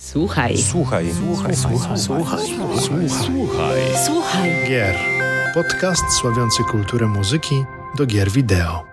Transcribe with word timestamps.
Słuchaj. 0.00 0.58
Słuchaj. 0.58 1.12
Słuchaj. 1.14 1.56
Słuchaj. 1.56 1.98
Słuchaj. 1.98 2.40
Słuchaj. 2.78 3.08
Słuchaj. 3.10 3.80
Słuchaj. 4.06 4.50
Gier. 4.68 4.96
Podcast 5.54 6.02
sławiący 6.12 6.62
kulturę 6.64 7.06
muzyki 7.06 7.64
do 7.96 8.06
gier 8.06 8.30
wideo. 8.30 8.84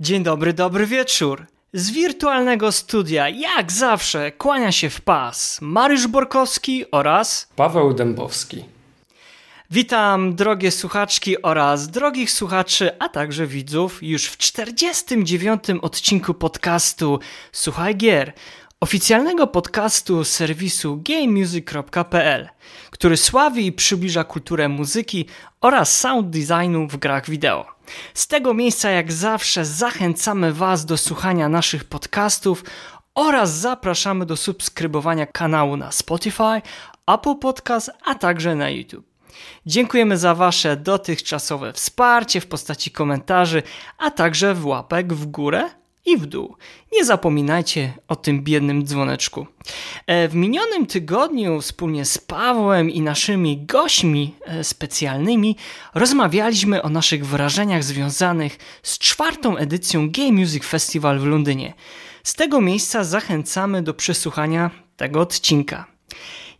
Dzień 0.00 0.22
dobry, 0.22 0.52
dobry 0.52 0.86
wieczór. 0.86 1.46
Z 1.72 1.90
wirtualnego 1.90 2.72
studia, 2.72 3.28
jak 3.28 3.72
zawsze, 3.72 4.32
kłania 4.32 4.72
się 4.72 4.90
w 4.90 5.00
pas 5.00 5.58
Mariusz 5.62 6.06
Borkowski 6.06 6.90
oraz 6.90 7.48
Paweł 7.56 7.94
Dębowski. 7.94 8.77
Witam 9.70 10.34
drogie 10.34 10.70
słuchaczki 10.70 11.42
oraz 11.42 11.88
drogich 11.88 12.30
słuchaczy, 12.30 12.90
a 12.98 13.08
także 13.08 13.46
widzów 13.46 14.02
już 14.02 14.26
w 14.26 14.36
49. 14.36 15.64
odcinku 15.82 16.34
podcastu 16.34 17.18
Słuchaj 17.52 17.96
Gier, 17.96 18.32
oficjalnego 18.80 19.46
podcastu 19.46 20.24
serwisu 20.24 21.02
gamemusic.pl, 21.02 22.48
który 22.90 23.16
sławi 23.16 23.66
i 23.66 23.72
przybliża 23.72 24.24
kulturę 24.24 24.68
muzyki 24.68 25.26
oraz 25.60 26.00
sound 26.00 26.30
designu 26.30 26.88
w 26.88 26.96
grach 26.96 27.30
wideo. 27.30 27.66
Z 28.14 28.26
tego 28.26 28.54
miejsca, 28.54 28.90
jak 28.90 29.12
zawsze, 29.12 29.64
zachęcamy 29.64 30.52
Was 30.52 30.84
do 30.84 30.96
słuchania 30.98 31.48
naszych 31.48 31.84
podcastów 31.84 32.64
oraz 33.14 33.54
zapraszamy 33.54 34.26
do 34.26 34.36
subskrybowania 34.36 35.26
kanału 35.26 35.76
na 35.76 35.92
Spotify, 35.92 36.62
Apple 37.06 37.34
Podcast, 37.34 37.90
a 38.04 38.14
także 38.14 38.54
na 38.54 38.70
YouTube. 38.70 39.07
Dziękujemy 39.66 40.18
za 40.18 40.34
Wasze 40.34 40.76
dotychczasowe 40.76 41.72
wsparcie 41.72 42.40
w 42.40 42.46
postaci 42.46 42.90
komentarzy, 42.90 43.62
a 43.98 44.10
także 44.10 44.54
w 44.54 44.66
łapek 44.66 45.14
w 45.14 45.26
górę 45.26 45.70
i 46.06 46.16
w 46.16 46.26
dół. 46.26 46.56
Nie 46.92 47.04
zapominajcie 47.04 47.92
o 48.08 48.16
tym 48.16 48.44
biednym 48.44 48.86
dzwoneczku. 48.86 49.46
E, 50.06 50.28
W 50.28 50.34
minionym 50.34 50.86
tygodniu 50.86 51.60
wspólnie 51.60 52.04
z 52.04 52.18
Pawłem 52.18 52.90
i 52.90 53.00
naszymi 53.00 53.66
gośćmi 53.66 54.34
e, 54.44 54.64
specjalnymi 54.64 55.56
rozmawialiśmy 55.94 56.82
o 56.82 56.88
naszych 56.88 57.26
wrażeniach 57.26 57.84
związanych 57.84 58.58
z 58.82 58.98
czwartą 58.98 59.56
edycją 59.56 60.10
Game 60.10 60.32
Music 60.32 60.64
Festival 60.64 61.18
w 61.18 61.26
Londynie. 61.26 61.74
Z 62.22 62.34
tego 62.34 62.60
miejsca 62.60 63.04
zachęcamy 63.04 63.82
do 63.82 63.94
przesłuchania 63.94 64.70
tego 64.96 65.20
odcinka. 65.20 65.86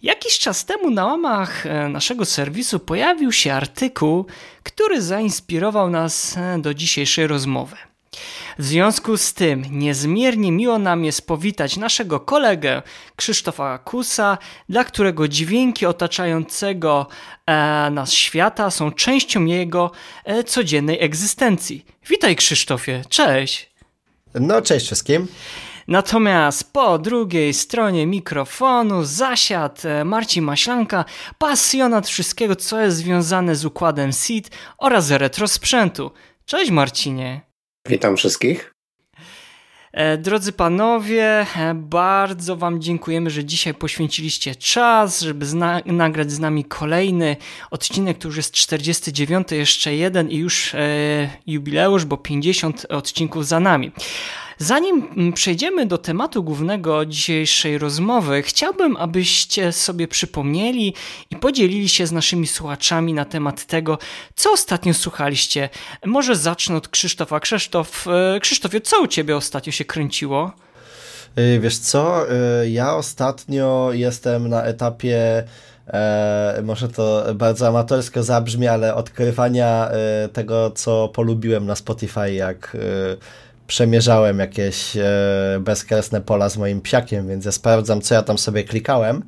Jakiś 0.02 0.38
czas 0.38 0.64
temu 0.64 0.90
na 0.90 1.06
łamach 1.06 1.66
e, 1.66 1.88
naszego 1.88 2.24
serwisu 2.24 2.78
pojawił 2.78 3.32
się 3.32 3.52
artykuł, 3.52 4.26
który 4.62 5.02
zainspirował 5.02 5.90
nas 5.90 6.36
e, 6.36 6.58
do 6.58 6.74
dzisiejszej 6.74 7.26
rozmowy. 7.26 7.76
W 8.58 8.64
związku 8.64 9.16
z 9.16 9.34
tym 9.34 9.64
niezmiernie 9.70 10.52
miło 10.52 10.78
nam 10.78 11.04
jest 11.04 11.26
powitać 11.26 11.76
naszego 11.76 12.20
kolegę 12.20 12.82
Krzysztofa 13.16 13.78
Kusa, 13.78 14.38
dla 14.68 14.84
którego 14.84 15.28
dźwięki 15.28 15.86
otaczającego 15.86 17.06
e, 17.46 17.90
nas 17.90 18.12
świata 18.12 18.70
są 18.70 18.92
częścią 18.92 19.44
jego 19.44 19.90
e, 20.24 20.44
codziennej 20.44 21.00
egzystencji. 21.00 21.84
Witaj 22.08 22.36
Krzysztofie, 22.36 23.02
cześć! 23.08 23.70
No, 24.34 24.62
cześć 24.62 24.86
wszystkim. 24.86 25.26
Natomiast 25.88 26.72
po 26.72 26.98
drugiej 26.98 27.54
stronie 27.54 28.06
mikrofonu 28.06 29.04
zasiadł 29.04 29.88
e, 29.88 30.04
Marcin 30.04 30.44
Maślanka, 30.44 31.04
pasjonat 31.38 32.08
wszystkiego, 32.08 32.56
co 32.56 32.80
jest 32.80 32.96
związane 32.96 33.56
z 33.56 33.64
układem 33.64 34.12
SID 34.12 34.50
oraz 34.78 35.10
retro 35.10 35.48
sprzętu. 35.48 36.10
Cześć 36.44 36.70
Marcinie! 36.70 37.40
Witam 37.88 38.16
wszystkich. 38.16 38.72
E, 39.92 40.18
Drodzy 40.18 40.52
panowie, 40.52 41.46
e, 41.56 41.74
bardzo 41.74 42.56
wam 42.56 42.80
dziękujemy, 42.80 43.30
że 43.30 43.44
dzisiaj 43.44 43.74
poświęciliście 43.74 44.54
czas, 44.54 45.20
żeby 45.20 45.46
zna- 45.46 45.82
nagrać 45.86 46.32
z 46.32 46.38
nami 46.38 46.64
kolejny 46.64 47.36
odcinek, 47.70 48.18
to 48.18 48.28
już 48.28 48.36
jest 48.36 48.52
49, 48.52 49.48
jeszcze 49.52 49.94
jeden 49.94 50.30
i 50.30 50.36
już 50.36 50.74
e, 50.74 50.78
jubileusz, 51.46 52.04
bo 52.04 52.16
50 52.16 52.86
odcinków 52.88 53.46
za 53.46 53.60
nami. 53.60 53.92
Zanim 54.58 55.08
mm, 55.16 55.32
przejdziemy 55.32 55.86
do 55.86 55.98
tematu 55.98 56.42
głównego 56.42 57.06
dzisiejszej 57.06 57.78
rozmowy, 57.78 58.42
chciałbym, 58.42 58.96
abyście 58.96 59.72
sobie 59.72 60.08
przypomnieli 60.08 60.94
i 61.30 61.36
podzielili 61.36 61.88
się 61.88 62.06
z 62.06 62.12
naszymi 62.12 62.46
słuchaczami 62.46 63.14
na 63.14 63.24
temat 63.24 63.66
tego, 63.66 63.98
co 64.34 64.52
ostatnio 64.52 64.94
słuchaliście. 64.94 65.68
Może 66.06 66.36
zacznę 66.36 66.76
od 66.76 66.88
Krzysztofa. 66.88 67.40
Krzysztof, 67.40 68.06
e, 68.36 68.40
Krzysztofie, 68.40 68.80
co 68.80 69.02
u 69.02 69.06
ciebie 69.06 69.36
ostatnio 69.36 69.72
się 69.72 69.84
kręciło? 69.84 70.52
Y, 71.38 71.60
Wiesz 71.60 71.78
co, 71.78 72.32
y, 72.62 72.70
ja 72.70 72.96
ostatnio 72.96 73.90
jestem 73.92 74.48
na 74.48 74.62
etapie, 74.62 75.44
e, 75.86 76.62
może 76.64 76.88
to 76.88 77.24
bardzo 77.34 77.68
amatorsko 77.68 78.22
zabrzmi, 78.22 78.68
ale 78.68 78.94
odkrywania 78.94 79.90
e, 79.90 80.28
tego, 80.28 80.70
co 80.70 81.08
polubiłem 81.08 81.66
na 81.66 81.74
Spotify, 81.76 82.32
jak 82.32 82.76
e, 83.14 83.47
przemierzałem 83.68 84.38
jakieś 84.38 84.96
e, 84.96 85.04
bezkresne 85.60 86.20
pola 86.20 86.48
z 86.48 86.56
moim 86.56 86.80
psiakiem, 86.80 87.28
więc 87.28 87.44
ja 87.44 87.52
sprawdzam, 87.52 88.00
co 88.00 88.14
ja 88.14 88.22
tam 88.22 88.38
sobie 88.38 88.64
klikałem. 88.64 89.24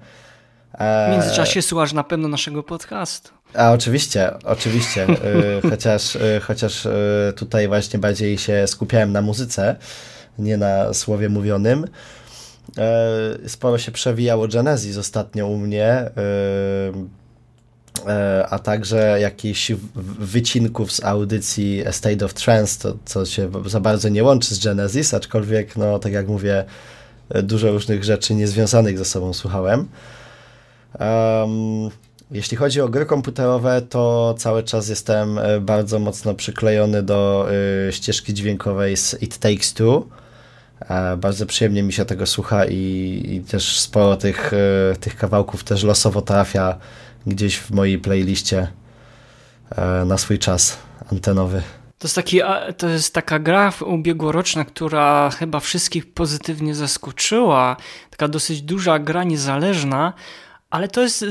E, 0.78 1.08
W 1.08 1.12
międzyczasie 1.12 1.62
słuchasz 1.62 1.92
na 1.92 2.04
pewno 2.04 2.28
naszego 2.28 2.62
podcastu. 2.62 3.30
A 3.54 3.72
oczywiście, 3.72 4.30
oczywiście, 4.44 5.06
y, 5.08 5.60
chociaż, 5.70 6.16
y, 6.16 6.40
chociaż 6.42 6.86
y, 6.86 7.32
tutaj 7.36 7.68
właśnie 7.68 7.98
bardziej 7.98 8.38
się 8.38 8.66
skupiałem 8.66 9.12
na 9.12 9.22
muzyce, 9.22 9.76
nie 10.38 10.56
na 10.56 10.94
słowie 10.94 11.28
mówionym. 11.28 11.86
E, 12.78 13.48
Sporo 13.48 13.78
się 13.78 13.92
przewijało 13.92 14.48
Genesis 14.48 14.96
ostatnio 14.96 15.46
u 15.46 15.56
mnie, 15.56 15.86
e, 15.86 16.10
a 18.50 18.58
także 18.58 19.18
jakichś 19.20 19.72
wycinków 20.18 20.92
z 20.92 21.04
audycji 21.04 21.82
State 21.90 22.24
of 22.24 22.34
Trance, 22.34 22.78
to, 22.82 22.98
co 23.04 23.26
się 23.26 23.50
za 23.66 23.80
bardzo 23.80 24.08
nie 24.08 24.24
łączy 24.24 24.54
z 24.54 24.64
Genesis, 24.64 25.14
aczkolwiek, 25.14 25.76
no 25.76 25.98
tak 25.98 26.12
jak 26.12 26.28
mówię, 26.28 26.64
dużo 27.42 27.72
różnych 27.72 28.04
rzeczy 28.04 28.34
niezwiązanych 28.34 28.98
ze 28.98 29.04
sobą 29.04 29.32
słuchałem. 29.32 29.88
Um, 31.00 31.90
jeśli 32.30 32.56
chodzi 32.56 32.80
o 32.80 32.88
gry 32.88 33.06
komputerowe, 33.06 33.82
to 33.82 34.34
cały 34.38 34.62
czas 34.62 34.88
jestem 34.88 35.38
e, 35.38 35.60
bardzo 35.60 35.98
mocno 35.98 36.34
przyklejony 36.34 37.02
do 37.02 37.48
y, 37.88 37.92
ścieżki 37.92 38.34
dźwiękowej 38.34 38.96
z 38.96 39.22
It 39.22 39.38
Takes 39.38 39.74
Two. 39.74 40.06
E, 40.80 41.16
bardzo 41.16 41.46
przyjemnie 41.46 41.82
mi 41.82 41.92
się 41.92 42.04
tego 42.04 42.26
słucha 42.26 42.64
i, 42.64 43.22
i 43.28 43.40
też 43.40 43.80
sporo 43.80 44.16
tych, 44.16 44.52
e, 44.52 44.96
tych 44.96 45.16
kawałków 45.16 45.64
też 45.64 45.84
losowo 45.84 46.22
trafia 46.22 46.78
gdzieś 47.30 47.56
w 47.58 47.70
mojej 47.70 47.98
playliście 47.98 48.68
e, 49.70 50.04
na 50.04 50.18
swój 50.18 50.38
czas 50.38 50.78
antenowy. 51.12 51.62
To 51.98 52.06
jest, 52.06 52.14
taki, 52.14 52.40
to 52.78 52.88
jest 52.88 53.14
taka 53.14 53.38
gra 53.38 53.72
ubiegłoroczna, 53.86 54.64
która 54.64 55.30
chyba 55.30 55.60
wszystkich 55.60 56.12
pozytywnie 56.12 56.74
zaskoczyła. 56.74 57.76
Taka 58.10 58.28
dosyć 58.28 58.62
duża 58.62 58.98
gra 58.98 59.24
niezależna, 59.24 60.12
ale 60.70 60.88
to 60.88 61.00
jest 61.02 61.24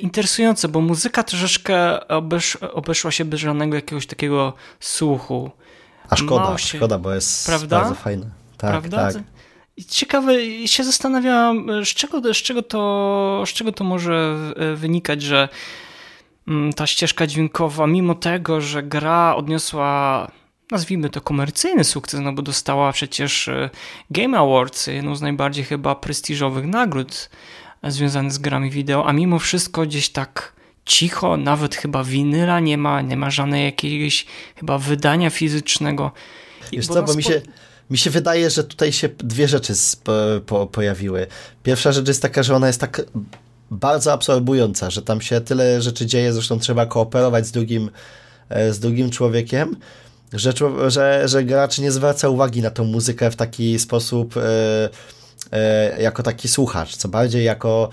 interesujące, 0.00 0.68
bo 0.68 0.80
muzyka 0.80 1.22
troszeczkę 1.22 2.08
obesz, 2.08 2.56
obeszła 2.56 3.10
się 3.10 3.24
bez 3.24 3.40
żadnego 3.40 3.74
jakiegoś 3.76 4.06
takiego 4.06 4.52
słuchu. 4.80 5.50
A 6.08 6.16
szkoda, 6.16 6.58
się- 6.58 6.78
szkoda, 6.78 6.98
bo 6.98 7.14
jest 7.14 7.46
Prawda? 7.46 7.78
bardzo 7.80 7.94
fajne. 7.94 8.26
Tak, 8.58 8.70
prawda? 8.70 9.12
tak. 9.12 9.22
I 9.76 9.84
Ciekawe, 9.84 10.32
się 10.66 10.84
zastanawiałam, 10.84 11.66
z 11.84 11.88
czego, 11.88 12.34
z 12.34 12.36
czego, 12.36 12.62
to, 12.62 13.42
z 13.46 13.48
czego 13.48 13.72
to 13.72 13.84
może 13.84 14.36
e, 14.56 14.74
wynikać, 14.76 15.22
że 15.22 15.48
mm, 16.48 16.72
ta 16.72 16.86
ścieżka 16.86 17.26
dźwiękowa, 17.26 17.86
mimo 17.86 18.14
tego, 18.14 18.60
że 18.60 18.82
gra 18.82 19.34
odniosła, 19.36 20.30
nazwijmy 20.70 21.10
to 21.10 21.20
komercyjny 21.20 21.84
sukces, 21.84 22.20
no 22.20 22.32
bo 22.32 22.42
dostała 22.42 22.92
przecież 22.92 23.48
e, 23.48 23.70
Game 24.10 24.38
Awards, 24.38 24.86
jedną 24.86 25.16
z 25.16 25.22
najbardziej 25.22 25.64
chyba 25.64 25.94
prestiżowych 25.94 26.66
nagród 26.66 27.30
e, 27.82 27.90
związanych 27.90 28.32
z 28.32 28.38
grami 28.38 28.70
wideo, 28.70 29.06
a 29.06 29.12
mimo 29.12 29.38
wszystko 29.38 29.82
gdzieś 29.82 30.08
tak 30.08 30.52
cicho, 30.86 31.36
nawet 31.36 31.74
chyba 31.74 32.04
winyla 32.04 32.60
nie 32.60 32.78
ma, 32.78 33.00
nie 33.00 33.16
ma 33.16 33.30
żadnej 33.30 33.64
jakiegoś 33.64 34.26
chyba 34.56 34.78
wydania 34.78 35.30
fizycznego. 35.30 36.12
I- 36.72 36.76
Wiesz 36.76 36.86
bo 36.88 36.94
co, 36.94 37.02
bo 37.02 37.14
mi 37.14 37.22
się, 37.22 37.42
mi 37.90 37.98
się 37.98 38.10
wydaje, 38.10 38.50
że 38.50 38.64
tutaj 38.64 38.92
się 38.92 39.08
dwie 39.18 39.48
rzeczy 39.48 39.72
po, 40.46 40.66
pojawiły. 40.66 41.26
Pierwsza 41.62 41.92
rzecz 41.92 42.08
jest 42.08 42.22
taka, 42.22 42.42
że 42.42 42.56
ona 42.56 42.66
jest 42.66 42.80
tak 42.80 43.02
bardzo 43.70 44.12
absorbująca, 44.12 44.90
że 44.90 45.02
tam 45.02 45.20
się 45.20 45.40
tyle 45.40 45.82
rzeczy 45.82 46.06
dzieje, 46.06 46.32
zresztą 46.32 46.58
trzeba 46.58 46.86
kooperować 46.86 47.46
z 47.46 47.52
drugim, 47.52 47.90
e, 48.48 48.72
z 48.72 48.78
drugim 48.80 49.10
człowiekiem, 49.10 49.76
że, 50.32 50.52
że, 50.86 51.28
że 51.28 51.44
gracz 51.44 51.78
nie 51.78 51.92
zwraca 51.92 52.28
uwagi 52.28 52.62
na 52.62 52.70
tą 52.70 52.84
muzykę 52.84 53.30
w 53.30 53.36
taki 53.36 53.78
sposób 53.78 54.36
e, 54.36 54.88
e, 55.52 56.02
jako 56.02 56.22
taki 56.22 56.48
słuchacz, 56.48 56.96
co 56.96 57.08
bardziej 57.08 57.44
jako 57.44 57.88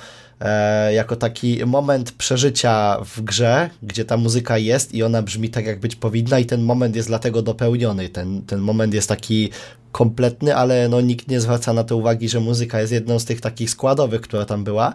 jako 0.93 1.15
taki 1.15 1.65
moment 1.65 2.11
przeżycia 2.11 2.97
w 3.05 3.21
grze, 3.21 3.69
gdzie 3.83 4.05
ta 4.05 4.17
muzyka 4.17 4.57
jest 4.57 4.93
i 4.93 5.03
ona 5.03 5.21
brzmi 5.21 5.49
tak, 5.49 5.65
jak 5.65 5.79
być 5.79 5.95
powinna 5.95 6.39
i 6.39 6.45
ten 6.45 6.61
moment 6.61 6.95
jest 6.95 7.07
dlatego 7.07 7.41
dopełniony. 7.41 8.09
Ten, 8.09 8.41
ten 8.41 8.59
moment 8.59 8.93
jest 8.93 9.09
taki 9.09 9.49
kompletny, 9.91 10.55
ale 10.55 10.89
no, 10.89 11.01
nikt 11.01 11.27
nie 11.27 11.41
zwraca 11.41 11.73
na 11.73 11.83
to 11.83 11.97
uwagi, 11.97 12.29
że 12.29 12.39
muzyka 12.39 12.81
jest 12.81 12.93
jedną 12.93 13.19
z 13.19 13.25
tych 13.25 13.41
takich 13.41 13.69
składowych, 13.69 14.21
która 14.21 14.45
tam 14.45 14.63
była. 14.63 14.93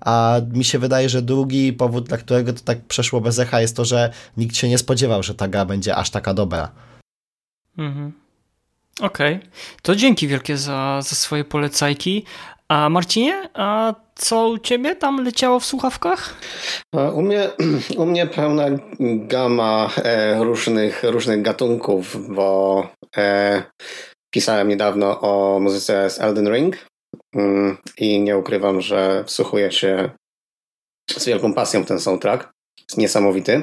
A 0.00 0.40
mi 0.52 0.64
się 0.64 0.78
wydaje, 0.78 1.08
że 1.08 1.22
drugi 1.22 1.72
powód, 1.72 2.08
dla 2.08 2.16
którego 2.16 2.52
to 2.52 2.60
tak 2.60 2.80
przeszło 2.80 3.20
bez 3.20 3.38
echa, 3.38 3.60
jest 3.60 3.76
to, 3.76 3.84
że 3.84 4.12
nikt 4.36 4.56
się 4.56 4.68
nie 4.68 4.78
spodziewał, 4.78 5.22
że 5.22 5.34
ta 5.34 5.48
gra 5.48 5.64
będzie 5.64 5.96
aż 5.96 6.10
taka 6.10 6.34
dobra. 6.34 6.70
Mhm. 7.78 8.12
Okej, 9.00 9.36
okay. 9.36 9.48
to 9.82 9.96
dzięki 9.96 10.28
wielkie 10.28 10.56
za, 10.56 11.00
za 11.02 11.16
swoje 11.16 11.44
polecajki. 11.44 12.24
A 12.68 12.88
Marcinie, 12.88 13.48
a 13.54 13.94
co 14.18 14.48
u 14.48 14.58
ciebie 14.58 14.96
tam 14.96 15.24
leciało 15.24 15.60
w 15.60 15.64
słuchawkach? 15.64 16.34
U 17.14 17.22
mnie, 17.22 17.50
u 17.98 18.06
mnie 18.06 18.26
pełna 18.26 18.64
gama 19.00 19.90
e, 19.96 20.44
różnych, 20.44 21.02
różnych 21.02 21.42
gatunków, 21.42 22.34
bo 22.34 22.86
e, 23.16 23.62
pisałem 24.30 24.68
niedawno 24.68 25.20
o 25.20 25.60
muzyce 25.60 26.10
z 26.10 26.20
Elden 26.20 26.54
Ring 26.54 26.76
mm, 27.34 27.76
i 27.98 28.20
nie 28.20 28.38
ukrywam, 28.38 28.80
że 28.80 29.24
wsłuchuję 29.24 29.72
się 29.72 30.10
z 31.10 31.26
wielką 31.26 31.54
pasją 31.54 31.82
w 31.82 31.88
ten 31.88 32.00
soundtrack. 32.00 32.48
Jest 32.88 32.98
niesamowity. 32.98 33.62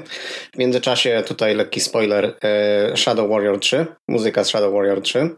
W 0.53 0.57
międzyczasie 0.57 1.23
tutaj 1.27 1.55
lekki 1.55 1.79
spoiler 1.79 2.37
e, 2.43 2.97
Shadow 2.97 3.29
Warrior 3.29 3.59
3, 3.59 3.85
muzyka 4.09 4.43
z 4.43 4.47
Shadow 4.47 4.73
Warrior 4.73 5.01
3. 5.01 5.35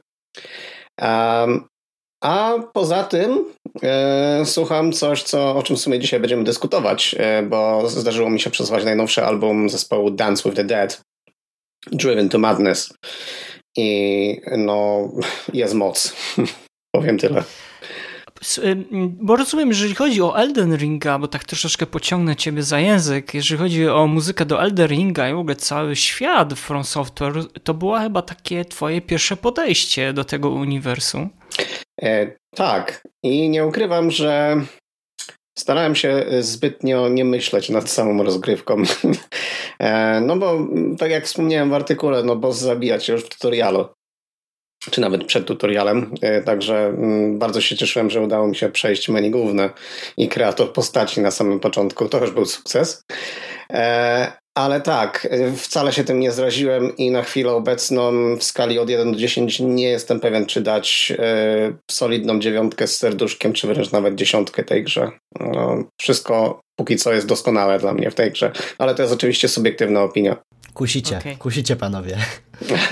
Um, 1.02 1.68
a 2.22 2.54
poza 2.74 3.04
tym 3.04 3.46
e, 3.84 4.46
słucham 4.46 4.92
coś, 4.94 5.24
co, 5.24 5.56
o 5.56 5.64
czym 5.64 5.76
w 5.76 5.80
sumie 5.80 6.00
dzisiaj 6.00 6.20
będziemy 6.20 6.44
dyskutować, 6.44 7.16
e, 7.20 7.44
bo 7.44 7.90
zdarzyło 7.90 8.30
mi 8.30 8.40
się 8.40 8.50
przesłuchać 8.50 8.86
najnowszy 8.86 9.24
album 9.24 9.70
zespołu 9.70 10.12
Dance 10.12 10.50
with 10.50 10.56
the 10.56 10.64
Dead, 10.64 11.02
Driven 11.92 12.30
to 12.30 12.40
Madness. 12.40 12.94
I 13.78 14.42
no, 14.58 15.10
jest 15.54 15.74
moc. 15.74 16.16
Powiem 16.96 17.18
tyle. 17.18 17.44
Bo 19.02 19.36
rozumiem, 19.36 19.70
jeżeli 19.70 19.96
chodzi 19.96 20.22
o 20.22 20.40
Elden 20.40 20.78
Ringa, 20.78 21.20
bo 21.20 21.28
tak 21.28 21.44
troszeczkę 21.44 21.86
pociągnę 21.86 22.36
ciebie 22.36 22.64
za 22.64 22.80
język, 22.80 23.34
jeżeli 23.34 23.60
chodzi 23.60 23.88
o 23.88 24.08
muzykę 24.08 24.46
do 24.46 24.62
Elden 24.62 24.88
Ringa 24.88 25.30
i 25.30 25.34
w 25.34 25.38
ogóle 25.38 25.56
cały 25.56 25.96
świat 25.96 26.54
From 26.54 26.84
Software, 26.84 27.34
to 27.64 27.74
było 27.74 28.00
chyba 28.00 28.22
takie 28.22 28.66
twoje 28.66 29.02
pierwsze 29.02 29.38
podejście 29.38 30.14
do 30.14 30.24
tego 30.24 30.50
uniwersum. 30.50 31.30
E, 32.02 32.32
tak. 32.56 33.08
I 33.24 33.50
nie 33.50 33.66
ukrywam, 33.66 34.12
że 34.12 34.62
starałem 35.60 35.96
się 35.96 36.26
zbytnio 36.40 37.10
nie 37.10 37.26
myśleć 37.26 37.70
nad 37.70 37.90
samą 37.90 38.24
rozgrywką. 38.24 38.84
e, 39.80 40.22
no 40.22 40.38
bo, 40.38 40.68
tak 41.00 41.12
jak 41.12 41.26
wspomniałem 41.26 41.70
w 41.70 41.74
artykule, 41.74 42.24
no 42.24 42.36
boss 42.36 42.58
zabija 42.58 43.00
cię 43.00 43.14
już 43.14 43.24
w 43.24 43.30
tutorialu 43.30 43.88
czy 44.92 45.02
nawet 45.02 45.26
przed 45.26 45.46
tutorialem, 45.46 46.14
e, 46.22 46.42
także 46.42 46.86
mm, 46.86 47.40
bardzo 47.40 47.62
się 47.62 47.78
cieszyłem, 47.78 48.10
że 48.10 48.22
udało 48.22 48.48
mi 48.48 48.56
się 48.56 48.70
przejść 48.70 49.10
menu 49.10 49.32
główne 49.32 49.70
i 50.18 50.28
kreator 50.28 50.74
postaci 50.74 51.22
na 51.22 51.32
samym 51.32 51.60
początku, 51.60 52.10
to 52.10 52.22
już 52.22 52.32
był 52.32 52.46
sukces. 52.46 53.04
Ale 54.58 54.82
tak, 54.82 55.28
e, 55.32 55.52
wcale 55.52 55.94
się 55.94 56.04
tym 56.04 56.20
nie 56.20 56.32
zraziłem 56.32 56.98
i 56.98 57.12
na 57.12 57.24
chwilę 57.24 57.52
obecną 57.52 58.12
w 58.38 58.44
skali 58.44 58.80
od 58.80 58.90
1 58.90 59.12
do 59.12 59.18
10 59.18 59.60
nie 59.60 59.90
jestem 59.90 60.20
pewien, 60.20 60.46
czy 60.46 60.62
dać 60.62 61.14
solidną 61.92 62.40
dziewiątkę 62.40 62.88
z 62.88 62.98
serduszkiem, 62.98 63.54
czy 63.54 63.68
wręcz 63.68 63.92
nawet 63.92 64.16
dziesiątkę 64.16 64.64
tej 64.64 64.84
grze. 64.84 65.12
No, 65.40 65.84
wszystko 66.02 66.60
póki 66.80 66.96
co 66.96 67.14
jest 67.14 67.28
doskonałe 67.28 67.80
dla 67.80 67.94
mnie 67.94 68.12
w 68.12 68.16
tej 68.16 68.32
grze, 68.32 68.52
ale 68.78 68.96
to 68.96 69.02
jest 69.02 69.14
oczywiście 69.14 69.48
subiektywna 69.48 70.04
opinia. 70.04 70.36
Kusicie, 70.78 71.18
okay. 71.18 71.38
kusicie 71.38 71.76
panowie. 71.76 72.18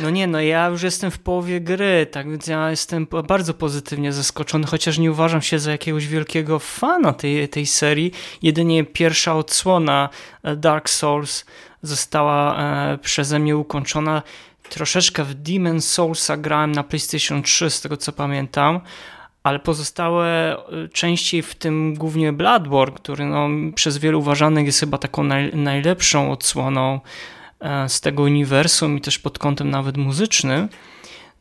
No 0.03 0.09
nie, 0.09 0.27
no 0.27 0.41
ja 0.41 0.67
już 0.67 0.81
jestem 0.81 1.11
w 1.11 1.19
połowie 1.19 1.61
gry, 1.61 2.07
tak 2.11 2.29
więc 2.29 2.47
ja 2.47 2.69
jestem 2.69 3.07
bardzo 3.27 3.53
pozytywnie 3.53 4.13
zaskoczony, 4.13 4.67
chociaż 4.67 4.97
nie 4.97 5.11
uważam 5.11 5.41
się 5.41 5.59
za 5.59 5.71
jakiegoś 5.71 6.07
wielkiego 6.07 6.59
fana 6.59 7.13
tej, 7.13 7.49
tej 7.49 7.65
serii. 7.65 8.11
Jedynie 8.41 8.83
pierwsza 8.83 9.35
odsłona 9.35 10.09
e, 10.43 10.55
Dark 10.55 10.89
Souls 10.89 11.45
została 11.81 12.57
e, 12.57 12.97
przeze 12.97 13.39
mnie 13.39 13.57
ukończona. 13.57 14.21
Troszeczkę 14.69 15.23
w 15.23 15.33
Demon 15.33 15.81
Soulsa 15.81 16.37
grałem 16.37 16.71
na 16.71 16.83
PlayStation 16.83 17.43
3, 17.43 17.69
z 17.69 17.81
tego 17.81 17.97
co 17.97 18.11
pamiętam, 18.11 18.81
ale 19.43 19.59
pozostałe 19.59 20.57
e, 20.57 20.87
części, 20.87 21.41
w 21.41 21.55
tym 21.55 21.93
głównie 21.93 22.33
Bloodborne, 22.33 22.95
który 22.95 23.25
no, 23.25 23.49
przez 23.75 23.97
wielu 23.97 24.19
uważany 24.19 24.63
jest 24.63 24.79
chyba 24.79 24.97
taką 24.97 25.23
naj, 25.23 25.55
najlepszą 25.55 26.31
odsłoną 26.31 26.99
z 27.87 28.01
tego 28.01 28.23
uniwersum 28.23 28.97
i 28.97 29.01
też 29.01 29.19
pod 29.19 29.39
kątem 29.39 29.69
nawet 29.69 29.97
muzycznym, 29.97 30.69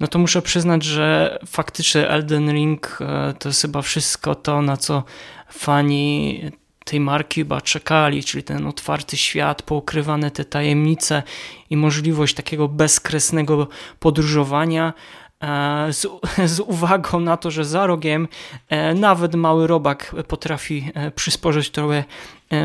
no 0.00 0.06
to 0.06 0.18
muszę 0.18 0.42
przyznać, 0.42 0.84
że 0.84 1.38
faktycznie 1.46 2.08
Elden 2.08 2.52
Ring 2.52 2.98
e, 3.00 3.34
to 3.38 3.48
jest 3.48 3.62
chyba 3.62 3.82
wszystko 3.82 4.34
to, 4.34 4.62
na 4.62 4.76
co 4.76 5.04
fani 5.48 6.40
tej 6.84 7.00
marki 7.00 7.40
chyba 7.40 7.60
czekali, 7.60 8.24
czyli 8.24 8.44
ten 8.44 8.66
otwarty 8.66 9.16
świat, 9.16 9.62
poukrywane 9.62 10.30
te 10.30 10.44
tajemnice 10.44 11.22
i 11.70 11.76
możliwość 11.76 12.34
takiego 12.34 12.68
bezkresnego 12.68 13.68
podróżowania. 13.98 14.92
E, 15.40 15.92
z, 15.92 16.06
z, 16.54 16.60
uwagą 16.60 17.20
na 17.20 17.36
to, 17.36 17.50
że 17.50 17.64
za 17.64 17.86
rogiem 17.86 18.28
nawet 18.94 19.34
mały 19.34 19.66
robak 19.66 20.14
potrafi 20.28 20.90
przysporzyć 21.14 21.70
trochę, 21.70 22.04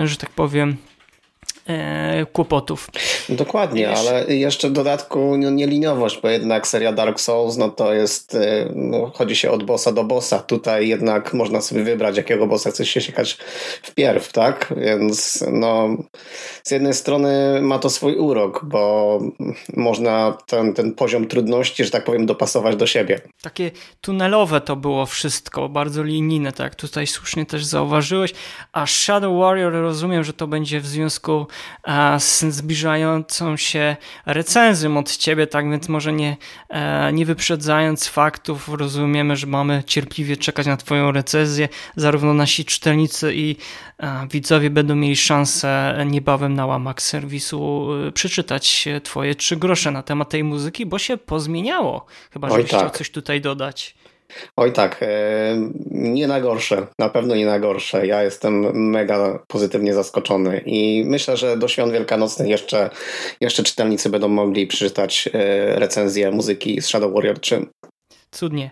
że 0.03 0.17
tak 0.17 0.29
powiem, 0.29 0.69
e, 0.69 0.98
kłopotów. 2.33 2.89
Dokładnie, 3.29 3.89
ale 3.89 4.35
jeszcze 4.35 4.69
w 4.69 4.71
dodatku 4.71 5.37
no, 5.37 5.49
nieliniowość, 5.49 6.19
bo 6.21 6.29
jednak 6.29 6.67
seria 6.67 6.93
Dark 6.93 7.19
Souls, 7.19 7.57
no 7.57 7.69
to 7.69 7.93
jest, 7.93 8.35
e, 8.35 8.71
no, 8.75 9.11
chodzi 9.15 9.35
się 9.35 9.51
od 9.51 9.63
bossa 9.63 9.91
do 9.91 10.03
bossa. 10.03 10.39
Tutaj 10.39 10.87
jednak 10.87 11.33
można 11.33 11.61
sobie 11.61 11.83
wybrać, 11.83 12.17
jakiego 12.17 12.47
bossa 12.47 12.71
chce 12.71 12.85
się 12.85 13.01
siekać 13.01 13.37
wpierw, 13.81 14.31
tak? 14.31 14.73
Więc 14.77 15.43
no, 15.51 15.89
z 16.63 16.71
jednej 16.71 16.93
strony 16.93 17.61
ma 17.61 17.79
to 17.79 17.89
swój 17.89 18.15
urok, 18.15 18.65
bo 18.65 19.19
można 19.73 20.37
ten, 20.47 20.73
ten 20.73 20.93
poziom 20.93 21.27
trudności, 21.27 21.85
że 21.85 21.91
tak 21.91 22.03
powiem, 22.03 22.25
dopasować 22.25 22.75
do 22.75 22.87
siebie. 22.87 23.21
Takie 23.41 23.71
tunelowe 24.01 24.61
to 24.61 24.75
było 24.75 25.05
wszystko, 25.05 25.69
bardzo 25.69 26.03
linijne, 26.03 26.51
tak 26.51 26.75
tutaj 26.75 27.07
słusznie 27.07 27.45
też 27.45 27.65
zauważyłeś, 27.65 28.33
a 28.71 28.85
Shadow 28.85 29.39
Warrior 29.39 29.73
rozumiem, 29.73 30.23
że 30.23 30.33
to 30.33 30.47
będzie 30.47 30.79
w 30.79 30.87
związku 30.87 31.47
z 32.19 32.45
zbliżającą 32.45 33.57
się 33.57 33.95
recenzją 34.25 34.97
od 34.97 35.17
ciebie, 35.17 35.47
tak 35.47 35.71
więc 35.71 35.89
może 35.89 36.13
nie, 36.13 36.37
e, 36.69 37.13
nie 37.13 37.25
wyprzedzając 37.25 38.07
faktów, 38.07 38.69
rozumiemy, 38.69 39.35
że 39.35 39.47
mamy 39.47 39.83
cierpliwie 39.85 40.37
czekać 40.37 40.67
na 40.67 40.77
twoją 40.77 41.11
recenzję. 41.11 41.69
Zarówno 41.95 42.33
nasi 42.33 42.65
czytelnicy 42.65 43.35
i 43.35 43.55
e, 43.99 44.27
widzowie 44.31 44.69
będą 44.69 44.95
mieli 44.95 45.15
szansę 45.15 46.03
niebawem 46.05 46.53
na 46.53 46.65
łamach 46.65 47.01
serwisu 47.01 47.89
e, 48.07 48.11
przeczytać 48.11 48.87
twoje 49.03 49.35
trzy 49.35 49.57
grosze 49.57 49.91
na 49.91 50.03
temat 50.03 50.29
tej 50.29 50.43
muzyki, 50.43 50.85
bo 50.85 50.99
się 50.99 51.17
pozmieniało. 51.17 52.05
Chyba, 52.31 52.49
żebyś 52.49 52.71
tak. 52.71 52.79
chciał 52.79 52.89
coś 52.89 53.11
tutaj 53.11 53.41
dodać. 53.41 53.95
Oj 54.55 54.73
tak, 54.73 54.97
e, 55.01 55.07
nie 55.91 56.27
na 56.27 56.41
gorsze, 56.41 56.87
na 56.99 57.09
pewno 57.09 57.35
nie 57.35 57.45
na 57.45 57.59
gorsze. 57.59 58.07
Ja 58.07 58.23
jestem 58.23 58.89
mega 58.89 59.39
pozytywnie 59.47 59.93
zaskoczony 59.93 60.61
i 60.65 61.03
myślę, 61.05 61.37
że 61.37 61.57
do 61.57 61.67
świąt 61.67 61.93
wielkanocnych 61.93 62.47
jeszcze, 62.47 62.89
jeszcze 63.41 63.63
czytelnicy 63.63 64.09
będą 64.09 64.27
mogli 64.27 64.67
przeczytać 64.67 65.29
e, 65.33 65.79
recenzję 65.79 66.31
muzyki 66.31 66.81
z 66.81 66.85
Shadow 66.85 67.13
Warrior 67.13 67.39
3. 67.39 67.65
Cudnie. 68.31 68.71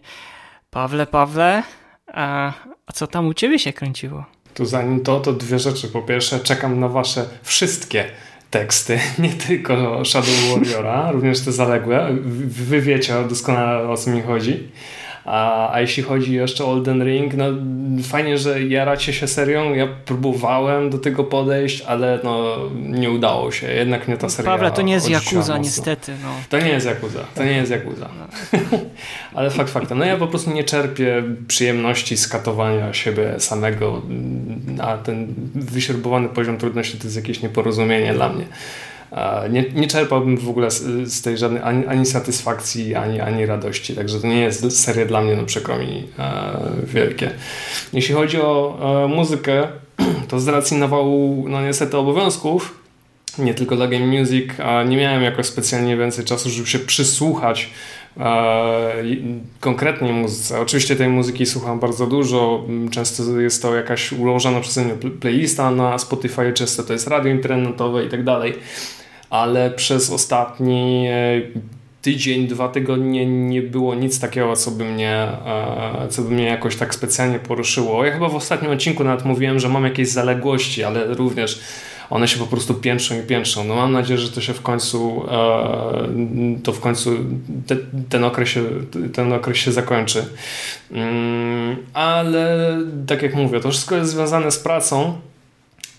Pawle, 0.70 1.08
Pawle, 1.08 1.64
a, 2.08 2.54
a 2.86 2.92
co 2.94 3.08
tam 3.08 3.28
u 3.28 3.34
ciebie 3.34 3.60
się 3.60 3.74
kręciło? 3.74 4.26
Tu 4.54 4.66
zanim 4.66 5.04
to, 5.04 5.20
to 5.20 5.34
dwie 5.34 5.60
rzeczy. 5.60 5.88
Po 5.88 6.02
pierwsze, 6.02 6.40
czekam 6.40 6.80
na 6.80 6.88
wasze 6.88 7.26
wszystkie 7.44 8.06
teksty, 8.50 9.00
nie 9.20 9.30
tylko 9.30 10.06
Shadow 10.06 10.50
Warriora, 10.54 11.12
również 11.12 11.40
te 11.40 11.52
zaległe. 11.52 12.08
Wy 12.48 12.82
wiecie 12.82 13.14
doskonale 13.30 13.90
o 13.90 13.98
co 13.98 14.10
mi 14.10 14.22
chodzi. 14.22 14.72
A, 15.28 15.72
a 15.74 15.82
jeśli 15.82 16.04
chodzi 16.04 16.34
jeszcze 16.34 16.66
o 16.66 16.74
Elden 16.74 17.04
Ring, 17.04 17.34
no 17.34 17.46
fajnie, 18.04 18.38
że 18.38 18.64
jaracie 18.64 19.14
się 19.14 19.28
serią. 19.28 19.74
Ja 19.74 19.88
próbowałem 20.06 20.90
do 20.90 20.98
tego 20.98 21.24
podejść, 21.24 21.82
ale 21.82 22.20
no 22.24 22.58
nie 22.76 23.12
udało 23.12 23.52
się. 23.52 23.68
Jednak 23.74 24.08
nie 24.08 24.18
ta 24.18 24.30
seria. 24.30 24.52
Pawle, 24.52 24.72
to 24.72 24.82
nie 24.82 24.94
jest 24.94 25.10
Jakuza 25.10 25.58
niestety. 25.58 26.14
No. 26.24 26.30
To 26.50 26.60
nie 26.60 26.70
jest 26.70 26.86
Jakuza. 26.86 27.20
To 27.36 27.44
nie 27.44 27.52
jest 27.52 27.72
Jakuza. 27.72 28.10
No. 28.20 28.28
ale 29.38 29.50
fakt 29.50 29.70
faktem. 29.70 29.98
No 29.98 30.06
ja 30.06 30.18
po 30.18 30.28
prostu 30.28 30.52
nie 30.52 30.64
czerpię 30.64 31.24
przyjemności 31.48 32.18
z 32.18 32.28
katowania 32.28 32.94
siebie 32.94 33.40
samego, 33.40 34.02
a 34.82 34.98
ten 34.98 35.34
wyśrubowany 35.56 36.30
poziom 36.30 36.58
trudności 36.58 36.98
to 36.98 37.04
jest 37.04 37.16
jakieś 37.16 37.42
nieporozumienie 37.42 38.14
dla 38.14 38.30
mnie. 38.30 38.46
Nie, 39.50 39.66
nie 39.76 39.88
czerpałbym 39.88 40.38
w 40.38 40.50
ogóle 40.50 40.72
z, 40.72 40.84
z 41.14 41.22
tej 41.22 41.38
żadnej 41.38 41.62
ani, 41.62 41.86
ani, 41.86 42.06
satysfakcji, 42.06 42.96
ani, 42.96 43.22
ani 43.22 43.46
radości. 43.46 43.96
Także 43.96 44.20
to 44.20 44.28
nie 44.28 44.40
jest 44.40 44.84
seria 44.84 45.06
dla 45.06 45.22
mnie, 45.22 45.36
no 45.36 45.44
przykro 45.44 45.78
mi, 45.78 46.04
e, 46.20 46.58
wielkie. 46.84 47.32
Jeśli 47.94 48.16
chodzi 48.16 48.42
o 48.42 48.78
e, 49.06 49.08
muzykę, 49.08 49.68
to 50.28 50.40
z 50.40 50.48
racji 50.48 50.78
nawału, 50.78 51.46
no 51.50 51.62
niestety 51.62 51.98
obowiązków, 51.98 52.78
nie 53.40 53.54
tylko 53.54 53.76
dla 53.76 53.88
Game 53.88 54.08
Music, 54.08 54.60
a 54.64 54.84
nie 54.84 54.98
miałem 54.98 55.24
jakoś 55.24 55.46
specjalnie 55.46 55.98
więcej 55.98 56.26
czasu, 56.26 56.50
żeby 56.50 56.68
się 56.68 56.80
przysłuchać 56.80 57.70
e, 58.18 59.04
konkretnej 59.60 60.14
muzyce. 60.14 60.60
Oczywiście 60.60 60.96
tej 60.96 61.10
muzyki 61.10 61.46
słucham 61.46 61.80
bardzo 61.80 62.08
dużo, 62.08 62.66
często 62.92 63.40
jest 63.40 63.62
to 63.62 63.76
jakaś 63.76 64.12
ułożona 64.12 64.60
przeze 64.60 64.86
mnie 64.86 64.94
playlista 64.94 65.72
na 65.72 65.98
Spotify, 65.98 66.54
często 66.54 66.84
to 66.84 66.94
jest 66.94 67.08
radio 67.08 67.32
internetowe 67.32 68.06
i 68.06 68.10
tak 68.10 68.24
dalej, 68.24 68.54
ale 69.30 69.72
przez 69.72 70.12
ostatni 70.12 71.08
e, 71.10 71.42
tydzień, 72.02 72.48
dwa 72.48 72.70
tygodnie 72.70 73.26
nie 73.26 73.62
było 73.62 73.96
nic 73.96 74.20
takiego, 74.20 74.56
co 74.56 74.72
by 74.72 74.86
mnie, 74.86 75.28
e, 75.46 76.08
co 76.10 76.22
by 76.22 76.30
mnie 76.30 76.44
jakoś 76.44 76.76
tak 76.76 76.96
specjalnie 76.96 77.40
poruszyło. 77.40 78.06
Ja 78.06 78.12
chyba 78.12 78.30
w 78.30 78.36
ostatnim 78.36 78.72
odcinku 78.72 79.04
nawet 79.04 79.26
mówiłem, 79.26 79.60
że 79.60 79.70
mam 79.70 79.84
jakieś 79.84 80.10
zaległości, 80.10 80.84
ale 80.84 81.14
również 81.14 81.60
one 82.10 82.28
się 82.28 82.40
po 82.40 82.48
prostu 82.48 82.74
piętrzą 82.74 83.20
i 83.20 83.24
piętrzą. 83.24 83.64
No 83.64 83.76
mam 83.76 83.92
nadzieję, 83.92 84.18
że 84.18 84.32
to 84.32 84.42
się 84.42 84.54
w 84.54 84.62
końcu 84.62 85.26
e, 85.32 86.62
to 86.64 86.74
w 86.74 86.80
końcu 86.80 87.18
te, 87.68 87.76
ten, 88.10 88.24
okres 88.24 88.50
się, 88.50 88.64
ten 89.14 89.34
okres 89.34 89.58
się 89.58 89.72
zakończy. 89.72 90.26
Mm, 90.92 91.76
ale 91.94 92.78
tak 93.08 93.22
jak 93.22 93.36
mówię, 93.36 93.60
to 93.60 93.72
wszystko 93.72 93.96
jest 93.96 94.12
związane 94.12 94.52
z 94.52 94.60
pracą 94.60 95.14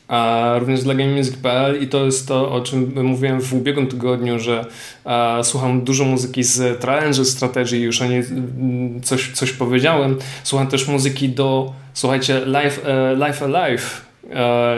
a 0.09 0.55
również 0.59 0.83
dla 0.83 0.95
GameMusic.pl 0.95 1.83
i 1.83 1.89
to 1.89 2.05
jest 2.05 2.29
to, 2.29 2.53
o 2.53 2.61
czym 2.61 2.93
mówiłem 3.05 3.41
w 3.41 3.55
ubiegłym 3.55 3.87
tygodniu, 3.87 4.39
że 4.39 4.67
a, 5.05 5.39
słucham 5.43 5.81
dużo 5.81 6.05
muzyki 6.05 6.43
z 6.43 6.81
Triangle 6.81 7.25
Strategy, 7.25 7.79
już 7.79 8.03
o 8.03 8.07
niej 8.07 8.19
mm, 8.19 9.01
coś, 9.03 9.33
coś 9.33 9.53
powiedziałem. 9.53 10.19
Słucham 10.45 10.67
też 10.67 10.89
muzyki 10.89 11.29
do, 11.29 11.73
słuchajcie, 11.95 12.41
Life, 12.47 12.81
uh, 12.81 13.27
Life 13.27 13.45
Alive, 13.45 14.09
e, 14.31 14.77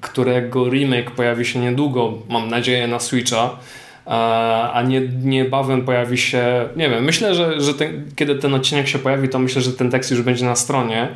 którego 0.00 0.70
remake 0.70 1.10
pojawi 1.10 1.44
się 1.44 1.60
niedługo, 1.60 2.14
mam 2.28 2.48
nadzieję, 2.48 2.88
na 2.88 3.00
Switcha 3.00 3.56
a 4.72 4.82
nie, 4.86 5.00
niebawem 5.22 5.82
pojawi 5.82 6.18
się, 6.18 6.68
nie 6.76 6.90
wiem, 6.90 7.04
myślę, 7.04 7.34
że, 7.34 7.60
że 7.60 7.74
ten, 7.74 8.10
kiedy 8.16 8.34
ten 8.34 8.54
odcinek 8.54 8.88
się 8.88 8.98
pojawi, 8.98 9.28
to 9.28 9.38
myślę, 9.38 9.62
że 9.62 9.72
ten 9.72 9.90
tekst 9.90 10.10
już 10.10 10.22
będzie 10.22 10.44
na 10.44 10.56
stronie, 10.56 11.08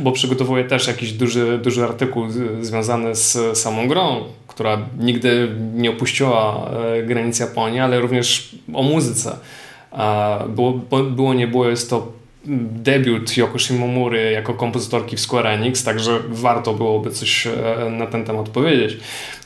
bo 0.00 0.12
przygotowuję 0.12 0.64
też 0.64 0.86
jakiś 0.86 1.12
duży, 1.12 1.58
duży 1.62 1.84
artykuł 1.84 2.26
związany 2.60 3.14
z 3.14 3.58
samą 3.58 3.88
grą, 3.88 4.24
która 4.46 4.78
nigdy 4.98 5.48
nie 5.74 5.90
opuściła 5.90 6.70
e, 6.96 7.02
granic 7.02 7.38
Japonii, 7.38 7.80
ale 7.80 8.00
również 8.00 8.56
o 8.74 8.82
muzyce. 8.82 9.36
Było, 10.48 10.72
było 11.10 11.34
nie 11.34 11.46
było, 11.46 11.68
jest 11.68 11.90
to 11.90 12.19
debiut 12.44 13.36
Yoko 13.36 13.58
Shimomury 13.58 14.32
jako 14.32 14.54
kompozytorki 14.54 15.16
w 15.16 15.20
Square 15.20 15.46
Enix, 15.46 15.84
także 15.84 16.18
warto 16.28 16.72
byłoby 16.72 17.10
coś 17.10 17.46
e, 17.46 17.52
na 17.90 18.06
ten 18.06 18.24
temat 18.24 18.48
powiedzieć. 18.48 18.96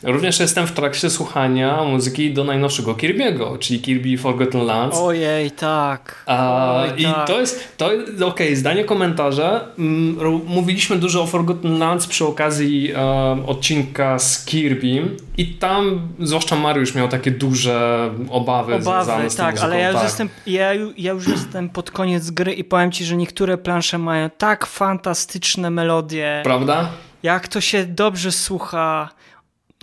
Również 0.02 0.40
jestem 0.40 0.66
w 0.66 0.72
trakcie 0.72 1.10
słuchania 1.10 1.84
muzyki 1.84 2.32
do 2.32 2.44
najnowszego 2.44 2.94
Kirby'ego, 2.94 3.58
czyli 3.58 3.80
Kirby 3.80 4.18
Forgotten 4.18 4.66
Lands. 4.66 4.98
Ojej, 4.98 5.50
tak. 5.50 6.24
A, 6.26 6.82
Oj, 6.82 7.00
I 7.00 7.04
tak. 7.04 7.26
to 7.26 7.40
jest, 7.40 7.76
to 7.76 7.86
okej, 7.86 8.22
okay, 8.22 8.56
zdanie 8.56 8.84
komentarza. 8.84 9.64
Mm, 9.78 10.16
mówiliśmy 10.46 10.96
dużo 10.96 11.22
o 11.22 11.26
Forgotten 11.26 11.78
Lands 11.78 12.06
przy 12.06 12.24
okazji 12.24 12.92
um, 12.92 13.44
odcinka 13.46 14.18
z 14.18 14.44
Kirby 14.44 15.02
i 15.38 15.46
tam, 15.46 16.08
zwłaszcza 16.20 16.56
Mariusz 16.56 16.94
miał 16.94 17.08
takie 17.08 17.30
duże 17.30 18.10
obawy, 18.28 18.74
obawy 18.74 18.82
związane 18.82 19.30
z 19.30 19.36
tak, 19.36 19.50
muzyką, 19.50 19.66
ale 19.66 19.80
ja 19.80 19.86
już, 19.88 19.94
tak. 19.94 20.04
jestem, 20.04 20.28
ja, 20.46 20.74
ja 20.96 21.12
już 21.12 21.28
jestem 21.28 21.68
pod 21.68 21.90
koniec 21.90 22.30
gry 22.30 22.52
i 22.52 22.64
powiem 22.64 22.92
ci, 22.92 23.04
że 23.04 23.16
niektóre 23.16 23.58
plansze 23.58 23.98
mają 23.98 24.30
tak 24.38 24.66
fantastyczne 24.66 25.70
melodie. 25.70 26.40
Prawda? 26.44 26.88
Jak 27.22 27.48
to 27.48 27.60
się 27.60 27.84
dobrze 27.84 28.32
słucha. 28.32 29.08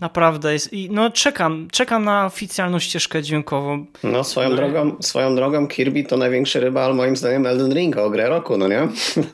Naprawdę 0.02 0.54
jest. 0.54 0.74
I 0.74 0.90
no 0.92 1.10
czekam, 1.10 1.68
czekam 1.72 2.06
na 2.06 2.26
oficjalną 2.26 2.80
ścieżkę 2.80 3.24
dźwiękową. 3.24 3.86
No 4.04 4.24
swoją 4.24 4.50
no. 4.50 4.56
drogą, 4.56 4.96
swoją 5.00 5.36
drogą 5.36 5.68
Kirby 5.68 6.04
to 6.04 6.18
największy 6.18 6.60
rybal 6.60 6.96
moim 6.96 7.16
zdaniem 7.16 7.46
Elden 7.46 7.74
Ring 7.74 7.98
o 7.98 8.10
grę 8.10 8.30
roku, 8.30 8.58
no 8.58 8.68
nie? 8.68 8.88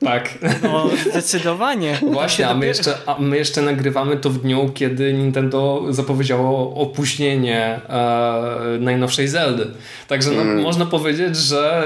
Tak. 0.06 0.38
No 0.64 0.90
zdecydowanie. 1.10 1.98
Właśnie, 2.12 2.48
a 2.48 2.54
my, 2.54 2.66
jeszcze, 2.66 2.94
a 3.06 3.16
my 3.20 3.38
jeszcze 3.38 3.62
nagrywamy 3.62 4.18
to 4.18 4.30
w 4.30 4.38
dniu, 4.38 4.72
kiedy 4.74 5.14
Nintendo 5.14 5.84
zapowiedziało 5.90 6.76
opóźnienie 6.76 7.80
e, 7.90 8.78
najnowszej 8.80 9.28
Zeldy. 9.28 9.68
Także 10.08 10.32
no, 10.32 10.42
mm. 10.42 10.62
można 10.62 10.86
powiedzieć, 10.86 11.38
że 11.38 11.84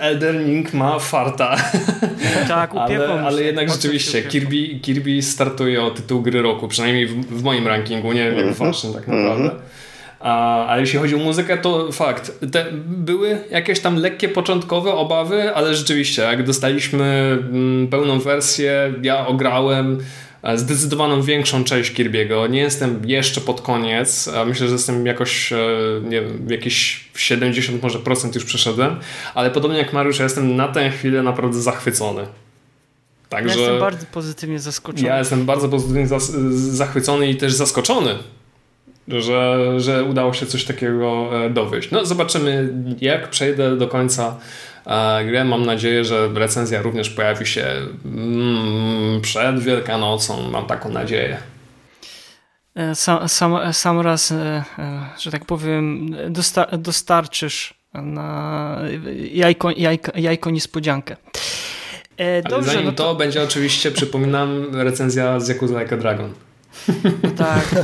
Elden 0.00 0.46
Ring 0.46 0.74
ma 0.74 0.98
farta. 0.98 1.56
Tak, 2.48 2.70
ale, 2.74 3.22
ale 3.22 3.42
jednak 3.42 3.70
rzeczywiście 3.70 4.22
Kirby, 4.22 4.80
Kirby 4.82 5.22
startuje 5.22 5.82
o 5.82 5.90
tytuł 5.90 6.22
gry 6.22 6.42
roku, 6.42 6.68
przynajmniej 6.68 7.06
w, 7.06 7.26
w 7.26 7.42
moim 7.42 7.66
rankingu 7.66 8.12
nie 8.24 8.32
wiem, 8.32 8.54
w 8.54 8.58
waszym 8.58 8.92
tak 8.92 9.08
naprawdę. 9.08 9.50
A, 10.20 10.66
ale 10.66 10.80
jeśli 10.80 10.98
chodzi 10.98 11.14
o 11.14 11.18
muzykę, 11.18 11.58
to 11.58 11.92
fakt. 11.92 12.32
Te 12.52 12.66
były 12.86 13.38
jakieś 13.50 13.80
tam 13.80 13.96
lekkie 13.96 14.28
początkowe 14.28 14.92
obawy, 14.92 15.54
ale 15.54 15.74
rzeczywiście, 15.74 16.22
jak 16.22 16.42
dostaliśmy 16.44 17.38
mm, 17.50 17.88
pełną 17.88 18.18
wersję, 18.18 18.94
ja 19.02 19.26
ograłem 19.26 19.98
e, 20.42 20.58
zdecydowaną 20.58 21.22
większą 21.22 21.64
część 21.64 21.94
Kirby'ego. 21.94 22.50
Nie 22.50 22.60
jestem 22.60 23.02
jeszcze 23.04 23.40
pod 23.40 23.60
koniec. 23.60 24.30
Myślę, 24.46 24.66
że 24.66 24.72
jestem 24.72 25.06
jakoś, 25.06 25.52
e, 25.52 25.58
nie 26.02 26.20
wiem, 26.20 26.46
jakieś 26.50 27.04
70 27.16 27.82
może 27.82 27.98
procent 27.98 28.34
już 28.34 28.44
przeszedłem, 28.44 28.96
ale 29.34 29.50
podobnie 29.50 29.78
jak 29.78 29.92
Mariusz, 29.92 30.18
ja 30.18 30.24
jestem 30.24 30.56
na 30.56 30.68
tę 30.68 30.90
chwilę 30.90 31.22
naprawdę 31.22 31.60
zachwycony. 31.60 32.26
Także 33.28 33.54
ja 33.54 33.60
jestem 33.60 33.80
bardzo 33.80 34.06
pozytywnie 34.12 34.58
zaskoczony. 34.58 35.08
Ja 35.08 35.18
jestem 35.18 35.46
bardzo 35.46 35.68
pozytywnie 35.68 36.06
zachwycony 36.50 37.30
i 37.30 37.36
też 37.36 37.52
zaskoczony, 37.52 38.14
że, 39.08 39.74
że 39.80 40.04
udało 40.04 40.32
się 40.32 40.46
coś 40.46 40.64
takiego 40.64 41.30
e, 41.44 41.50
dowieść. 41.50 41.90
No 41.90 42.06
zobaczymy, 42.06 42.74
jak 43.00 43.30
przejdę 43.30 43.76
do 43.76 43.88
końca 43.88 44.36
e, 44.86 45.24
grę. 45.24 45.44
Mam 45.44 45.66
nadzieję, 45.66 46.04
że 46.04 46.28
recenzja 46.34 46.82
również 46.82 47.10
pojawi 47.10 47.46
się 47.46 47.66
mm, 48.04 49.20
przed 49.20 49.58
Wielkanocą. 49.58 50.50
Mam 50.50 50.66
taką 50.66 50.88
nadzieję. 50.88 51.38
E, 52.74 52.94
sam, 52.94 53.28
sam, 53.28 53.72
sam 53.72 54.00
raz, 54.00 54.34
że 55.18 55.30
tak 55.30 55.44
powiem, 55.44 56.16
dostarczysz 56.78 57.74
na 57.94 58.78
jajko, 59.32 59.70
jajko, 59.70 60.12
jajko 60.14 60.50
niespodziankę. 60.50 61.16
E, 62.18 62.42
dobrze, 62.42 62.70
zanim 62.70 62.86
no 62.86 62.92
to... 62.92 63.04
to 63.04 63.14
będzie 63.14 63.42
oczywiście, 63.42 63.90
przypominam, 63.90 64.66
recenzja 64.72 65.40
z 65.40 65.48
Yakuza 65.48 65.80
Like 65.80 65.94
a 65.94 65.98
Dragon. 65.98 66.32
No 67.22 67.30
tak, 67.36 67.74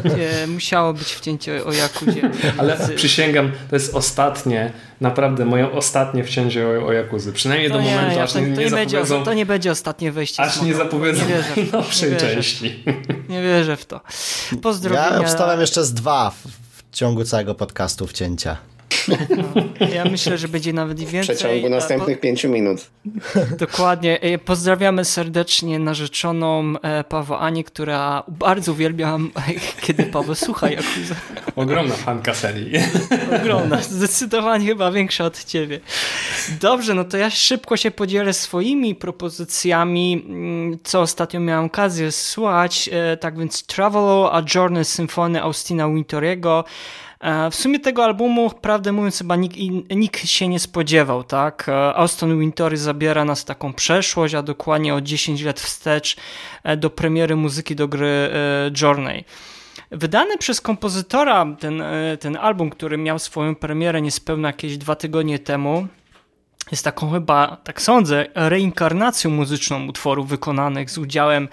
e, 0.43 0.47
musiało 0.47 0.93
być 0.95 1.13
wcięcie 1.13 1.65
o 1.65 1.73
Jakuzie. 1.73 2.31
Ale 2.59 2.89
przysięgam, 2.97 3.53
to 3.71 3.77
jest 3.77 3.95
ostatnie, 3.95 4.73
naprawdę 5.01 5.45
moje 5.45 5.73
ostatnie 5.73 6.25
wcięcie 6.25 6.67
o, 6.69 6.87
o 6.87 6.93
Jakuzy. 6.93 7.33
Przynajmniej 7.33 7.71
to 7.71 7.77
do 7.77 7.83
nie, 7.83 7.95
momentu, 7.95 8.17
ja 8.17 8.23
aż 8.23 8.33
to, 8.33 8.41
nie, 8.41 8.47
nie, 8.47 8.65
nie 8.65 8.71
będzie, 8.71 9.03
To 9.25 9.35
nie 9.35 9.47
będzie 9.47 9.71
ostatnie 9.71 10.13
wejście. 10.13 10.43
Aż 10.43 10.63
nie 10.63 10.75
zapowiedzą 10.75 11.23
nie 11.29 11.63
najnowszej 11.65 12.11
nie 12.11 12.17
części. 12.17 12.85
Nie 13.29 13.43
wierzę 13.43 13.77
w 13.77 13.87
to. 13.87 14.01
Pozdrowienia. 14.63 15.11
Ja 15.13 15.21
obstawiam 15.21 15.61
jeszcze 15.61 15.85
z 15.85 15.95
dwa 15.95 16.31
w, 16.31 16.47
w 16.47 16.97
ciągu 16.97 17.25
całego 17.25 17.55
podcastu 17.55 18.07
wcięcia. 18.07 18.57
No, 19.09 19.87
ja 19.95 20.05
myślę, 20.05 20.39
że 20.39 20.49
będzie 20.49 20.73
nawet 20.73 21.01
i 21.01 21.07
więcej. 21.07 21.37
W 21.37 21.39
przeciągu 21.39 21.69
następnych 21.69 22.19
po... 22.19 22.23
pięciu 22.23 22.49
minut. 22.49 22.91
Dokładnie. 23.59 24.21
E, 24.21 24.39
pozdrawiamy 24.39 25.05
serdecznie 25.05 25.79
narzeczoną 25.79 26.75
e, 26.83 27.05
Pawła 27.05 27.39
Anię, 27.39 27.65
która 27.65 28.23
bardzo 28.29 28.73
uwielbiam, 28.73 29.31
kiedy 29.87 30.03
Paweł 30.03 30.35
słucha 30.35 30.71
Jakuza. 30.71 31.15
Ogromna 31.57 31.95
fanka 31.95 32.35
serii. 32.35 32.73
Ogromna. 33.41 33.83
Zdecydowanie 33.83 34.67
chyba 34.67 34.93
większa 34.93 35.25
od 35.25 35.45
ciebie. 35.45 35.81
Dobrze, 36.61 36.95
no 36.95 37.05
to 37.05 37.17
ja 37.17 37.31
szybko 37.31 37.77
się 37.77 37.91
podzielę 37.91 38.33
swoimi 38.33 38.95
propozycjami, 38.95 40.25
mm, 40.29 40.79
co 40.85 41.01
ostatnio 41.01 41.41
miałem 41.41 41.65
okazję 41.65 42.13
słuchać. 42.13 42.91
E, 42.93 43.17
tak 43.17 43.39
więc 43.39 43.67
Travelo, 43.67 44.35
A 44.35 44.43
Journey 44.55 44.85
Symfony 44.85 45.43
Austina 45.43 45.89
Wintoriego, 45.89 46.65
w 47.51 47.55
sumie 47.55 47.81
tego 47.81 48.05
albumu, 48.05 48.51
prawdę 48.51 48.93
mówiąc, 48.93 49.19
chyba 49.19 49.37
nikt, 49.37 49.57
nikt 49.91 50.29
się 50.29 50.49
nie 50.49 50.59
spodziewał, 50.59 51.25
tak? 51.25 51.69
E, 51.69 51.95
Austin 51.95 52.41
Wintory 52.41 52.77
zabiera 52.77 53.25
nas 53.25 53.45
taką 53.45 53.73
przeszłość, 53.73 54.35
a 54.35 54.43
dokładnie 54.43 54.95
o 54.95 55.01
10 55.01 55.43
lat 55.43 55.61
wstecz 55.61 56.17
e, 56.63 56.77
do 56.77 56.91
premiery 56.91 57.37
muzyki 57.37 57.77
do 57.77 57.89
gry 57.89 58.31
Journey. 58.83 59.25
Wydany 59.91 60.39
przez 60.39 60.61
kompozytora 60.61 61.47
ten, 61.61 61.83
ten 62.21 62.37
album, 62.37 62.71
który 62.71 62.99
miał 62.99 63.19
swoją 63.19 63.55
premierę 63.55 64.03
niespełna 64.03 64.49
jakieś 64.49 64.79
dwa 64.79 64.97
tygodnie 64.97 65.39
temu, 65.39 65.87
jest 66.71 66.85
taką 66.85 67.13
chyba, 67.13 67.57
tak 67.65 67.83
sądzę, 67.83 68.27
reinkarnacją 68.35 69.31
muzyczną 69.31 69.87
utworów 69.87 70.29
wykonanych 70.29 70.91
z 70.91 70.99
udziałem 70.99 71.49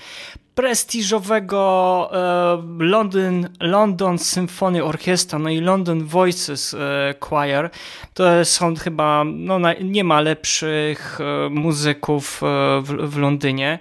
prestiżowego 0.56 2.10
e, 2.14 2.84
London, 2.84 3.50
London 3.60 4.20
Symphony 4.20 4.84
Orchestra, 4.84 5.40
no 5.40 5.50
i 5.50 5.60
London 5.60 6.06
Voices 6.06 6.74
e, 6.74 7.16
Choir. 7.20 7.70
To 8.14 8.46
są 8.46 8.76
chyba, 8.76 9.24
no 9.26 9.60
nie 9.84 10.04
ma 10.04 10.22
lepszych 10.22 11.20
e, 11.22 11.50
muzyków 11.50 12.42
w, 12.84 13.10
w 13.10 13.18
Londynie. 13.18 13.80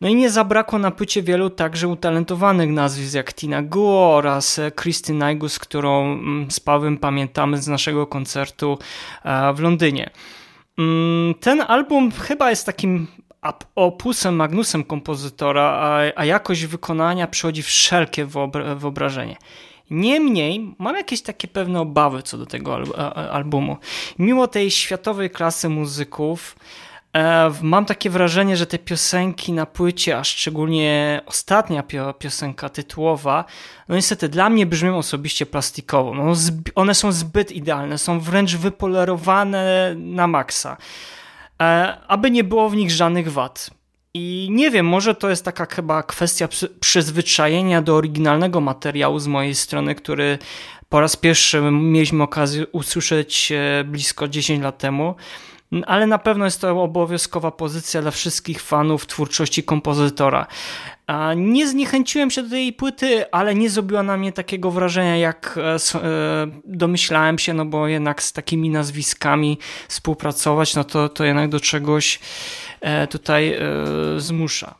No 0.00 0.08
i 0.08 0.14
nie 0.14 0.30
zabrakło 0.30 0.78
na 0.78 0.90
płycie 0.90 1.22
wielu 1.22 1.50
także 1.50 1.88
utalentowanych 1.88 2.70
nazwisk 2.70 3.14
jak 3.14 3.34
Tina 3.34 3.62
Guo 3.62 4.14
oraz 4.14 4.60
Christy 4.80 5.14
Naigus, 5.14 5.58
którą 5.58 6.12
mm, 6.12 6.50
z 6.50 6.60
Pawłem 6.60 6.98
pamiętamy 6.98 7.62
z 7.62 7.68
naszego 7.68 8.06
koncertu 8.06 8.78
w 9.54 9.60
Londynie. 9.60 10.10
Mm, 10.78 11.34
ten 11.34 11.60
album 11.60 12.10
chyba 12.10 12.50
jest 12.50 12.66
takim 12.66 13.06
opusem, 13.74 14.36
magnusem 14.36 14.84
kompozytora, 14.84 15.62
a, 15.62 16.00
a 16.16 16.24
jakość 16.24 16.64
wykonania 16.64 17.26
przychodzi 17.26 17.62
wszelkie 17.62 18.26
wyobrażenie. 18.76 19.36
Niemniej 19.90 20.74
mam 20.78 20.96
jakieś 20.96 21.22
takie 21.22 21.48
pewne 21.48 21.80
obawy 21.80 22.22
co 22.22 22.38
do 22.38 22.46
tego 22.46 22.78
albumu. 23.32 23.76
Mimo 24.18 24.46
tej 24.46 24.70
światowej 24.70 25.30
klasy 25.30 25.68
muzyków, 25.68 26.56
e, 27.16 27.50
mam 27.62 27.84
takie 27.84 28.10
wrażenie, 28.10 28.56
że 28.56 28.66
te 28.66 28.78
piosenki 28.78 29.52
na 29.52 29.66
płycie, 29.66 30.18
a 30.18 30.24
szczególnie 30.24 31.20
ostatnia 31.26 31.84
piosenka 32.18 32.68
tytułowa, 32.68 33.44
no 33.88 33.96
niestety 33.96 34.28
dla 34.28 34.50
mnie 34.50 34.66
brzmią 34.66 34.96
osobiście 34.98 35.46
plastikowo. 35.46 36.14
No, 36.14 36.32
one 36.74 36.94
są 36.94 37.12
zbyt 37.12 37.52
idealne, 37.52 37.98
są 37.98 38.20
wręcz 38.20 38.56
wypolerowane 38.56 39.94
na 39.98 40.26
maksa. 40.26 40.76
E, 41.62 41.96
aby 42.08 42.30
nie 42.30 42.44
było 42.44 42.70
w 42.70 42.76
nich 42.76 42.90
żadnych 42.90 43.32
wad. 43.32 43.70
I 44.14 44.48
nie 44.50 44.70
wiem, 44.70 44.86
może 44.86 45.14
to 45.14 45.30
jest 45.30 45.44
taka 45.44 45.66
chyba 45.66 46.02
kwestia 46.02 46.48
przyzwyczajenia 46.80 47.82
do 47.82 47.96
oryginalnego 47.96 48.60
materiału 48.60 49.18
z 49.18 49.26
mojej 49.26 49.54
strony, 49.54 49.94
który 49.94 50.38
po 50.88 51.00
raz 51.00 51.16
pierwszy 51.16 51.62
mieliśmy 51.70 52.22
okazję 52.22 52.66
usłyszeć 52.66 53.52
e, 53.52 53.84
blisko 53.84 54.28
10 54.28 54.62
lat 54.62 54.78
temu. 54.78 55.14
Ale 55.86 56.06
na 56.06 56.18
pewno 56.18 56.44
jest 56.44 56.60
to 56.60 56.82
obowiązkowa 56.82 57.50
pozycja 57.50 58.02
dla 58.02 58.10
wszystkich 58.10 58.62
fanów 58.62 59.06
twórczości 59.06 59.62
kompozytora. 59.62 60.46
Nie 61.36 61.68
zniechęciłem 61.68 62.30
się 62.30 62.42
do 62.42 62.50
tej 62.50 62.72
płyty, 62.72 63.30
ale 63.30 63.54
nie 63.54 63.70
zrobiła 63.70 64.02
na 64.02 64.16
mnie 64.16 64.32
takiego 64.32 64.70
wrażenia, 64.70 65.16
jak 65.16 65.58
e, 65.58 65.98
e, 65.98 66.00
domyślałem 66.64 67.38
się, 67.38 67.54
no 67.54 67.64
bo 67.64 67.86
jednak 67.86 68.22
z 68.22 68.32
takimi 68.32 68.70
nazwiskami 68.70 69.58
współpracować, 69.88 70.74
no 70.74 70.84
to, 70.84 71.08
to 71.08 71.24
jednak 71.24 71.48
do 71.50 71.60
czegoś 71.60 72.20
e, 72.80 73.06
tutaj 73.06 73.58
zmusza. 74.16 74.74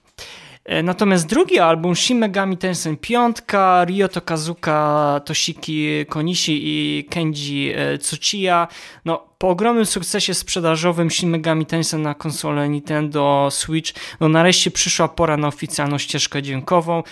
Natomiast 0.82 1.26
drugi 1.26 1.58
album, 1.58 1.96
Shin 1.96 2.18
Megami 2.18 2.56
Tensei 2.56 2.96
5, 2.96 3.36
Ryoto 3.84 4.20
Kazuka, 4.20 5.20
Toshiki 5.24 6.06
Konishi 6.08 6.60
i 6.64 7.04
Kenji 7.04 7.74
Tsuchiya, 8.00 8.68
no 9.04 9.31
po 9.42 9.48
ogromnym 9.48 9.86
sukcesie 9.86 10.34
sprzedażowym 10.34 11.10
Shin 11.10 11.30
Megami 11.30 11.66
Tensei 11.66 12.00
na 12.00 12.14
konsolę 12.14 12.68
Nintendo 12.68 13.48
Switch, 13.50 13.92
no 14.20 14.28
nareszcie 14.28 14.70
przyszła 14.70 15.08
pora 15.08 15.36
na 15.36 15.48
oficjalną 15.48 15.98
ścieżkę 15.98 16.42
dźwiękową. 16.42 17.02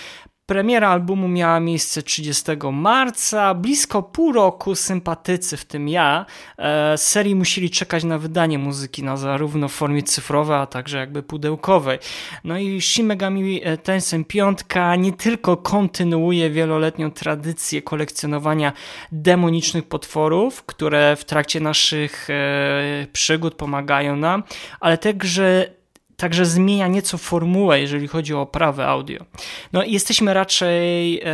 Premiera 0.50 0.88
albumu 0.88 1.28
miała 1.28 1.60
miejsce 1.60 2.02
30 2.02 2.44
marca. 2.72 3.54
Blisko 3.54 4.02
pół 4.02 4.32
roku 4.32 4.74
sympatycy, 4.74 5.56
w 5.56 5.64
tym 5.64 5.88
ja, 5.88 6.26
e, 6.58 6.98
serii 6.98 7.34
musieli 7.34 7.70
czekać 7.70 8.04
na 8.04 8.18
wydanie 8.18 8.58
muzyki 8.58 9.04
na 9.04 9.16
zarówno 9.16 9.68
w 9.68 9.72
formie 9.72 10.02
cyfrowej, 10.02 10.56
a 10.56 10.66
także 10.66 10.98
jakby 10.98 11.22
pudełkowej. 11.22 11.98
No 12.44 12.58
i 12.58 12.80
Shin 12.80 13.06
Megami 13.06 13.60
Tensei 13.82 14.24
5 14.24 14.58
nie 14.98 15.12
tylko 15.12 15.56
kontynuuje 15.56 16.50
wieloletnią 16.50 17.10
tradycję 17.10 17.82
kolekcjonowania 17.82 18.72
demonicznych 19.12 19.84
potworów, 19.88 20.62
które 20.62 21.16
w 21.16 21.24
trakcie 21.24 21.60
naszych 21.60 22.30
e, 22.30 23.06
przygód 23.12 23.54
pomagają 23.54 24.16
nam, 24.16 24.42
ale 24.80 24.98
także 24.98 25.79
także 26.20 26.46
zmienia 26.46 26.88
nieco 26.88 27.18
formułę, 27.18 27.80
jeżeli 27.80 28.08
chodzi 28.08 28.34
o 28.34 28.40
oprawę 28.40 28.86
audio. 28.86 29.24
No, 29.72 29.84
jesteśmy 29.84 30.34
raczej 30.34 31.20
e, 31.20 31.24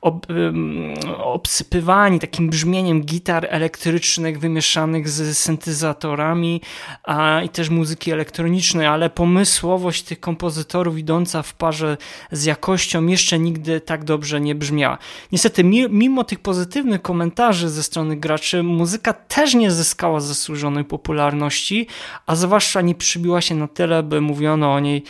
ob, 0.00 0.26
e, 0.30 1.16
obsypywani 1.16 2.20
takim 2.20 2.50
brzmieniem 2.50 3.02
gitar 3.02 3.46
elektrycznych 3.50 4.38
wymieszanych 4.38 5.08
z 5.08 5.38
syntezatorami 5.38 6.60
a, 7.04 7.42
i 7.42 7.48
też 7.48 7.70
muzyki 7.70 8.12
elektronicznej, 8.12 8.86
ale 8.86 9.10
pomysłowość 9.10 10.02
tych 10.02 10.20
kompozytorów 10.20 10.98
idąca 10.98 11.42
w 11.42 11.54
parze 11.54 11.96
z 12.32 12.44
jakością 12.44 13.06
jeszcze 13.06 13.38
nigdy 13.38 13.80
tak 13.80 14.04
dobrze 14.04 14.40
nie 14.40 14.54
brzmiała. 14.54 14.98
Niestety, 15.32 15.64
mimo 15.90 16.24
tych 16.24 16.38
pozytywnych 16.38 17.02
komentarzy 17.02 17.68
ze 17.68 17.82
strony 17.82 18.16
graczy, 18.16 18.62
muzyka 18.62 19.12
też 19.12 19.54
nie 19.54 19.70
zyskała 19.70 20.20
zasłużonej 20.20 20.84
popularności, 20.84 21.86
a 22.26 22.36
zwłaszcza 22.36 22.80
nie 22.80 22.94
przybiła 22.94 23.40
się 23.40 23.54
na 23.54 23.65
na 23.66 23.74
tyle, 23.74 24.02
by 24.02 24.20
mówiono 24.20 24.72
o 24.72 24.80
niej 24.80 25.02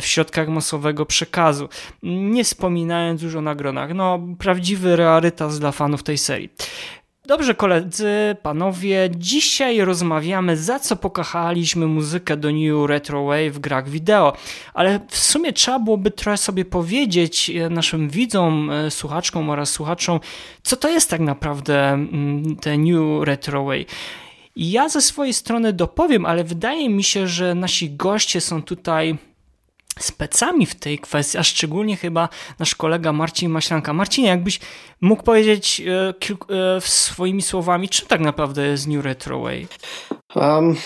w 0.00 0.06
środkach 0.06 0.48
masowego 0.48 1.06
przekazu. 1.06 1.68
Nie 2.02 2.44
wspominając 2.44 3.22
już 3.22 3.34
o 3.34 3.40
nagrodach. 3.40 3.94
No, 3.94 4.20
prawdziwy 4.38 4.96
rarytas 4.96 5.58
dla 5.58 5.72
fanów 5.72 6.02
tej 6.02 6.18
serii. 6.18 6.50
Dobrze, 7.26 7.54
koledzy, 7.54 8.36
panowie, 8.42 9.10
dzisiaj 9.16 9.80
rozmawiamy, 9.80 10.56
za 10.56 10.78
co 10.78 10.96
pokochaliśmy 10.96 11.86
muzykę 11.86 12.36
do 12.36 12.50
New 12.52 12.88
Retro 12.88 13.24
Wave 13.24 13.52
w 13.52 13.58
grach 13.58 13.88
wideo, 13.88 14.32
ale 14.74 15.00
w 15.08 15.18
sumie 15.18 15.52
trzeba 15.52 15.78
byłoby 15.78 16.10
trochę 16.10 16.36
sobie 16.36 16.64
powiedzieć 16.64 17.50
e, 17.50 17.70
naszym 17.70 18.08
widzom, 18.08 18.70
e, 18.70 18.90
słuchaczkom 18.90 19.50
oraz 19.50 19.70
słuchaczom, 19.70 20.20
co 20.62 20.76
to 20.76 20.88
jest 20.88 21.10
tak 21.10 21.20
naprawdę 21.20 21.88
mm, 21.88 22.56
te 22.56 22.78
New 22.78 23.24
Retro 23.24 23.64
Wave. 23.64 23.86
Ja 24.56 24.88
ze 24.88 25.00
swojej 25.00 25.34
strony 25.34 25.72
dopowiem, 25.72 26.26
ale 26.26 26.44
wydaje 26.44 26.88
mi 26.88 27.04
się, 27.04 27.28
że 27.28 27.54
nasi 27.54 27.90
goście 27.90 28.40
są 28.40 28.62
tutaj 28.62 29.18
specami 29.98 30.66
w 30.66 30.74
tej 30.74 30.98
kwestii, 30.98 31.38
a 31.38 31.42
szczególnie 31.42 31.96
chyba 31.96 32.28
nasz 32.58 32.74
kolega 32.74 33.12
Marcin 33.12 33.50
Maślanka. 33.50 33.92
Marcinie, 33.92 34.28
jakbyś 34.28 34.60
mógł 35.00 35.22
powiedzieć 35.22 35.82
e, 35.86 36.14
e, 36.76 36.80
swoimi 36.80 37.42
słowami, 37.42 37.88
czym 37.88 38.08
tak 38.08 38.20
naprawdę 38.20 38.66
jest 38.66 38.86
New 38.86 39.04
Retro 39.04 39.40
Wave? 39.40 39.78
Um, 40.34 40.76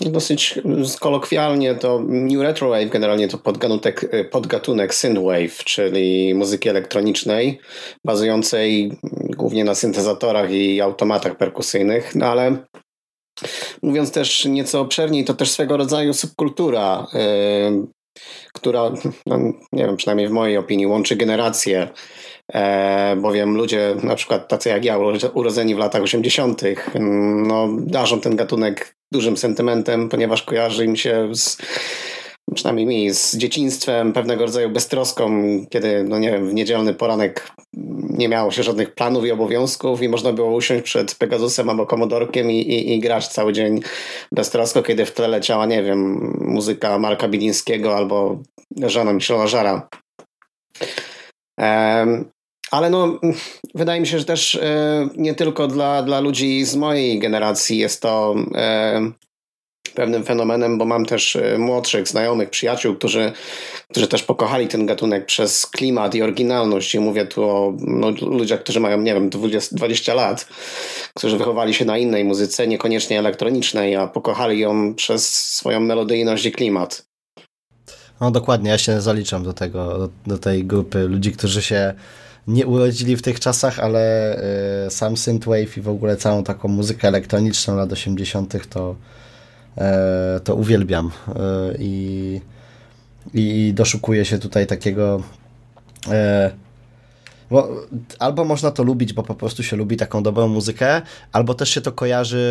dosyć 0.00 0.58
kolokwialnie 1.00 1.74
to 1.74 2.00
New 2.08 2.42
Retro 2.42 2.68
Wave 2.68 2.90
generalnie 2.90 3.28
to 3.28 3.38
podgatunek, 3.38 4.06
e, 4.10 4.24
podgatunek 4.24 4.94
synthwave, 4.94 5.64
czyli 5.64 6.34
muzyki 6.34 6.68
elektronicznej 6.68 7.58
bazującej 8.04 8.92
głównie 9.36 9.64
na 9.64 9.74
syntezatorach 9.74 10.50
i 10.50 10.80
automatach 10.80 11.36
perkusyjnych, 11.36 12.14
no 12.14 12.26
ale 12.26 12.56
Mówiąc 13.82 14.12
też 14.12 14.44
nieco 14.44 14.80
obszerniej, 14.80 15.24
to 15.24 15.34
też 15.34 15.50
swego 15.50 15.76
rodzaju 15.76 16.14
subkultura, 16.14 17.06
yy, 17.12 17.86
która, 18.52 18.92
no, 19.26 19.38
nie 19.72 19.86
wiem, 19.86 19.96
przynajmniej 19.96 20.28
w 20.28 20.32
mojej 20.32 20.56
opinii, 20.56 20.86
łączy 20.86 21.16
generacje, 21.16 21.88
e, 22.52 23.16
bowiem 23.16 23.56
ludzie, 23.56 23.96
na 24.02 24.14
przykład 24.14 24.48
tacy 24.48 24.68
jak 24.68 24.84
ja, 24.84 24.98
urodzeni 25.34 25.74
w 25.74 25.78
latach 25.78 26.02
80., 26.02 26.62
no, 27.46 27.68
darzą 27.80 28.20
ten 28.20 28.36
gatunek 28.36 28.96
dużym 29.12 29.36
sentymentem, 29.36 30.08
ponieważ 30.08 30.42
kojarzy 30.42 30.84
im 30.84 30.96
się 30.96 31.28
z 31.34 31.58
przynajmniej 32.54 32.86
mi, 32.86 33.10
z 33.10 33.36
dzieciństwem, 33.36 34.12
pewnego 34.12 34.44
rodzaju 34.44 34.70
beztroską, 34.70 35.42
kiedy, 35.70 36.04
no 36.04 36.18
nie 36.18 36.30
wiem, 36.30 36.48
w 36.48 36.54
niedzielny 36.54 36.94
poranek 36.94 37.50
nie 38.10 38.28
miało 38.28 38.50
się 38.50 38.62
żadnych 38.62 38.94
planów 38.94 39.24
i 39.24 39.30
obowiązków 39.30 40.02
i 40.02 40.08
można 40.08 40.32
było 40.32 40.54
usiąść 40.54 40.82
przed 40.82 41.14
Pegasusem 41.14 41.70
albo 41.70 41.86
Komodorkiem 41.86 42.50
i, 42.50 42.58
i, 42.58 42.94
i 42.94 43.00
grać 43.00 43.28
cały 43.28 43.52
dzień 43.52 43.80
beztrosko, 44.32 44.82
kiedy 44.82 45.06
w 45.06 45.12
tle 45.12 45.28
leciała, 45.28 45.66
nie 45.66 45.82
wiem, 45.82 46.32
muzyka 46.40 46.98
Marka 46.98 47.28
Bilińskiego 47.28 47.96
albo 47.96 48.42
Żana 48.86 49.12
Michela 49.12 49.46
Żara. 49.46 49.88
Um, 51.58 52.30
ale 52.70 52.90
no, 52.90 53.20
wydaje 53.74 54.00
mi 54.00 54.06
się, 54.06 54.18
że 54.18 54.24
też 54.24 54.54
e, 54.54 55.08
nie 55.16 55.34
tylko 55.34 55.66
dla, 55.66 56.02
dla 56.02 56.20
ludzi 56.20 56.64
z 56.64 56.76
mojej 56.76 57.18
generacji 57.18 57.78
jest 57.78 58.02
to 58.02 58.34
e, 58.54 59.00
pewnym 59.94 60.24
fenomenem, 60.24 60.78
bo 60.78 60.84
mam 60.84 61.06
też 61.06 61.36
e, 61.36 61.58
młodszych 61.58 62.08
znajomych, 62.08 62.50
przyjaciół, 62.50 62.96
którzy, 62.96 63.32
którzy 63.90 64.08
też 64.08 64.22
pokochali 64.22 64.68
ten 64.68 64.86
gatunek 64.86 65.26
przez 65.26 65.66
klimat 65.66 66.14
i 66.14 66.22
oryginalność. 66.22 66.94
I 66.94 67.00
mówię 67.00 67.26
tu 67.26 67.44
o 67.44 67.72
no, 67.78 68.10
ludziach, 68.10 68.60
którzy 68.60 68.80
mają, 68.80 69.00
nie 69.00 69.14
wiem, 69.14 69.30
20, 69.30 69.76
20 69.76 70.14
lat, 70.14 70.46
którzy 71.14 71.38
wychowali 71.38 71.74
się 71.74 71.84
na 71.84 71.98
innej 71.98 72.24
muzyce, 72.24 72.66
niekoniecznie 72.66 73.18
elektronicznej, 73.18 73.96
a 73.96 74.06
pokochali 74.06 74.60
ją 74.60 74.94
przez 74.94 75.34
swoją 75.54 75.80
melodyjność 75.80 76.46
i 76.46 76.52
klimat. 76.52 77.06
No 78.20 78.30
dokładnie, 78.30 78.70
ja 78.70 78.78
się 78.78 79.00
zaliczam 79.00 79.44
do 79.44 79.52
tego, 79.52 79.98
do, 79.98 80.08
do 80.26 80.38
tej 80.38 80.64
grupy 80.64 80.98
ludzi, 80.98 81.32
którzy 81.32 81.62
się 81.62 81.94
nie 82.46 82.66
urodzili 82.66 83.16
w 83.16 83.22
tych 83.22 83.40
czasach, 83.40 83.78
ale 83.78 84.36
y, 84.86 84.90
sam 84.90 85.16
synthwave 85.16 85.76
i 85.76 85.80
w 85.80 85.88
ogóle 85.88 86.16
całą 86.16 86.44
taką 86.44 86.68
muzykę 86.68 87.08
elektroniczną 87.08 87.76
lat 87.76 87.92
80. 87.92 88.68
to 88.70 88.96
to 90.44 90.54
uwielbiam 90.54 91.10
e, 91.28 91.32
i, 91.78 92.40
i 93.34 93.72
doszukuję 93.74 94.24
się 94.24 94.38
tutaj 94.38 94.66
takiego 94.66 95.22
e, 96.10 96.50
Bo 97.50 97.68
albo 98.18 98.44
można 98.44 98.70
to 98.70 98.82
lubić, 98.82 99.12
bo 99.12 99.22
po 99.22 99.34
prostu 99.34 99.62
się 99.62 99.76
lubi 99.76 99.96
taką 99.96 100.22
dobrą 100.22 100.48
muzykę, 100.48 101.02
albo 101.32 101.54
też 101.54 101.70
się 101.70 101.80
to 101.80 101.92
kojarzy 101.92 102.46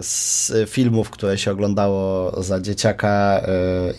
z 0.00 0.52
filmów, 0.70 1.10
które 1.10 1.38
się 1.38 1.50
oglądało 1.50 2.32
za 2.42 2.60
dzieciaka 2.60 3.42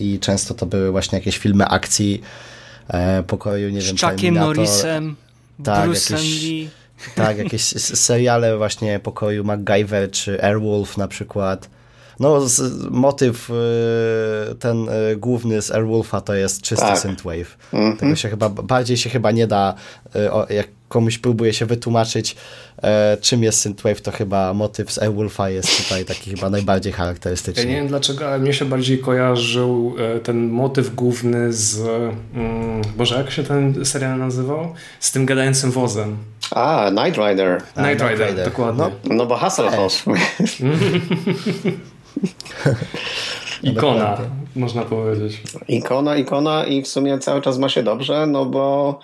i 0.00 0.18
często 0.18 0.54
to 0.54 0.66
były 0.66 0.90
właśnie 0.90 1.18
jakieś 1.18 1.38
filmy 1.38 1.64
akcji 1.66 2.20
e, 2.88 3.22
pokoju, 3.22 3.70
nie 3.70 3.80
Z 3.80 3.84
wiem, 3.86 3.92
Chuckiem 3.96 4.10
Terminator. 4.18 4.56
Norrisem, 4.56 5.16
Tak, 5.64 5.90
Bruce'em 5.90 6.12
jakieś- 6.12 6.42
Lee. 6.42 6.70
Tak, 7.14 7.38
jakieś 7.38 7.62
seriale 7.98 8.56
właśnie 8.56 8.98
pokoju 9.00 9.44
MacGyver 9.44 10.10
czy 10.10 10.44
Airwolf 10.44 10.96
na 10.96 11.08
przykład. 11.08 11.68
No, 12.20 12.48
z, 12.48 12.62
motyw 12.90 13.50
y, 13.50 14.54
ten 14.54 14.88
y, 14.88 15.16
główny 15.16 15.62
z 15.62 15.70
Airwolfa 15.70 16.20
to 16.20 16.34
jest 16.34 16.62
czysty 16.62 16.86
Tak. 16.86 16.98
synthwave. 16.98 17.56
Mhm. 17.72 17.96
Tego 17.96 18.16
się 18.16 18.28
chyba, 18.28 18.48
bardziej 18.48 18.96
się 18.96 19.10
chyba 19.10 19.30
nie 19.30 19.46
da, 19.46 19.74
y, 20.50 20.54
jak 20.54 20.68
komuś 20.88 21.18
próbuje 21.18 21.52
się 21.52 21.66
wytłumaczyć, 21.66 22.36
czym 23.20 23.42
jest 23.42 23.60
synthwave, 23.60 24.00
to 24.02 24.10
chyba 24.10 24.54
motyw 24.54 24.92
z 24.92 24.98
Airwolfa 24.98 25.50
jest 25.50 25.82
tutaj 25.82 26.04
taki 26.04 26.30
chyba 26.30 26.50
najbardziej 26.50 26.90
Ja 26.90 26.96
charakterystyczny. 26.96 27.64
nie 27.66 27.74
wiem 27.74 27.88
dlaczego, 27.88 28.28
ale 28.28 28.38
mnie 28.38 28.52
się 28.52 28.64
bardziej 28.64 28.98
kojarzył 28.98 29.94
e, 30.16 30.20
ten 30.20 30.48
motyw 30.48 30.94
główny 30.94 31.52
z. 31.52 31.78
Mm, 32.34 32.82
Boże, 32.96 33.14
jak 33.16 33.30
się 33.30 33.42
ten 33.44 33.84
serial 33.84 34.18
nazywał? 34.18 34.74
Z 35.00 35.12
tym 35.12 35.26
gadającym 35.26 35.70
wozem. 35.70 36.16
A, 36.50 36.90
Night 36.90 37.16
Rider. 37.16 37.62
A, 37.76 37.82
Night 37.82 37.98
Knight 37.98 38.10
Rider, 38.10 38.28
Rider. 38.28 38.44
dokładnie. 38.50 38.84
No, 38.84 39.14
No 39.14 39.26
bo 39.26 39.36
Hasselhoff. 39.36 40.04
Ikona, 43.62 44.00
dokładnie. 44.10 44.26
można 44.56 44.82
powiedzieć. 44.82 45.42
Ikona, 45.68 46.16
ikona 46.16 46.64
i 46.66 46.82
w 46.82 46.88
sumie 46.88 47.18
cały 47.18 47.42
czas 47.42 47.58
ma 47.58 47.68
się 47.68 47.82
dobrze, 47.82 48.26
no 48.26 48.44
bo 48.46 48.98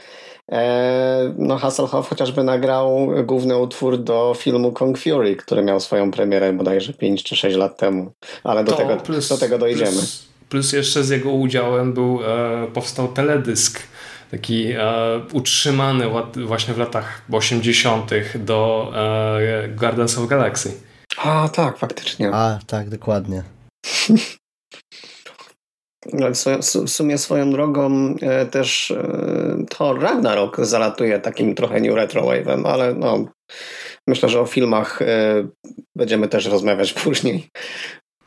e, 0.53 1.35
no 1.39 1.57
Hasselhoff 1.59 2.09
chociażby 2.09 2.45
nagrał 2.45 3.09
główny 3.25 3.57
utwór 3.59 3.99
do 3.99 4.35
filmu 4.39 4.73
Kong 4.73 4.99
Fury, 4.99 5.37
który 5.37 5.63
miał 5.63 5.81
swoją 5.81 6.11
premierę 6.11 6.53
bodajże 6.53 6.93
5 6.93 7.23
czy 7.25 7.37
6 7.37 7.57
lat 7.57 7.79
temu. 7.79 8.13
Ale 8.45 8.65
do, 8.65 8.73
To 8.73 8.79
tego, 8.79 8.97
plus- 8.97 9.29
do 9.29 9.39
tego 9.39 9.59
dojdziemy. 9.59 9.91
Plus, 9.91 10.27
plus 10.49 10.73
jeszcze 10.73 11.05
z 11.05 11.09
jego 11.11 11.31
udziałem 11.31 11.93
był, 11.93 12.19
e, 12.27 12.67
powstał 12.75 13.09
teledysk, 13.09 13.83
taki 14.31 14.73
e, 14.73 14.81
utrzymany 15.33 16.05
właśnie 16.47 16.75
w 16.75 16.79
latach 16.79 17.23
80. 17.33 18.11
do 18.35 18.93
e, 18.97 19.69
Guardians 19.69 20.19
of 20.19 20.27
Galaxy. 20.29 20.73
A, 21.17 21.49
tak, 21.49 21.79
faktycznie. 21.79 22.31
a, 22.35 22.59
tak, 22.67 22.89
dokładnie. 22.89 23.43
No, 26.13 26.27
W 26.87 26.91
sumie- 26.91 27.19
swoją 27.19 27.51
drogą 27.51 28.15
e, 28.21 28.47
też 28.47 28.91
e, 28.91 29.65
Thor 29.71 30.01
Ragnarok 30.01 30.57
zalatuje 30.61 31.21
takim 31.21 31.55
trochę 31.55 31.81
new 31.81 31.95
retro 31.95 32.23
wave'em, 32.23 32.67
ale 32.69 32.95
no 32.95 33.25
myślę, 34.09 34.29
że 34.29 34.41
o 34.41 34.47
filmach 34.47 35.03
e, 35.03 35.07
będziemy 35.97 36.29
też 36.29 36.47
rozmawiać 36.47 36.93
później. 37.03 37.49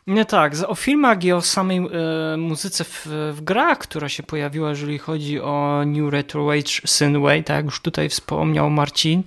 Nie 0.08 0.26
tak, 0.26 0.54
o 0.68 0.76
filmach 0.76 1.24
i 1.24 1.32
o 1.32 1.42
samej 1.42 1.78
e, 1.78 2.38
muzyce 2.38 2.84
w, 2.84 3.08
w 3.34 3.42
grach, 3.42 3.78
która 3.78 4.10
się 4.10 4.24
pojawiła, 4.24 4.70
jeżeli 4.70 4.98
chodzi 4.98 5.40
o 5.42 5.84
New 5.86 6.12
Retro 6.14 6.52
Age 6.52 6.72
Synthwave, 6.86 7.46
tak 7.46 7.56
jak 7.56 7.66
już 7.66 7.82
tutaj 7.82 8.10
wspomniał 8.10 8.70
Marcin. 8.70 9.24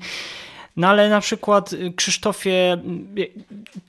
No 0.77 0.89
ale 0.89 1.09
na 1.09 1.21
przykład 1.21 1.73
y, 1.73 1.93
Krzysztofie, 1.97 2.79
y, 3.19 3.31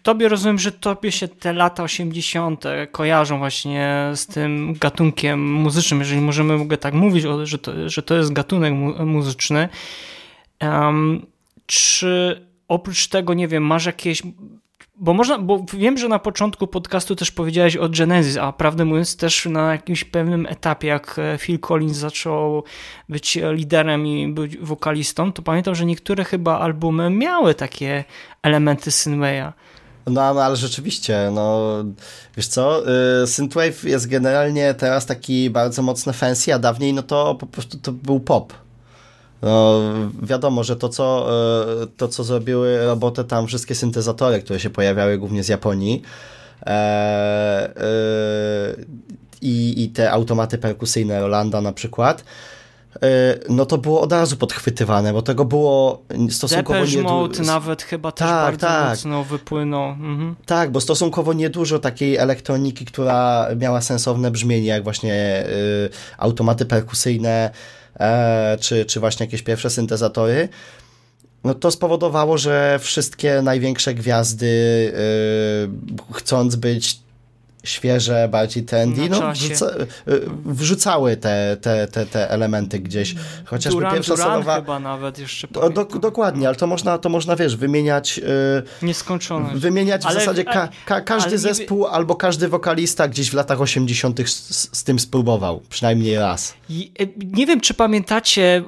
tobie 0.03 0.29
rozumiem, 0.29 0.59
że 0.59 0.71
tobie 0.71 1.11
się 1.11 1.27
te 1.27 1.53
lata 1.53 1.83
80. 1.83 2.63
kojarzą 2.91 3.37
właśnie 3.37 4.11
z 4.15 4.27
tym 4.27 4.73
gatunkiem 4.73 5.53
muzycznym, 5.53 5.99
jeżeli 5.99 6.21
możemy 6.21 6.53
ogóle 6.53 6.77
tak 6.77 6.93
mówić, 6.93 7.25
że 7.43 7.57
to, 7.57 7.89
że 7.89 8.03
to 8.03 8.15
jest 8.15 8.33
gatunek 8.33 8.73
mu- 8.73 9.05
muzyczny. 9.05 9.69
Em, 10.59 11.25
czy 11.65 12.41
oprócz 12.67 13.07
tego, 13.07 13.33
nie 13.33 13.47
wiem, 13.47 13.63
masz 13.63 13.85
jakieś 13.85 14.21
bo 14.95 15.13
można, 15.13 15.39
bo 15.39 15.65
wiem, 15.73 15.97
że 15.97 16.07
na 16.07 16.19
początku 16.19 16.67
podcastu 16.67 17.15
też 17.15 17.31
powiedziałeś 17.31 17.77
o 17.77 17.89
Genesis, 17.89 18.37
a 18.37 18.53
prawdę 18.53 18.85
mówiąc 18.85 19.17
też 19.17 19.45
na 19.45 19.71
jakimś 19.71 20.03
pewnym 20.03 20.45
etapie, 20.45 20.87
jak 20.87 21.19
e, 21.19 21.37
Phil 21.37 21.59
Collins 21.59 21.97
zaczął 21.97 22.63
być 23.09 23.39
liderem 23.51 24.07
i 24.07 24.27
być 24.27 24.57
wokalistą, 24.57 25.33
to 25.33 25.41
pamiętam, 25.41 25.75
że 25.75 25.85
niektóre 25.85 26.23
chyba 26.23 26.59
albumy 26.59 27.09
miały 27.09 27.55
takie 27.55 28.03
elementy 28.43 28.89
Synthwave'a. 28.89 29.51
No, 30.05 30.33
no 30.33 30.43
ale 30.43 30.55
rzeczywiście, 30.55 31.31
no 31.33 31.73
wiesz 32.37 32.47
co, 32.47 32.83
y, 33.23 33.27
Synthwave 33.27 33.83
jest 33.83 34.07
generalnie 34.07 34.73
teraz 34.73 35.05
taki 35.05 35.49
bardzo 35.49 35.81
mocno 35.81 36.13
fancy, 36.13 36.53
a 36.53 36.59
dawniej 36.59 36.93
no 36.93 37.03
to 37.03 37.35
po 37.35 37.45
prostu 37.45 37.77
to 37.77 37.91
był 37.91 38.19
pop. 38.19 38.53
No, 39.43 39.81
wiadomo, 40.21 40.63
że 40.63 40.75
to 40.75 40.89
co, 40.89 41.29
y, 41.83 41.87
to, 41.87 42.07
co 42.07 42.23
zrobiły 42.23 42.85
robotę 42.85 43.23
tam 43.23 43.47
wszystkie 43.47 43.75
syntezatory, 43.75 44.41
które 44.41 44.59
się 44.59 44.69
pojawiały 44.69 45.17
głównie 45.17 45.43
z 45.43 45.47
Japonii 45.47 46.01
e, 46.65 47.69
y, 47.69 48.85
i, 49.41 49.83
i 49.83 49.89
te 49.89 50.11
automaty 50.11 50.57
perkusyjne 50.57 51.21
Rolanda 51.21 51.61
na 51.61 51.71
przykład, 51.71 52.23
no 53.49 53.65
to 53.65 53.77
było 53.77 54.01
od 54.01 54.11
razu 54.11 54.37
podchwytywane, 54.37 55.13
bo 55.13 55.21
tego 55.21 55.45
było 55.45 56.03
stosunkowo 56.29 56.79
Depeche 56.79 56.97
nie 56.97 57.03
Mode 57.03 57.41
nawet 57.43 57.81
chyba 57.81 58.11
też 58.11 58.27
Tak, 58.27 58.45
bardzo 58.45 58.67
tak. 58.67 58.89
mocno 58.89 59.23
wypłynął. 59.23 59.89
Mhm. 59.89 60.35
Tak, 60.45 60.71
bo 60.71 60.81
stosunkowo 60.81 61.33
niedużo 61.33 61.79
takiej 61.79 62.17
elektroniki, 62.17 62.85
która 62.85 63.47
miała 63.57 63.81
sensowne 63.81 64.31
brzmienie, 64.31 64.67
jak 64.67 64.83
właśnie 64.83 65.45
y, 65.47 65.89
automaty 66.17 66.65
perkusyjne, 66.65 67.29
e, 67.29 67.51
czy, 68.59 68.85
czy 68.85 68.99
właśnie 68.99 69.25
jakieś 69.25 69.41
pierwsze 69.41 69.69
syntezatory. 69.69 70.49
No 71.43 71.53
to 71.53 71.71
spowodowało, 71.71 72.37
że 72.37 72.79
wszystkie 72.81 73.41
największe 73.41 73.93
gwiazdy, 73.93 74.45
y, 76.09 76.13
chcąc 76.13 76.55
być 76.55 76.99
świeże, 77.63 78.27
bardziej 78.31 78.63
trendy, 78.63 79.09
no, 79.09 79.31
wrzuca, 79.31 79.65
y, 79.67 79.85
wrzucały 80.45 81.17
te, 81.17 81.57
te, 81.61 81.87
te, 81.87 82.05
te 82.05 82.29
elementy 82.29 82.79
gdzieś. 82.79 83.15
Chociażby 83.45 83.77
Duran 83.79 83.93
pierwsza 83.93 84.15
Duran 84.15 84.31
solowa... 84.31 84.55
chyba 84.55 84.79
nawet 84.79 85.19
jeszcze 85.19 85.47
do, 85.47 85.85
dokładnie, 85.85 86.47
ale 86.47 86.55
to 86.55 86.67
można, 86.67 86.97
to 86.97 87.09
można 87.09 87.35
wiesz, 87.35 87.55
wymieniać... 87.55 88.19
Y, 88.81 88.85
Nieskończoność. 88.85 89.55
wymieniać 89.55 90.03
w 90.03 90.05
Ale- 90.05 90.19
zasadzie 90.19 90.43
ka 90.43 90.69
ka 90.85 91.01
każdy 91.01 91.37
zespół 91.37 91.85
albo 91.87 92.15
każdy 92.15 92.47
wokalista 92.47 93.07
gdzieś 93.07 93.29
w 93.29 93.33
latach 93.33 93.61
80. 93.61 94.29
z, 94.29 94.69
z 94.77 94.83
tym 94.83 94.99
spróbował, 94.99 95.61
przynajmniej 95.69 96.15
raz. 96.15 96.53
E, 96.69 96.73
Nie 97.33 97.45
wiem, 97.45 97.61
czy 97.61 97.73
pamiętacie, 97.73 98.63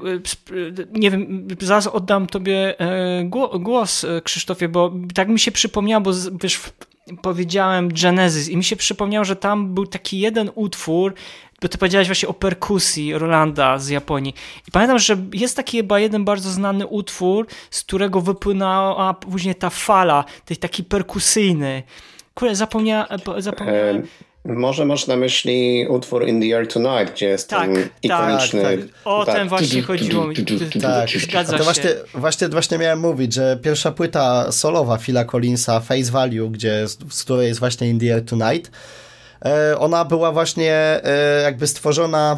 e, 0.90 1.00
nie 1.00 1.12
wiem, 1.12 1.48
zaraz 1.62 1.88
oddam 1.88 2.28
tobie 2.28 2.80
e, 2.80 3.24
gło- 3.26 3.60
głos, 3.64 4.06
Krzysztofie, 4.24 4.70
bo 4.70 4.94
tak 5.14 5.28
mi 5.30 5.40
się 5.40 5.52
przypomniało, 5.52 6.02
bo 6.02 6.12
wiesz, 6.42 6.56
w- 6.56 6.74
powiedziałem 7.22 7.90
Genesis 7.90 8.50
i 8.50 8.58
mi 8.58 8.64
się 8.64 8.76
przypomniało, 8.76 9.26
że 9.26 9.36
tam 9.36 9.74
był 9.74 9.88
taki 9.88 10.20
jeden 10.20 10.52
utwór, 10.56 11.14
bo 11.62 11.68
ty 11.68 11.78
powiedziałeś 11.78 12.08
właśnie 12.08 12.30
o 12.30 12.34
perkusji 12.34 13.14
Rolanda 13.14 13.78
z 13.78 13.90
Japonii. 13.90 14.34
I 14.68 14.72
pamiętam, 14.72 15.00
że 15.00 15.18
jest 15.34 15.56
taki 15.56 15.78
chyba 15.78 16.00
jeden 16.00 16.26
bardzo 16.26 16.50
znany 16.50 16.88
utwór, 16.88 17.48
z 17.70 17.84
którego 17.84 18.22
wypłynęła 18.22 19.14
później 19.14 19.56
ta 19.56 19.70
fala, 19.70 20.26
tej 20.46 20.58
taki 20.58 20.84
perkusyjny. 20.84 21.84
Kurde, 22.34 22.56
zapomnia, 22.56 23.08
e, 23.08 23.42
zapomniałem. 23.42 24.08
Może 24.46 24.86
masz 24.86 25.08
na 25.08 25.16
myśli 25.16 25.88
utwór 25.90 26.28
In 26.28 26.42
the 26.42 26.58
Air 26.58 26.68
Tonight, 26.68 27.14
gdzie 27.14 27.28
jest 27.28 27.50
Tak, 27.50 27.62
ten 27.62 27.76
tak, 27.76 27.92
ikoniczny... 28.02 28.62
tak. 28.62 28.80
O 29.06 29.26
ten 29.26 29.48
właśnie 29.50 29.82
chodziło 29.82 30.28
mi. 30.28 30.36
Tak, 30.82 31.10
Zgadza 31.10 31.52
to 31.52 31.58
się. 31.58 31.64
właśnie, 31.64 31.90
właśnie, 32.14 32.50
właśnie 32.50 32.78
miałem 32.78 33.00
mówić, 33.00 33.34
że 33.34 33.60
pierwsza 33.62 33.92
płyta 33.92 34.52
solowa 34.52 34.98
Phila 34.98 35.26
Collinsa, 35.26 35.80
Face 35.80 36.12
Value, 36.12 36.50
gdzie, 36.50 36.88
z, 36.88 36.98
z 37.14 37.24
której 37.24 37.48
jest 37.48 37.60
właśnie 37.60 37.90
In 37.90 38.00
the 38.00 38.14
Air 38.14 38.26
Tonight, 38.26 38.72
e, 39.46 39.80
ona 39.80 40.06
była 40.06 40.32
właśnie 40.32 40.74
e, 40.74 41.42
jakby 41.44 41.68
stworzona 41.68 42.38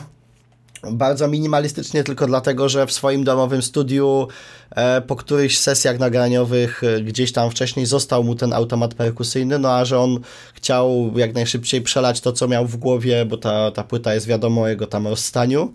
bardzo 0.91 1.27
minimalistycznie, 1.27 2.03
tylko 2.03 2.27
dlatego, 2.27 2.69
że 2.69 2.87
w 2.87 2.91
swoim 2.91 3.23
domowym 3.23 3.61
studiu 3.61 4.27
e, 4.71 5.01
po 5.01 5.15
którychś 5.15 5.57
sesjach 5.57 5.99
nagraniowych 5.99 6.83
e, 6.83 7.01
gdzieś 7.01 7.31
tam 7.31 7.51
wcześniej 7.51 7.85
został 7.85 8.23
mu 8.23 8.35
ten 8.35 8.53
automat 8.53 8.93
perkusyjny, 8.93 9.59
no 9.59 9.71
a 9.71 9.85
że 9.85 9.99
on 9.99 10.19
chciał 10.53 11.11
jak 11.15 11.33
najszybciej 11.33 11.81
przelać 11.81 12.21
to, 12.21 12.33
co 12.33 12.47
miał 12.47 12.67
w 12.67 12.77
głowie, 12.77 13.25
bo 13.25 13.37
ta, 13.37 13.71
ta 13.71 13.83
płyta 13.83 14.13
jest 14.13 14.27
wiadomo 14.27 14.61
o 14.61 14.67
jego 14.67 14.87
tam 14.87 15.07
rozstaniu 15.07 15.73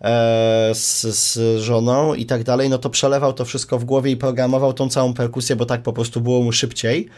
e, 0.00 0.70
z, 0.74 1.02
z 1.02 1.60
żoną 1.60 2.14
i 2.14 2.26
tak 2.26 2.44
dalej, 2.44 2.68
no 2.68 2.78
to 2.78 2.90
przelewał 2.90 3.32
to 3.32 3.44
wszystko 3.44 3.78
w 3.78 3.84
głowie 3.84 4.10
i 4.10 4.16
programował 4.16 4.72
tą 4.72 4.88
całą 4.88 5.14
perkusję, 5.14 5.56
bo 5.56 5.66
tak 5.66 5.82
po 5.82 5.92
prostu 5.92 6.20
było 6.20 6.42
mu 6.42 6.52
szybciej. 6.52 7.08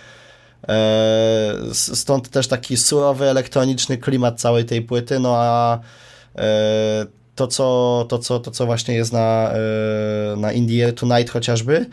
Stąd 1.73 2.29
też 2.29 2.49
taki 2.49 2.77
surowy, 2.77 3.25
elektroniczny 3.25 3.99
klimat 3.99 4.41
całej 4.41 4.65
tej 4.65 4.83
płyty, 4.83 5.19
no 5.19 5.37
a 5.37 5.79
to, 7.35 7.47
co, 7.47 8.07
to, 8.09 8.19
co, 8.19 8.41
to, 8.41 8.51
co 8.51 8.67
właśnie 8.67 8.95
jest 8.95 9.13
na, 9.13 9.53
e, 9.53 10.37
na 10.37 10.53
Indie 10.53 10.93
Tonight 10.93 11.31
chociażby, 11.31 11.87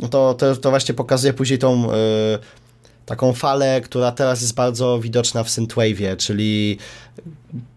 no 0.00 0.08
to, 0.08 0.34
to, 0.34 0.56
to 0.56 0.70
właśnie 0.70 0.94
pokazuje 0.94 1.32
później 1.32 1.58
tą 1.58 1.92
e, 1.92 1.94
taką 3.06 3.32
falę, 3.32 3.80
która 3.80 4.12
teraz 4.12 4.40
jest 4.40 4.54
bardzo 4.54 4.98
widoczna 5.00 5.44
w 5.44 5.48
synthwave'ie, 5.48 6.16
czyli 6.16 6.78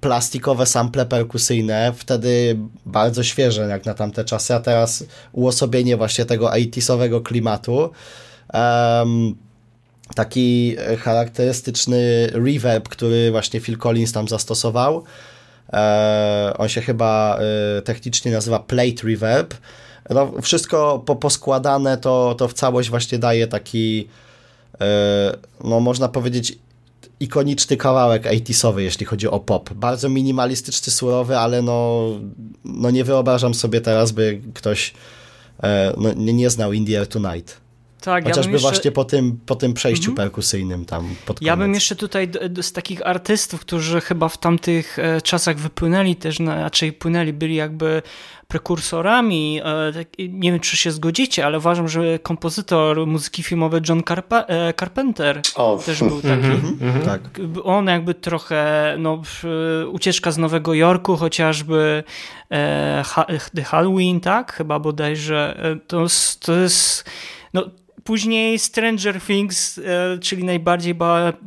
plastikowe 0.02 0.65
sample 0.65 1.06
perkusyjne, 1.06 1.93
wtedy 1.98 2.58
bardzo 2.86 3.24
świeże 3.24 3.62
jak 3.62 3.86
na 3.86 3.93
tamte 3.93 4.26
czasy, 4.26 4.54
a 4.56 4.60
teraz 4.60 5.04
uosobienie 5.32 5.98
właśnie 5.98 6.26
tego 6.26 6.52
80 6.52 7.02
klimatu. 7.24 7.91
Um, 8.54 9.36
taki 10.15 10.76
charakterystyczny 11.00 12.28
reverb, 12.34 12.89
który 12.89 13.32
właśnie 13.32 13.60
Phil 13.60 13.78
Collins 13.78 14.12
tam 14.12 14.28
zastosował. 14.28 15.04
E, 15.73 16.53
on 16.58 16.69
się 16.69 16.82
chyba 16.82 17.39
e, 17.77 17.82
technicznie 17.82 18.32
nazywa 18.32 18.60
plate 18.60 19.08
reverb. 19.08 19.53
No, 20.10 20.32
wszystko 20.41 21.03
po, 21.06 21.15
poskładane 21.15 21.97
to, 21.97 22.36
to 22.38 22.47
w 22.47 22.53
całość 22.53 22.89
właśnie 22.89 23.19
daje 23.19 23.47
taki 23.47 24.08
e, 24.82 25.38
no 25.63 25.80
można 25.80 26.08
powiedzieć 26.08 26.58
ikoniczny 27.19 27.77
kawałek 27.77 28.25
80 28.25 28.77
jeśli 28.77 29.06
chodzi 29.06 29.27
o 29.27 29.39
pop. 29.39 29.73
Bardzo 29.73 30.10
minimalistyczny, 30.10 30.93
surowy, 30.93 31.38
ale 31.38 31.62
no, 31.62 32.10
no 32.65 32.91
nie 32.91 33.03
wyobrażam 33.03 33.53
sobie 33.53 33.82
teraz, 33.82 34.12
by 34.12 34.41
ktoś 34.53 34.93
no, 35.97 36.13
nie, 36.13 36.34
nie 36.34 36.49
znał 36.49 36.73
Indie 36.73 37.06
Tonight. 37.06 37.66
Tak, 38.01 38.23
Chociażby 38.23 38.51
ja 38.51 38.53
jeszcze... 38.53 38.69
właśnie 38.69 38.91
po 38.91 39.05
tym, 39.05 39.39
po 39.45 39.55
tym 39.55 39.73
przejściu 39.73 40.12
mhm. 40.12 40.15
perkusyjnym 40.15 40.86
tam 40.86 41.15
pod 41.25 41.39
koniec. 41.39 41.47
Ja 41.47 41.57
bym 41.57 41.73
jeszcze 41.73 41.95
tutaj 41.95 42.31
z 42.62 42.71
takich 42.71 43.07
artystów, 43.07 43.62
którzy 43.62 44.01
chyba 44.01 44.29
w 44.29 44.38
tamtych 44.38 44.99
e, 44.99 45.21
czasach 45.21 45.57
wypłynęli 45.57 46.15
też, 46.15 46.39
raczej 46.39 46.93
płynęli, 46.93 47.33
byli 47.33 47.55
jakby 47.55 48.01
prekursorami. 48.47 49.62
E, 49.63 49.93
tak, 49.93 50.07
nie 50.29 50.51
wiem, 50.51 50.60
czy 50.60 50.77
się 50.77 50.91
zgodzicie, 50.91 51.45
ale 51.45 51.57
uważam, 51.57 51.88
że 51.88 52.19
kompozytor 52.19 53.07
muzyki 53.07 53.43
filmowej 53.43 53.81
John 53.89 54.03
Carpe 54.07 54.47
e, 54.47 54.73
Carpenter 54.73 55.41
o. 55.55 55.79
też 55.86 55.99
był 55.99 56.21
taki. 56.21 56.45
Mm 56.45 56.62
-hmm, 56.62 57.05
tak. 57.05 57.21
On 57.63 57.88
jakby 57.88 58.13
trochę, 58.13 58.95
no, 58.99 59.21
ucieczka 59.91 60.31
z 60.31 60.38
Nowego 60.38 60.73
Jorku 60.73 61.17
chociażby, 61.17 62.03
The 63.55 63.63
Halloween, 63.63 64.19
tak? 64.19 64.53
Chyba 64.53 64.79
bodajże. 64.79 65.57
To, 65.88 66.05
to 66.39 66.53
jest, 66.53 67.10
no, 67.53 67.65
Później 68.08 68.60
Stranger 68.60 69.22
Things, 69.22 69.78
e, 69.78 70.17
czyli 70.20 70.43
najbardziej 70.43 70.96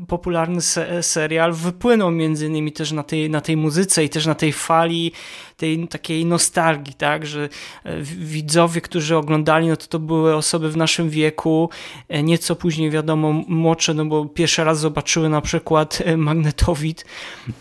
popularny 0.08 0.60
serial, 1.02 1.52
wypłynął 1.52 2.10
między 2.10 2.46
innymi 2.46 2.72
też 2.72 2.92
na 2.92 3.02
tej, 3.02 3.30
na 3.30 3.40
tej 3.40 3.56
muzyce 3.56 4.04
i 4.04 4.08
też 4.08 4.26
na 4.26 4.34
tej 4.34 4.52
fali 4.52 5.12
tej 5.56 5.88
takiej 5.88 6.24
nostalgii, 6.24 6.94
tak, 6.94 7.26
że 7.26 7.48
e, 7.84 8.02
widzowie, 8.02 8.80
którzy 8.80 9.16
oglądali, 9.16 9.68
no 9.68 9.76
to 9.76 9.86
to 9.86 9.98
były 9.98 10.36
osoby 10.36 10.70
w 10.70 10.76
naszym 10.76 11.10
wieku, 11.10 11.70
e, 12.08 12.22
nieco 12.22 12.56
później 12.56 12.90
wiadomo 12.90 13.32
młodsze, 13.32 13.94
no 13.94 14.04
bo 14.04 14.24
pierwszy 14.24 14.64
raz 14.64 14.80
zobaczyły 14.80 15.28
na 15.28 15.40
przykład 15.40 16.02
magnetowid. 16.16 17.04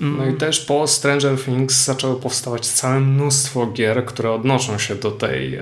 Mm. 0.01 0.17
No 0.17 0.25
i 0.25 0.33
też 0.33 0.59
po 0.59 0.87
Stranger 0.87 1.43
Things 1.43 1.85
zaczęło 1.85 2.15
powstawać 2.15 2.67
całe 2.67 2.99
mnóstwo 2.99 3.67
gier, 3.67 4.05
które 4.05 4.31
odnoszą 4.31 4.77
się 4.77 4.95
do 4.95 5.11
tej, 5.11 5.59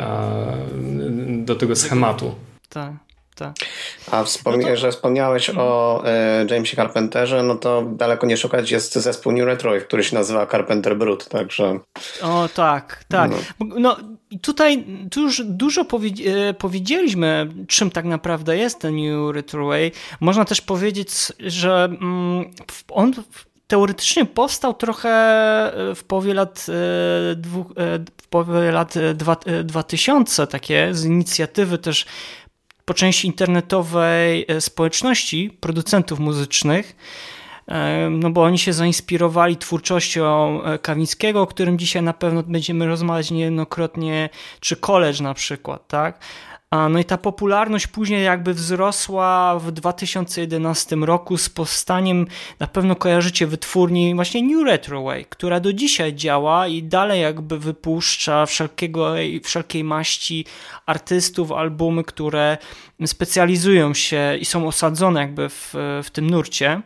do 1.45 1.55
tego 1.55 1.75
schematu. 1.75 2.35
Tak 2.69 3.06
tak. 3.37 3.55
A 4.11 4.23
wspomnie, 4.23 4.65
no 4.65 4.71
to... 4.71 4.77
że 4.77 4.91
wspomniałeś 4.91 5.49
o 5.49 6.01
e, 6.05 6.45
Jamesie 6.49 6.75
Carpenterze, 6.75 7.43
no 7.43 7.55
to 7.55 7.81
daleko 7.81 8.27
nie 8.27 8.37
szukać 8.37 8.71
jest 8.71 8.95
zespół 8.95 9.31
New 9.31 9.45
Retro, 9.45 9.71
który 9.81 10.03
się 10.03 10.15
nazywa 10.15 10.47
Carpenter 10.47 10.97
Brut, 10.97 11.29
także... 11.29 11.79
O 12.21 12.49
tak, 12.55 13.03
tak. 13.07 13.31
No, 13.59 13.65
no 13.79 13.97
tutaj 14.41 14.85
tu 15.11 15.21
już 15.21 15.41
dużo 15.45 15.85
powie, 15.85 16.11
powiedzieliśmy, 16.57 17.49
czym 17.67 17.91
tak 17.91 18.05
naprawdę 18.05 18.57
jest 18.57 18.79
ten 18.79 18.95
New 18.95 19.35
Retro 19.35 19.67
Way. 19.67 19.91
Można 20.19 20.45
też 20.45 20.61
powiedzieć, 20.61 21.09
że 21.39 21.83
mm, 21.83 22.51
on 22.89 23.13
teoretycznie 23.67 24.25
powstał 24.25 24.73
trochę 24.73 25.09
e, 25.09 25.95
w 25.95 26.03
połowie 26.03 26.33
lat, 26.33 26.65
e, 26.69 27.35
dwóch, 27.35 27.67
w 28.21 28.27
połowie 28.27 28.71
lat 28.71 28.93
2000 29.63 30.47
takie 30.47 30.93
z 30.93 31.05
inicjatywy 31.05 31.77
też 31.77 32.05
po 32.87 32.93
części 32.93 33.27
internetowej 33.27 34.45
e, 34.47 34.61
społeczności 34.61 35.57
producentów 35.59 36.19
muzycznych, 36.19 36.95
e, 37.67 38.09
no 38.09 38.29
bo 38.29 38.43
oni 38.43 38.59
się 38.59 38.73
zainspirowali 38.73 39.57
twórczością 39.57 40.63
e, 40.63 40.79
Kawińskiego, 40.79 41.41
o 41.41 41.47
którym 41.47 41.79
dzisiaj 41.79 42.03
na 42.03 42.13
pewno 42.13 42.43
będziemy 42.43 42.87
rozmawiać 42.87 43.31
niejednokrotnie, 43.31 44.29
czy 44.59 44.75
College 44.75 45.23
na 45.23 45.33
przykład, 45.33 45.87
tak? 45.87 46.19
No 46.71 46.99
i 46.99 47.05
ta 47.05 47.17
popularność 47.17 47.87
później 47.87 48.23
jakby 48.23 48.53
wzrosła 48.53 49.59
w 49.59 49.71
2011 49.71 50.95
roku 50.95 51.37
z 51.37 51.49
powstaniem, 51.49 52.27
na 52.59 52.67
pewno 52.67 52.95
kojarzycie 52.95 53.47
wytwórni 53.47 54.15
właśnie 54.15 54.43
New 54.43 54.65
Retro 54.65 55.03
Way, 55.03 55.25
która 55.25 55.59
do 55.59 55.73
dzisiaj 55.73 56.15
działa 56.15 56.67
i 56.67 56.83
dalej 56.83 57.21
jakby 57.21 57.59
wypuszcza 57.59 58.45
wszelkiego, 58.45 59.13
wszelkiej 59.43 59.83
maści 59.83 60.45
artystów, 60.85 61.51
albumy, 61.51 62.03
które 62.03 62.57
specjalizują 63.05 63.93
się 63.93 64.37
i 64.39 64.45
są 64.45 64.67
osadzone 64.67 65.21
jakby 65.21 65.49
w, 65.49 65.73
w 66.03 66.09
tym 66.11 66.29
nurcie. 66.29 66.81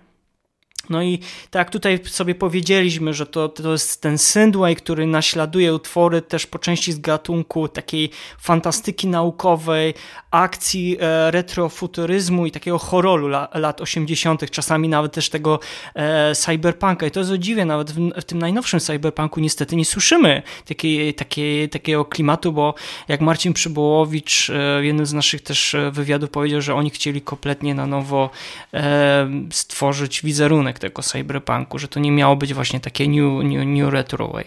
No 0.91 1.04
i 1.04 1.19
tak 1.49 1.69
tutaj 1.69 1.99
sobie 2.06 2.36
powiedzieliśmy, 2.36 3.13
że 3.13 3.25
to, 3.25 3.49
to 3.49 3.71
jest 3.71 4.01
ten 4.01 4.17
Synthwave, 4.17 4.75
który 4.75 5.08
naśladuje 5.08 5.73
utwory 5.73 6.21
też 6.21 6.47
po 6.47 6.60
części 6.60 6.93
z 6.93 6.99
gatunku 6.99 7.67
takiej 7.67 8.10
fantastyki 8.39 9.08
naukowej, 9.08 9.93
akcji 10.32 10.97
e, 10.99 11.32
retrofuturyzmu 11.32 12.45
i 12.45 12.51
takiego 12.51 12.77
horroru 12.77 13.27
la, 13.27 13.47
lat 13.54 13.82
80., 13.82 14.51
czasami 14.51 14.89
nawet 14.89 15.13
też 15.13 15.30
tego 15.30 15.60
e, 15.95 16.36
cyberpunka. 16.36 17.06
I 17.06 17.12
to 17.12 17.19
jest 17.19 17.32
o 17.32 17.38
dziwie, 17.38 17.65
nawet 17.65 17.91
w, 17.91 18.10
w, 18.21 18.23
tym 18.23 18.39
najnowszym 18.39 18.80
cyberpunku 18.80 19.39
niestety 19.39 19.75
nie 19.75 19.86
słyszymy 19.86 20.43
takiej, 20.65 21.13
takiej, 21.13 21.69
takiego 21.69 22.06
klimatu, 22.06 22.51
bo 22.51 22.73
jak 23.08 23.21
Marcin 23.21 23.54
Przybołowicz 23.54 24.49
e, 24.49 24.82
w 24.82 24.84
jednym 24.84 25.06
z 25.06 25.13
naszych 25.13 25.41
też 25.41 25.75
e, 25.75 25.91
wywiadów 25.91 26.30
powiedział, 26.30 26.62
że 26.62 26.75
oni 26.75 26.89
chcieli 26.89 27.21
kompletnie 27.21 27.75
na 27.75 27.88
nowo 27.88 28.30
e, 28.73 29.30
stworzyć 29.51 30.21
wizerunek 30.21 30.80
tego 30.82 31.02
cyberpunku, 31.02 31.80
że 31.80 31.88
to 31.88 32.00
nie 32.00 32.12
miało 32.12 32.36
być 32.36 32.54
właśnie 32.54 32.80
takie 32.80 33.08
new, 33.08 33.44
new, 33.44 33.65
new 33.65 33.94
retro 33.94 34.28
way. 34.28 34.46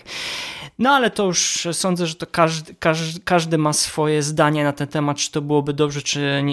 No 0.79 0.91
ale 0.91 1.11
to 1.11 1.25
już 1.25 1.69
sądzę, 1.73 2.07
że 2.07 2.15
to 2.15 2.27
każdy, 2.27 2.75
każdy, 2.75 3.21
każdy 3.21 3.59
ma 3.59 3.73
swoje 3.73 4.23
zdanie 4.23 4.65
na 4.65 4.73
ten 4.73 4.89
temat, 4.89 5.17
czy 5.17 5.33
to 5.33 5.43
byłoby 5.43 5.73
dobrze, 5.73 6.03
czy, 6.03 6.45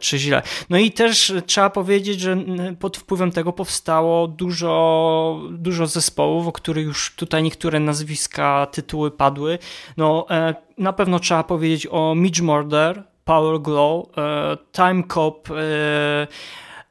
czy 0.00 0.18
źle. 0.18 0.42
No 0.70 0.78
i 0.78 0.90
też 0.90 1.32
trzeba 1.46 1.70
powiedzieć, 1.70 2.20
że 2.20 2.36
pod 2.78 2.96
wpływem 2.96 3.32
tego 3.32 3.52
powstało 3.52 4.28
dużo, 4.28 5.40
dużo 5.50 5.86
zespołów, 5.86 6.46
o 6.46 6.52
których 6.52 6.86
już 6.86 7.14
tutaj 7.16 7.42
niektóre 7.42 7.80
nazwiska, 7.80 8.66
tytuły 8.72 9.10
padły. 9.10 9.58
No 9.96 10.26
e, 10.30 10.54
na 10.78 10.92
pewno 10.92 11.18
trzeba 11.18 11.44
powiedzieć 11.44 11.86
o 11.90 12.14
Midge 12.14 12.42
Murder, 12.42 13.02
Power 13.24 13.60
Glow, 13.60 14.06
e, 14.18 14.56
Time 14.72 15.02
Cop, 15.14 15.48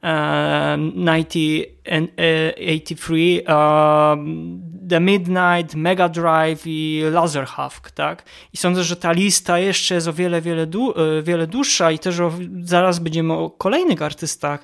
e, 0.04 0.78
1983, 1.06 3.44
The 4.90 5.00
Midnight, 5.00 5.76
Mega 5.76 6.10
Drive 6.10 6.62
i 6.66 7.04
Laser 7.12 7.48
Husk, 7.48 7.92
tak? 7.92 8.24
I 8.54 8.58
sądzę, 8.58 8.84
że 8.84 8.96
ta 8.96 9.12
lista 9.12 9.60
jeszcze 9.60 9.96
jest 9.96 10.08
o 10.08 10.14
wiele, 10.14 10.42
wiele, 10.42 10.68
dłu 10.68 10.92
e, 10.92 11.24
wiele 11.24 11.48
dłuższa 11.48 11.92
i 11.92 12.00
też 12.00 12.20
o, 12.20 12.32
zaraz 12.64 13.00
będziemy 13.00 13.34
o 13.34 13.50
kolejnych 13.50 14.02
artystach 14.02 14.64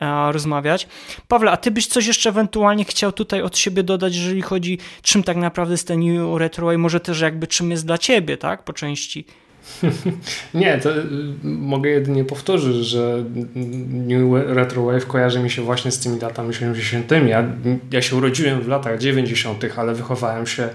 e, 0.00 0.32
rozmawiać. 0.32 0.88
Pawle, 1.28 1.50
a 1.50 1.56
ty 1.56 1.70
byś 1.70 1.86
coś 1.86 2.06
jeszcze 2.06 2.28
ewentualnie 2.28 2.84
chciał 2.84 3.12
tutaj 3.12 3.42
od 3.42 3.58
siebie 3.58 3.82
dodać, 3.82 4.16
jeżeli 4.16 4.42
chodzi, 4.42 4.78
czym 5.02 5.22
tak 5.22 5.36
naprawdę 5.36 5.74
jest 5.74 5.88
ten 5.88 6.00
New 6.00 6.38
Retro 6.38 6.72
i 6.72 6.78
może 6.78 7.00
też 7.00 7.20
jakby 7.20 7.46
czym 7.46 7.70
jest 7.70 7.86
dla 7.86 7.98
ciebie, 7.98 8.36
tak? 8.36 8.64
Po 8.64 8.72
części. 8.72 9.26
Nie, 10.54 10.78
to 10.78 10.98
y, 10.98 11.04
mogę 11.42 11.90
jedynie 11.90 12.24
powtórzyć, 12.24 12.86
że 12.86 13.24
New 13.54 14.46
Retro 14.46 14.84
Wave 14.84 15.06
kojarzy 15.06 15.40
mi 15.40 15.50
się 15.50 15.62
właśnie 15.62 15.90
z 15.90 15.98
tymi 15.98 16.20
latami 16.20 16.48
80. 16.48 17.10
Ja, 17.26 17.44
ja 17.90 18.02
się 18.02 18.16
urodziłem 18.16 18.60
w 18.60 18.68
latach 18.68 18.98
90., 18.98 19.64
ale 19.76 19.94
wychowałem 19.94 20.46
się 20.46 20.68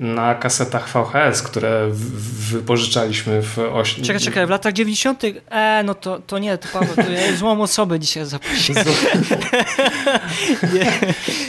na 0.00 0.34
kasetach 0.34 0.88
VHS, 0.88 1.42
które 1.42 1.88
wypożyczaliśmy 2.50 3.42
w 3.42 3.58
oś... 3.58 3.94
Czekaj, 3.94 4.20
czekaj, 4.20 4.46
w 4.46 4.50
latach 4.50 4.72
90. 4.72 5.22
E, 5.50 5.82
no 5.84 5.94
to, 5.94 6.18
to 6.26 6.38
nie, 6.38 6.58
to 6.58 6.68
Paweł, 6.72 6.94
to 6.94 7.12
ja 7.12 7.36
złą 7.36 7.62
osobę 7.62 8.00
dzisiaj 8.00 8.26
zaprosiłem. 8.26 8.84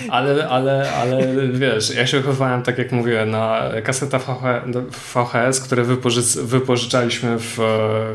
ale, 0.10 0.50
ale, 0.50 0.92
ale 0.92 1.20
wiesz, 1.52 1.96
ja 1.96 2.08
się 2.08 2.20
wychowałem, 2.20 2.64
tak 2.64 2.78
jak 2.78 2.92
mówiłem, 2.92 3.32
na 3.32 3.62
kasetach 3.84 4.26
VHS, 5.14 5.60
które 5.60 5.84
wypoży 5.84 6.22
wypożyczaliśmy 6.44 7.40
w, 7.40 7.58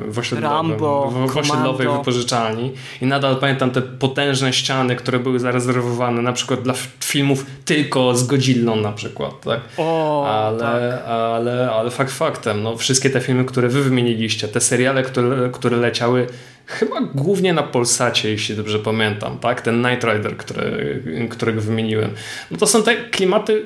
w, 0.08 0.18
osiedlowym, 0.18 0.76
w, 0.76 1.32
w 1.32 1.36
osiedlowej 1.36 1.88
wypożyczalni 1.88 2.72
i 3.00 3.06
nadal 3.06 3.36
pamiętam 3.36 3.70
te 3.70 3.82
potężne 3.82 4.52
ściany, 4.52 4.96
które 4.96 5.18
były 5.18 5.38
zarezerwowane 5.38 6.22
na 6.22 6.32
przykład 6.32 6.62
dla 6.62 6.74
filmów 7.00 7.46
tylko 7.64 8.14
z 8.14 8.26
Godzillą 8.26 8.76
na 8.76 8.92
przykład. 8.92 9.40
Tak? 9.40 9.60
O, 9.76 10.21
O, 10.22 10.46
ale, 10.46 10.58
tak. 10.58 11.08
ale, 11.08 11.70
ale 11.70 11.90
fakt 11.90 12.12
faktem, 12.12 12.62
no, 12.62 12.76
wszystkie 12.76 13.10
te 13.10 13.20
filmy, 13.20 13.44
które 13.44 13.68
wy 13.68 13.82
wymieniliście, 13.82 14.48
te 14.48 14.60
seriale, 14.60 15.02
które, 15.02 15.50
które 15.52 15.76
leciały 15.76 16.26
chyba 16.66 17.00
głównie 17.00 17.52
na 17.52 17.62
Polsacie, 17.62 18.30
jeśli 18.30 18.56
dobrze 18.56 18.78
pamiętam, 18.78 19.38
tak? 19.38 19.60
Ten 19.60 19.82
Night 19.82 20.04
Rider, 20.04 20.36
który, 20.36 21.02
którego 21.30 21.60
wymieniłem. 21.60 22.10
No 22.50 22.58
to 22.58 22.66
są 22.66 22.82
te 22.82 22.96
klimaty, 22.96 23.62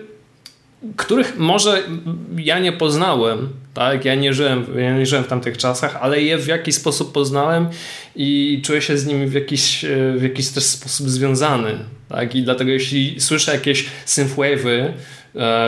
których 0.96 1.38
może 1.38 1.82
ja 2.36 2.58
nie 2.58 2.72
poznałem, 2.72 3.48
tak? 3.74 4.04
Ja 4.04 4.14
nie 4.14 4.34
żyłem, 4.34 4.66
ja 4.76 4.98
nie 4.98 5.06
żyłem 5.06 5.24
w 5.24 5.28
tamtych 5.28 5.58
czasach, 5.58 5.96
ale 6.00 6.22
je 6.22 6.38
w 6.38 6.46
jakiś 6.46 6.74
sposób 6.74 7.12
poznałem 7.12 7.68
i 8.16 8.60
czuję 8.64 8.82
się 8.82 8.98
z 8.98 9.06
nimi 9.06 9.26
w 9.26 9.32
jakiś, 9.32 9.84
w 10.16 10.22
jakiś 10.22 10.48
też 10.48 10.64
sposób 10.64 11.08
związany, 11.08 11.78
tak? 12.08 12.34
I 12.34 12.42
dlatego 12.42 12.70
jeśli 12.70 13.20
słyszę 13.20 13.52
jakieś 13.52 13.86
synthwave'y, 14.06 14.92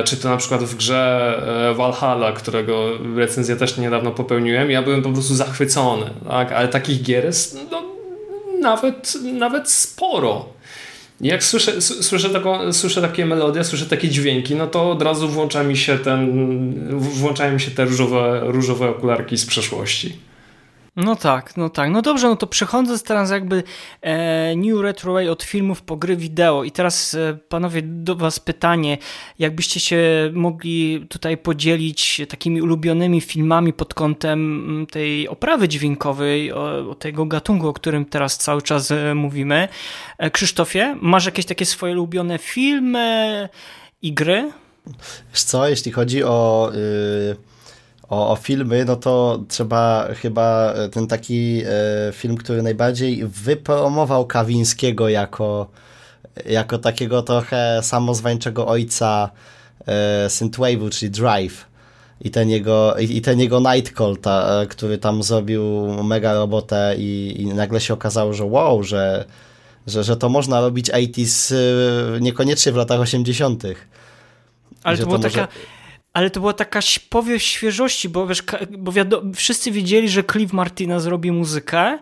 czy 0.04 0.16
to 0.16 0.28
na 0.28 0.36
przykład 0.36 0.64
w 0.64 0.76
grze 0.76 1.34
e, 1.70 1.74
Valhalla, 1.74 2.32
którego 2.32 2.90
recenzję 3.16 3.56
też 3.56 3.78
niedawno 3.78 4.10
popełniłem, 4.10 4.70
ja 4.70 4.82
byłem 4.82 5.02
po 5.02 5.12
prostu 5.12 5.34
zachwycony, 5.34 6.10
tak? 6.28 6.52
Ale 6.52 6.68
takich 6.68 7.02
gier 7.02 7.24
jest 7.24 7.58
no, 7.70 7.82
nawet, 8.60 9.14
nawet 9.32 9.70
sporo. 9.70 10.46
Jak 11.20 11.44
słyszę, 11.44 11.82
słyszę, 11.82 12.30
taką, 12.30 12.72
słyszę 12.72 13.02
takie 13.02 13.26
melodie, 13.26 13.64
słyszę 13.64 13.86
takie 13.86 14.08
dźwięki, 14.08 14.54
no 14.54 14.66
to 14.66 14.90
od 14.90 15.02
razu 15.02 15.28
włącza 15.28 15.62
mi 15.62 15.76
się 15.76 15.98
ten, 15.98 17.00
włączają 17.00 17.52
mi 17.52 17.60
się 17.60 17.70
te 17.70 17.84
różowe, 17.84 18.40
różowe 18.44 18.88
okularki 18.88 19.36
z 19.36 19.46
przeszłości. 19.46 20.27
No 20.98 21.16
tak, 21.16 21.56
no 21.56 21.70
tak. 21.70 21.90
No 21.90 22.02
dobrze, 22.02 22.28
no 22.28 22.36
to 22.36 22.46
przechodząc 22.46 23.02
teraz 23.02 23.30
jakby 23.30 23.62
e, 24.00 24.56
New 24.56 24.80
Retro 24.80 25.12
Way 25.12 25.28
od 25.28 25.42
filmów 25.42 25.82
po 25.82 25.96
gry 25.96 26.16
wideo 26.16 26.64
i 26.64 26.70
teraz 26.70 27.14
e, 27.14 27.38
panowie 27.48 27.82
do 27.82 28.16
was 28.16 28.40
pytanie, 28.40 28.98
jakbyście 29.38 29.80
się 29.80 30.30
mogli 30.32 31.06
tutaj 31.08 31.36
podzielić 31.36 32.20
takimi 32.28 32.62
ulubionymi 32.62 33.20
filmami 33.20 33.72
pod 33.72 33.94
kątem 33.94 34.64
mm, 34.68 34.86
tej 34.86 35.28
oprawy 35.28 35.68
dźwiękowej, 35.68 36.52
o, 36.52 36.90
o 36.90 36.94
tego 36.94 37.26
gatunku, 37.26 37.68
o 37.68 37.72
którym 37.72 38.04
teraz 38.04 38.38
cały 38.38 38.62
czas 38.62 38.90
e, 38.90 39.14
mówimy. 39.14 39.68
E, 40.18 40.30
Krzysztofie, 40.30 40.96
masz 41.00 41.26
jakieś 41.26 41.46
takie 41.46 41.66
swoje 41.66 41.92
ulubione 41.92 42.38
filmy 42.38 43.48
i 44.02 44.12
gry? 44.12 44.52
Wiesz 45.32 45.42
co, 45.42 45.68
jeśli 45.68 45.92
chodzi 45.92 46.24
o... 46.24 46.70
Yy 46.74 47.57
o, 48.08 48.30
o, 48.30 48.36
filmy, 48.36 48.84
no 48.84 48.96
to 48.96 49.42
trzeba 49.48 50.08
chyba 50.14 50.74
ten 50.92 51.06
taki 51.06 51.62
e, 51.66 52.12
film, 52.12 52.36
który 52.36 52.62
najbardziej 52.62 53.26
wypromował 53.26 54.26
Kawińskiego 54.26 55.08
jako, 55.08 55.66
jako 56.46 56.78
takiego 56.78 57.22
trochę 57.22 57.80
samozwańczego 57.82 58.66
ojca 58.66 59.30
e, 59.86 60.26
Synthwave'u, 60.28 60.90
czyli 60.90 61.10
Drive. 61.10 61.68
I 62.20 62.30
ten 62.30 62.50
jego, 62.50 62.96
i 62.96 63.20
ten 63.20 63.40
jego 63.40 63.60
Nightcall, 63.60 64.16
ta, 64.16 64.66
który 64.68 64.98
tam 64.98 65.22
zrobił 65.22 65.62
mega 66.04 66.34
robotę 66.34 66.94
i, 66.98 67.34
i 67.42 67.46
nagle 67.46 67.80
się 67.80 67.94
okazało, 67.94 68.32
że 68.32 68.44
wow, 68.44 68.82
że, 68.82 69.24
że, 69.86 70.04
że 70.04 70.16
to 70.16 70.28
można 70.28 70.60
robić 70.60 70.90
80s 70.90 71.54
niekoniecznie 72.20 72.72
w 72.72 72.76
latach 72.76 73.00
80. 73.00 73.62
Ale 74.82 74.98
to 74.98 75.06
była 75.06 75.18
może... 75.18 75.30
taka 75.30 75.48
ale 76.18 76.30
to 76.30 76.40
była 76.40 76.52
taka 76.52 76.80
powiew 77.10 77.42
świeżości, 77.42 78.08
bo 78.08 78.26
wiesz, 78.26 78.42
bo 78.78 78.92
wiadomo, 78.92 79.32
wszyscy 79.34 79.70
wiedzieli, 79.70 80.08
że 80.08 80.24
Cliff 80.24 80.52
Martina 80.52 81.00
zrobi 81.00 81.32
muzykę, 81.32 81.98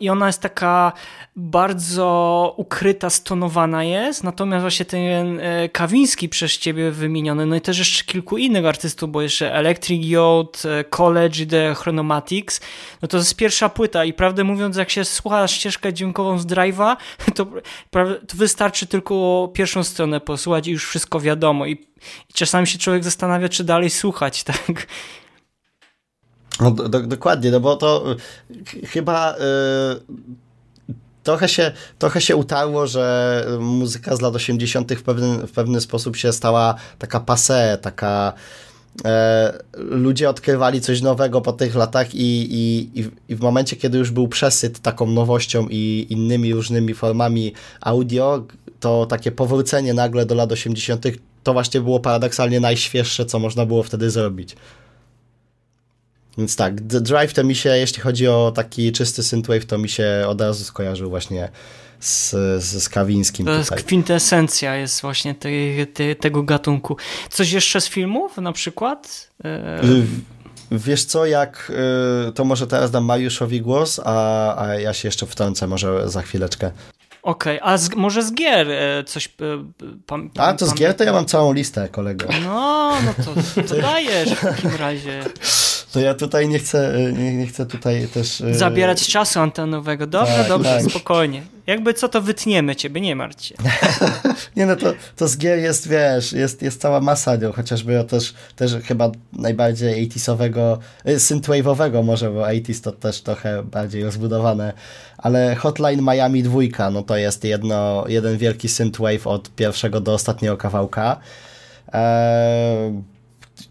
i 0.00 0.08
ona 0.08 0.26
jest 0.26 0.40
taka 0.40 0.92
bardzo 1.36 2.54
ukryta, 2.56 3.10
stonowana 3.10 3.84
jest, 3.84 4.24
natomiast 4.24 4.60
właśnie 4.60 4.86
ten 4.86 5.40
e, 5.40 5.68
Kawiński 5.68 6.28
przez 6.28 6.58
ciebie 6.58 6.90
wymieniony, 6.90 7.46
no 7.46 7.56
i 7.56 7.60
też 7.60 7.78
jeszcze 7.78 8.04
kilku 8.04 8.38
innych 8.38 8.66
artystów, 8.66 9.10
bo 9.10 9.22
jeszcze 9.22 9.54
Electric 9.54 10.06
Yacht, 10.06 10.64
e, 10.64 10.84
College 10.84 11.46
The 11.46 11.74
Chronomatics, 11.74 12.60
no 13.02 13.08
to 13.08 13.16
jest 13.16 13.36
pierwsza 13.36 13.68
płyta 13.68 14.04
i 14.04 14.12
prawdę 14.12 14.44
mówiąc, 14.44 14.76
jak 14.76 14.90
się 14.90 15.04
słucha 15.04 15.48
ścieżkę 15.48 15.92
dźwiękową 15.92 16.38
z 16.38 16.46
Drive'a, 16.46 16.96
to, 17.36 17.46
to 18.26 18.36
wystarczy 18.36 18.86
tylko 18.86 19.48
pierwszą 19.54 19.84
stronę 19.84 20.20
posłuchać 20.20 20.66
i 20.68 20.70
już 20.70 20.86
wszystko 20.86 21.20
wiadomo 21.20 21.66
i, 21.66 21.72
i 22.30 22.32
czasami 22.32 22.66
się 22.66 22.78
człowiek 22.78 23.04
zastanawia, 23.04 23.48
czy 23.48 23.64
dalej 23.64 23.90
słuchać, 23.90 24.44
tak? 24.52 24.86
No, 26.60 26.70
do, 26.70 27.00
dokładnie, 27.00 27.50
no 27.50 27.60
bo 27.60 27.76
to 27.76 28.04
y, 28.82 28.86
chyba 28.86 29.34
y, 29.34 29.36
trochę, 31.26 31.48
się, 31.48 31.72
trochę 31.98 32.20
się 32.20 32.36
utarło, 32.36 32.86
że 32.86 33.46
muzyka 33.60 34.16
z 34.16 34.20
lat 34.20 34.34
80. 34.34 34.92
w 34.92 35.02
pewien, 35.02 35.46
w 35.46 35.52
pewien 35.52 35.80
sposób 35.80 36.16
się 36.16 36.32
stała 36.32 36.74
taka 36.98 37.20
passe, 37.20 37.78
taka 37.82 38.32
e, 39.04 39.58
ludzie 39.74 40.30
odkrywali 40.30 40.80
coś 40.80 41.02
nowego 41.02 41.40
po 41.40 41.52
tych 41.52 41.74
latach 41.74 42.14
i, 42.14 42.48
i, 42.50 42.90
i 43.28 43.36
w 43.36 43.40
momencie, 43.40 43.76
kiedy 43.76 43.98
już 43.98 44.10
był 44.10 44.28
przesyt 44.28 44.78
taką 44.78 45.06
nowością 45.06 45.66
i 45.70 46.06
innymi 46.10 46.54
różnymi 46.54 46.94
formami 46.94 47.52
audio, 47.80 48.44
to 48.80 49.06
takie 49.06 49.32
powrócenie 49.32 49.94
nagle 49.94 50.26
do 50.26 50.34
lat 50.34 50.52
80. 50.52 51.06
to 51.42 51.52
właśnie 51.52 51.80
było 51.80 52.00
paradoksalnie 52.00 52.60
najświeższe, 52.60 53.26
co 53.26 53.38
można 53.38 53.66
było 53.66 53.82
wtedy 53.82 54.10
zrobić. 54.10 54.56
Więc 56.38 56.56
tak, 56.56 56.74
The 56.90 57.00
Drive 57.00 57.32
to 57.32 57.44
mi 57.44 57.54
się, 57.54 57.76
jeśli 57.76 58.02
chodzi 58.02 58.28
o 58.28 58.52
taki 58.54 58.92
czysty 58.92 59.22
synthwave, 59.22 59.66
to 59.66 59.78
mi 59.78 59.88
się 59.88 60.24
od 60.28 60.40
razu 60.40 60.64
skojarzył 60.64 61.10
właśnie 61.10 61.48
z, 62.00 62.30
z, 62.62 62.82
z 62.82 62.88
Kawińskim. 62.88 63.46
To 63.46 63.52
jest 63.52 63.68
tutaj. 63.68 63.84
kwintesencja 63.84 64.76
jest 64.76 65.02
właśnie 65.02 65.34
te, 65.34 65.48
te, 65.94 66.14
tego 66.14 66.42
gatunku. 66.42 66.96
Coś 67.30 67.52
jeszcze 67.52 67.80
z 67.80 67.88
filmów 67.88 68.36
na 68.36 68.52
przykład? 68.52 69.30
E, 69.44 69.80
wiesz 70.70 71.04
co, 71.04 71.26
jak 71.26 71.72
y, 72.28 72.32
to 72.32 72.44
może 72.44 72.66
teraz 72.66 72.90
dam 72.90 73.04
Mariuszowi 73.04 73.60
głos, 73.60 74.00
a, 74.04 74.66
a 74.66 74.74
ja 74.74 74.92
się 74.92 75.08
jeszcze 75.08 75.26
wtrącę 75.26 75.66
może 75.66 76.08
za 76.10 76.22
chwileczkę. 76.22 76.70
Okej, 77.22 77.60
okay. 77.60 77.72
a 77.72 77.78
z, 77.78 77.94
może 77.94 78.22
z 78.22 78.32
gier 78.32 78.70
e, 78.70 79.04
coś... 79.04 79.28
Pan, 80.06 80.30
pan, 80.30 80.30
a, 80.36 80.54
to 80.54 80.66
z 80.66 80.74
gier 80.74 80.94
to 80.94 81.04
ja 81.04 81.12
mam 81.12 81.26
całą 81.26 81.52
listę, 81.52 81.88
kolego. 81.88 82.28
No, 82.44 82.92
no 83.04 83.14
to, 83.24 83.62
to 83.62 83.74
dajesz 83.82 84.30
w 84.30 84.40
takim 84.40 84.74
razie. 84.74 85.24
To 85.96 86.00
ja 86.00 86.14
tutaj 86.14 86.48
nie 86.48 86.58
chcę, 86.58 86.98
nie, 87.18 87.36
nie 87.36 87.46
chcę 87.46 87.66
tutaj 87.66 88.08
też... 88.08 88.40
E, 88.40 88.54
Zabierać 88.54 89.06
czasu 89.06 89.40
antenowego. 89.40 90.06
Dobrze, 90.06 90.34
tak, 90.34 90.48
dobrze, 90.48 90.80
tak. 90.82 90.90
spokojnie. 90.90 91.42
Jakby 91.66 91.94
co, 91.94 92.08
to 92.08 92.20
wytniemy 92.22 92.76
ciebie, 92.76 93.00
nie 93.00 93.16
martw 93.16 93.44
się. 93.44 93.54
nie 94.56 94.66
no, 94.66 94.76
to, 94.76 94.92
to 95.16 95.28
z 95.28 95.38
gier 95.38 95.58
jest, 95.58 95.88
wiesz, 95.88 96.32
jest, 96.32 96.62
jest 96.62 96.80
cała 96.80 97.00
masa, 97.00 97.36
no, 97.42 97.52
chociażby 97.52 98.00
o 98.00 98.04
też, 98.04 98.34
też 98.56 98.72
chyba 98.84 99.10
najbardziej 99.32 100.10
80sowego, 100.10 100.78
e, 101.04 101.14
synthwave'owego 101.14 102.04
może, 102.04 102.30
bo 102.30 102.40
80s 102.40 102.80
to 102.80 102.92
też 102.92 103.22
trochę 103.22 103.62
bardziej 103.62 104.04
rozbudowane, 104.04 104.72
ale 105.18 105.54
Hotline 105.54 106.02
Miami 106.02 106.42
2, 106.42 106.90
no 106.90 107.02
to 107.02 107.16
jest 107.16 107.44
jedno, 107.44 108.04
jeden 108.08 108.38
wielki 108.38 108.68
synthwave 108.68 109.26
od 109.26 109.50
pierwszego 109.50 110.00
do 110.00 110.14
ostatniego 110.14 110.56
kawałka. 110.56 111.20
Eee, 111.92 113.15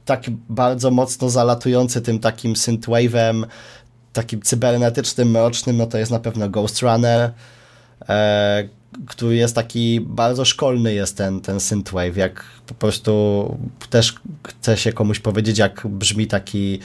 tak 0.06 0.24
bardzo 0.50 0.92
mocno 0.92 1.30
zalatujący 1.30 2.02
tym 2.02 2.20
takim 2.20 2.54
synthwave'em, 2.54 3.46
takim 4.14 4.42
cybernetycznym, 4.42 5.32
mrocznym, 5.32 5.78
no 5.78 5.88
to 5.88 5.98
jest 5.98 6.12
na 6.12 6.20
pewno 6.20 6.50
Ghost 6.50 6.82
Runner, 6.82 7.32
e, 8.10 8.70
który 9.08 9.36
jest 9.36 9.56
taki 9.56 10.02
bardzo 10.02 10.46
szkolny 10.46 10.94
jest 10.94 11.18
ten, 11.18 11.42
ten 11.42 11.60
synthwave, 11.60 12.18
jak 12.18 12.44
po 12.68 12.74
prostu 12.74 13.58
też 13.90 14.16
chce 14.48 14.78
się 14.78 14.94
komuś 14.94 15.20
powiedzieć, 15.20 15.58
jak 15.58 15.88
brzmi 15.88 16.28
taki 16.28 16.80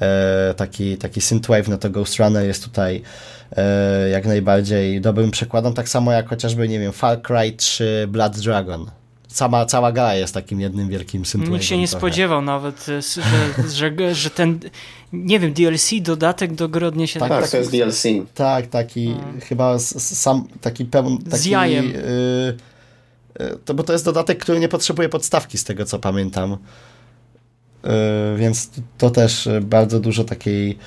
e, 0.00 0.54
taki, 0.56 0.98
taki 0.98 1.20
synthwave, 1.20 1.68
no 1.68 1.78
to 1.78 1.90
Ghost 1.90 2.18
Runner 2.18 2.46
jest 2.46 2.64
tutaj 2.64 3.02
e, 3.56 4.08
jak 4.08 4.26
najbardziej 4.26 5.00
dobrym 5.00 5.30
przykładem, 5.30 5.74
tak 5.74 5.88
samo 5.88 6.12
jak 6.12 6.28
chociażby, 6.28 6.68
nie 6.68 6.78
wiem, 6.78 6.92
Far 6.92 7.22
Cry 7.22 7.52
3 7.52 8.08
Blood 8.08 8.40
Dragon 8.40 8.90
sama, 9.32 9.66
cała 9.66 9.92
gra 9.92 10.14
jest 10.14 10.34
takim 10.34 10.60
jednym 10.60 10.88
wielkim 10.88 11.22
syntwave'em. 11.22 11.50
Nikt 11.50 11.64
się 11.64 11.78
nie 11.78 11.88
trochę. 11.88 12.00
spodziewał 12.00 12.42
nawet, 12.42 12.86
e, 12.88 13.02
że, 13.02 13.68
że, 13.90 14.14
że, 14.14 14.30
ten, 14.30 14.60
nie 15.12 15.40
wiem, 15.40 15.52
DLC, 15.52 15.90
dodatek 16.00 16.54
do 16.54 16.68
gry 16.68 16.86
odniesie... 16.86 17.20
Tak, 17.20 17.28
tak, 17.28 17.50
to 17.50 17.56
jest 17.56 17.70
DLC. 17.70 18.02
Tak, 18.34 18.66
taki 18.66 19.06
hmm. 19.06 19.40
chyba 19.40 19.78
sam, 19.78 20.48
taki 20.60 20.84
pełny... 20.84 21.18
Z 21.26 21.46
jajem. 21.46 21.86
Yy, 21.86 22.58
to, 23.64 23.74
bo 23.74 23.82
to 23.82 23.92
jest 23.92 24.04
dodatek, 24.04 24.38
który 24.38 24.60
nie 24.60 24.68
potrzebuje 24.68 25.08
podstawki, 25.08 25.58
z 25.58 25.64
tego 25.64 25.84
co 25.84 25.98
pamiętam. 25.98 26.50
Yy, 27.84 27.90
więc 28.36 28.70
to 28.98 29.10
też 29.10 29.48
bardzo 29.62 30.00
dużo 30.00 30.24
takiej 30.24 30.78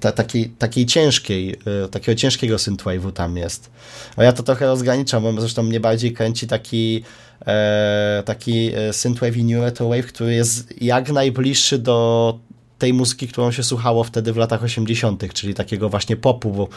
ta, 0.00 0.12
takiej, 0.12 0.48
takiej 0.48 0.86
ciężkiej, 0.86 1.56
e, 1.84 1.88
takiego 1.88 2.16
ciężkiego 2.16 2.56
synthwave'u 2.56 3.12
tam 3.12 3.36
jest. 3.36 3.70
A 4.16 4.24
ja 4.24 4.32
to 4.32 4.42
trochę 4.42 4.66
rozgraniczam, 4.66 5.22
bo 5.22 5.40
zresztą 5.40 5.62
mnie 5.62 5.80
bardziej 5.80 6.12
kręci 6.12 6.46
taki 6.46 7.04
e, 7.46 8.22
taki 8.26 8.70
synthwave 8.92 9.36
i 9.36 9.44
new 9.44 9.72
który 10.06 10.34
jest 10.34 10.82
jak 10.82 11.12
najbliższy 11.12 11.78
do 11.78 12.38
tej 12.82 12.92
muzyki, 12.94 13.28
którą 13.28 13.52
się 13.52 13.62
słuchało 13.62 14.04
wtedy 14.04 14.32
w 14.32 14.36
latach 14.36 14.62
80., 14.62 15.32
czyli 15.32 15.54
takiego 15.54 15.88
właśnie 15.88 16.16
popu, 16.16 16.68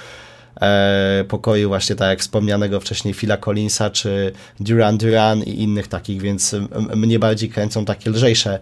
e, 0.61 1.25
pokoju 1.27 1.67
właśnie 1.67 1.95
tak 1.95 2.09
jak 2.09 2.19
wspomnianego 2.19 2.79
wcześniej 2.79 3.13
Phila 3.13 3.37
Collinsa 3.37 3.89
czy 3.89 4.31
Duran 4.59 4.97
Duran 4.97 5.43
i 5.43 5.63
innych 5.63 5.87
takich, 5.87 6.21
więc 6.21 6.55
mnie 6.95 7.19
bardziej 7.19 7.49
kręcą 7.49 7.85
takie 7.85 8.09
lżejsze, 8.09 8.59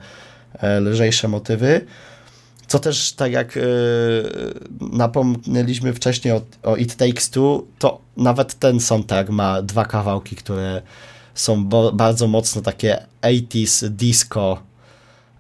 e, 0.60 0.80
lżejsze 0.80 1.28
motywy. 1.28 1.86
Co 2.74 2.80
też, 2.80 3.12
tak 3.12 3.32
jak 3.32 3.56
yy, 3.56 3.64
napomnieliśmy 4.92 5.94
wcześniej 5.94 6.34
o, 6.34 6.42
o 6.64 6.76
It 6.76 6.96
Takes 6.96 7.30
Two, 7.30 7.64
to 7.80 8.02
nawet 8.18 8.60
ten 8.60 8.80
soundtrack 8.80 9.30
ma 9.30 9.62
dwa 9.62 9.86
kawałki, 9.86 10.36
które 10.36 10.82
są 11.34 11.66
bardzo 11.94 12.28
mocno 12.28 12.62
takie 12.62 13.06
80s 13.22 13.90
disco 13.90 14.58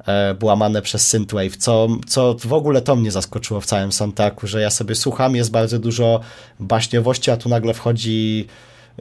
e, 0.05 0.33
błamane 0.33 0.81
przez 0.81 1.07
synthwave, 1.07 1.57
co, 1.57 1.87
co 2.07 2.35
w 2.39 2.53
ogóle 2.53 2.81
to 2.81 2.95
mnie 2.95 3.11
zaskoczyło 3.11 3.61
w 3.61 3.65
całym 3.65 3.91
soundtracku, 3.91 4.47
że 4.47 4.61
ja 4.61 4.69
sobie 4.69 4.95
słucham, 4.95 5.35
jest 5.35 5.51
bardzo 5.51 5.79
dużo 5.79 6.19
baśniowości, 6.59 7.31
a 7.31 7.37
tu 7.37 7.49
nagle 7.49 7.73
wchodzi 7.73 8.47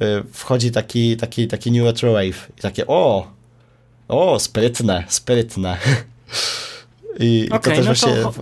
e, 0.01 0.23
wchodzi 0.33 0.71
taki, 0.71 1.17
taki, 1.17 1.49
taki 1.49 1.73
new 1.73 1.85
retro 1.85 2.13
wave 2.13 2.49
i 2.59 2.61
takie 2.61 2.87
o, 2.87 3.27
o, 4.09 4.39
sprytne, 4.39 5.05
sprytne. 5.09 5.77
I, 7.19 7.49
okay, 7.53 7.59
i 7.59 7.61
to 7.61 7.61
też 7.61 7.79
no 7.79 7.85
właśnie... 7.85 8.23
To, 8.23 8.33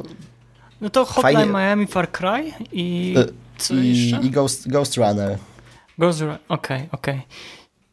no 0.81 0.91
to 0.91 1.05
Hotline 1.05 1.37
fajnie- 1.37 1.53
Miami 1.53 1.87
Far 1.87 2.13
Cry 2.13 2.53
i 2.73 3.15
co 3.59 3.75
I, 3.75 4.11
jeszcze? 4.11 4.27
i 4.27 4.31
Ghost, 4.31 4.69
Ghost 4.69 4.97
Runner. 4.97 5.39
Ghost 5.99 6.21
Run- 6.21 6.39
Okej, 6.49 6.89
okej. 6.93 7.23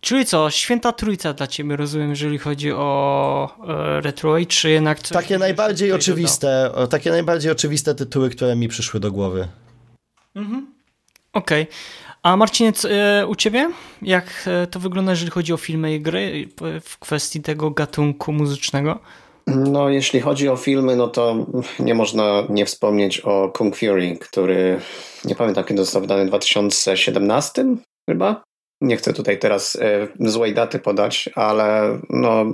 Czyli 0.02 0.26
co, 0.26 0.50
święta 0.50 0.92
trójca 0.92 1.34
dla 1.34 1.48
ciebie, 1.48 1.76
rozumiem, 1.76 2.10
jeżeli 2.10 2.38
chodzi 2.38 2.72
o 2.72 3.50
e, 3.68 4.02
Retro 4.02 4.36
czy 4.48 4.70
jednak 4.70 5.00
coś... 5.00 5.10
Takie 5.10 5.38
najbardziej 5.38 5.92
oczywiste, 5.92 6.72
takie 6.90 7.12
najbardziej 7.12 7.52
oczywiste 7.52 7.96
tytuły, 7.96 8.30
które 8.30 8.56
mi 8.56 8.68
przyszły 8.68 9.00
do 9.00 9.12
głowy. 9.12 9.48
dodał? 10.36 10.62
Okej. 11.34 11.68
A 12.24 12.38
Marcinie, 12.38 12.72
e, 12.90 13.28
u 13.28 13.36
ciebie? 13.36 13.72
Jak 14.02 14.26
e, 14.46 14.68
to 14.68 14.80
wygląda, 14.80 15.12
jeżeli 15.12 15.32
chodzi 15.32 15.54
o 15.54 15.58
filmy 15.58 15.96
i 15.96 16.02
gry 16.02 16.50
w 16.82 16.98
kwestii 16.98 17.42
tego 17.42 17.72
gatunku 17.72 18.34
muzycznego? 18.34 19.00
No, 19.48 19.90
jeśli 19.90 20.20
chodzi 20.22 20.50
o 20.50 20.58
filmy, 20.58 20.96
no 20.96 21.08
to 21.08 21.36
nie 21.80 21.96
można 21.96 22.44
nie 22.50 22.66
wspomnieć 22.66 23.20
o 23.20 23.50
Kung 23.50 23.76
Fury, 23.78 24.18
który 24.22 24.80
nie 25.26 25.36
pamiętam 25.36 25.64
kiedy 25.64 25.82
został 25.84 26.02
wydany 26.02 26.26
w 26.26 26.28
2017 26.28 27.66
chyba. 28.10 28.44
Nie 28.82 28.98
chcę 28.98 29.14
tutaj 29.14 29.40
teraz 29.40 29.76
e, 29.76 30.08
złej 30.20 30.54
daty 30.54 30.80
podać, 30.80 31.30
ale 31.36 32.00
no 32.10 32.46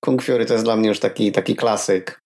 Kung 0.00 0.22
Fury 0.22 0.46
to 0.46 0.52
jest 0.52 0.64
dla 0.64 0.76
mnie 0.76 0.88
już 0.88 1.00
taki, 1.00 1.32
taki 1.32 1.56
klasyk. 1.56 2.18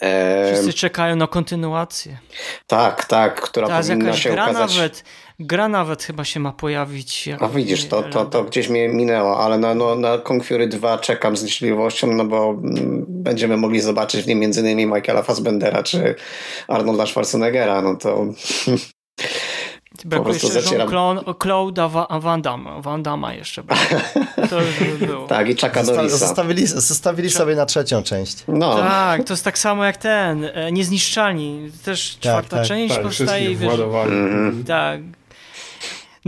E, 0.00 0.52
Wszyscy 0.52 0.72
czekają 0.72 1.16
na 1.16 1.26
kontynuację. 1.26 2.18
tak, 2.66 3.04
tak, 3.04 3.40
która 3.40 3.66
Teraz 3.66 3.86
powinna 3.88 4.12
się 4.12 4.32
ukazać. 4.32 4.76
nawet, 4.76 5.04
gra 5.40 5.68
nawet 5.68 6.02
chyba 6.02 6.24
się 6.24 6.40
ma 6.40 6.52
pojawić. 6.52 7.26
jak- 7.26 7.42
A 7.42 7.48
widzisz, 7.48 7.84
to, 7.88 8.02
to, 8.02 8.24
to 8.26 8.44
gdzieś 8.44 8.68
mnie 8.68 8.88
minęło, 8.88 9.38
ale 9.44 9.58
na, 9.58 9.74
no, 9.74 9.94
na 9.94 10.18
Kung 10.18 10.44
Fury 10.44 10.68
2 10.68 10.98
czekam 10.98 11.36
z 11.36 11.42
niecierpliwością, 11.42 12.06
no 12.06 12.24
bo 12.24 12.50
mm, 12.50 13.04
będziemy 13.08 13.56
mogli 13.56 13.80
zobaczyć 13.80 14.22
w 14.24 14.26
nim 14.26 14.38
między 14.38 14.60
innymi 14.60 14.86
Michaela 14.86 15.22
Fassbendera 15.22 15.82
czy 15.82 16.14
Arnolda 16.68 17.06
Schwarzeneggera, 17.06 17.82
no 17.82 17.96
to 17.96 18.08
Brakuje 20.04 20.24
prostu 20.30 20.46
jeszcze 20.46 20.62
zacieram. 20.62 20.88
Claude'a 20.88 21.90
Va- 21.90 22.20
Van 22.20 22.42
Damme, 22.42 22.82
Van 22.82 23.02
Damme 23.02 23.36
jeszcze. 23.36 23.62
To 24.50 24.60
już 24.62 24.78
by 24.98 25.06
było. 25.06 25.26
tak, 25.36 25.48
i 25.48 25.54
Chucka 25.56 25.84
Zosta 25.84 26.08
zostawili 26.08 26.66
zostawili 26.66 27.30
sobie 27.30 27.54
na 27.56 27.66
trzecią 27.66 28.02
część. 28.02 28.44
No, 28.48 28.76
Tak, 28.78 29.24
to 29.24 29.32
jest 29.32 29.44
tak 29.44 29.58
samo 29.58 29.84
jak 29.84 29.96
ten, 29.96 30.50
e, 30.54 30.72
Niezniszczalni. 30.72 31.70
Też 31.84 32.18
czwarta 32.20 32.56
tak, 32.56 32.66
część 32.66 32.94
Tak, 32.94 33.02
powstaje 33.04 33.48
wiesz, 33.56 33.58
władowali. 33.68 34.12
Mhm. 34.12 34.64
tak. 34.64 35.00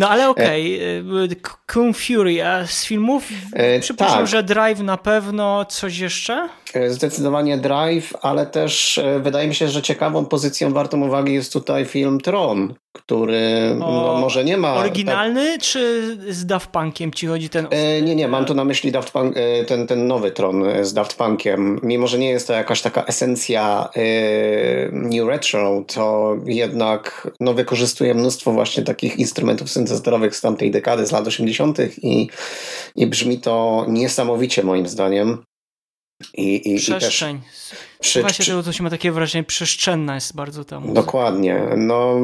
No 0.00 0.08
ale 0.08 0.28
okej, 0.28 0.62
okay. 1.04 1.36
Kung 1.72 1.96
Fury, 1.96 2.44
a 2.44 2.66
z 2.66 2.84
filmów 2.84 3.28
E, 3.52 3.80
przypuszczam, 3.80 4.16
tak. 4.18 4.26
że 4.26 4.42
Drive 4.42 4.80
na 4.80 4.96
pewno, 4.96 5.64
coś 5.64 5.98
jeszcze? 5.98 6.48
E, 6.74 6.90
Zdecydowanie 6.90 7.58
Drive, 7.58 8.12
ale 8.22 8.46
też 8.46 8.98
e, 8.98 9.20
wydaje 9.20 9.48
mi 9.48 9.54
się, 9.54 9.68
że 9.68 9.82
ciekawą 9.82 10.24
pozycją 10.24 10.72
wartą 10.72 11.02
uwagi 11.06 11.34
jest 11.34 11.52
tutaj 11.52 11.84
film 11.84 12.20
Tron, 12.20 12.74
który 12.92 13.74
no, 13.78 14.14
O, 14.14 14.20
może 14.20 14.44
nie 14.44 14.56
ma... 14.56 14.74
Oryginalny, 14.74 15.58
czy 15.58 16.16
z 16.28 16.46
Daft 16.46 16.70
Punkiem 16.70 17.12
ci 17.12 17.26
chodzi 17.26 17.48
ten... 17.48 17.66
E, 17.70 18.02
Nie, 18.02 18.16
nie, 18.16 18.28
mam 18.28 18.44
tu 18.44 18.54
na 18.54 18.64
myśli 18.64 18.92
Daft 18.92 19.10
Punk, 19.10 19.36
e, 19.36 19.64
ten, 19.64 19.86
ten 19.86 20.06
nowy 20.06 20.30
Tron 20.30 20.64
z 20.82 20.92
Daft 20.92 21.14
Punkiem. 21.16 21.80
Mimo, 21.82 22.06
że 22.06 22.18
nie 22.18 22.30
jest 22.30 22.46
to 22.46 22.52
jakaś 22.52 22.82
taka 22.82 23.04
esencja 23.04 23.88
e, 23.96 24.00
New 24.92 25.28
Retro, 25.28 25.84
to 25.94 26.36
jednak 26.44 27.30
no, 27.40 27.54
wykorzystuje 27.54 28.14
mnóstwo 28.14 28.52
właśnie 28.52 28.82
takich 28.82 29.18
instrumentów 29.18 29.70
syntezatorowych 29.70 30.36
z 30.36 30.40
tamtej 30.40 30.70
dekady, 30.70 31.06
z 31.06 31.12
lat 31.12 31.26
80. 31.26 31.59
I, 32.02 32.28
i 32.96 33.06
brzmi 33.06 33.38
to 33.38 33.86
niesamowicie 33.88 34.62
moim 34.62 34.86
zdaniem. 34.86 35.44
I, 36.34 36.54
i, 36.54 36.74
i 36.74 36.74
też 36.74 36.84
Przestrzeń. 36.98 37.40
przy, 38.00 38.20
Właśnie 38.20 38.42
przy, 38.42 38.50
tego 38.50 38.62
to 38.62 38.72
się 38.72 38.82
ma 38.82 38.90
takie 38.90 39.12
wrażenie, 39.12 39.44
przestrzenna 39.44 40.14
jest 40.14 40.36
bardzo 40.36 40.64
ta 40.64 40.80
muzyka. 40.80 41.00
Dokładnie. 41.00 41.62
No, 41.76 42.16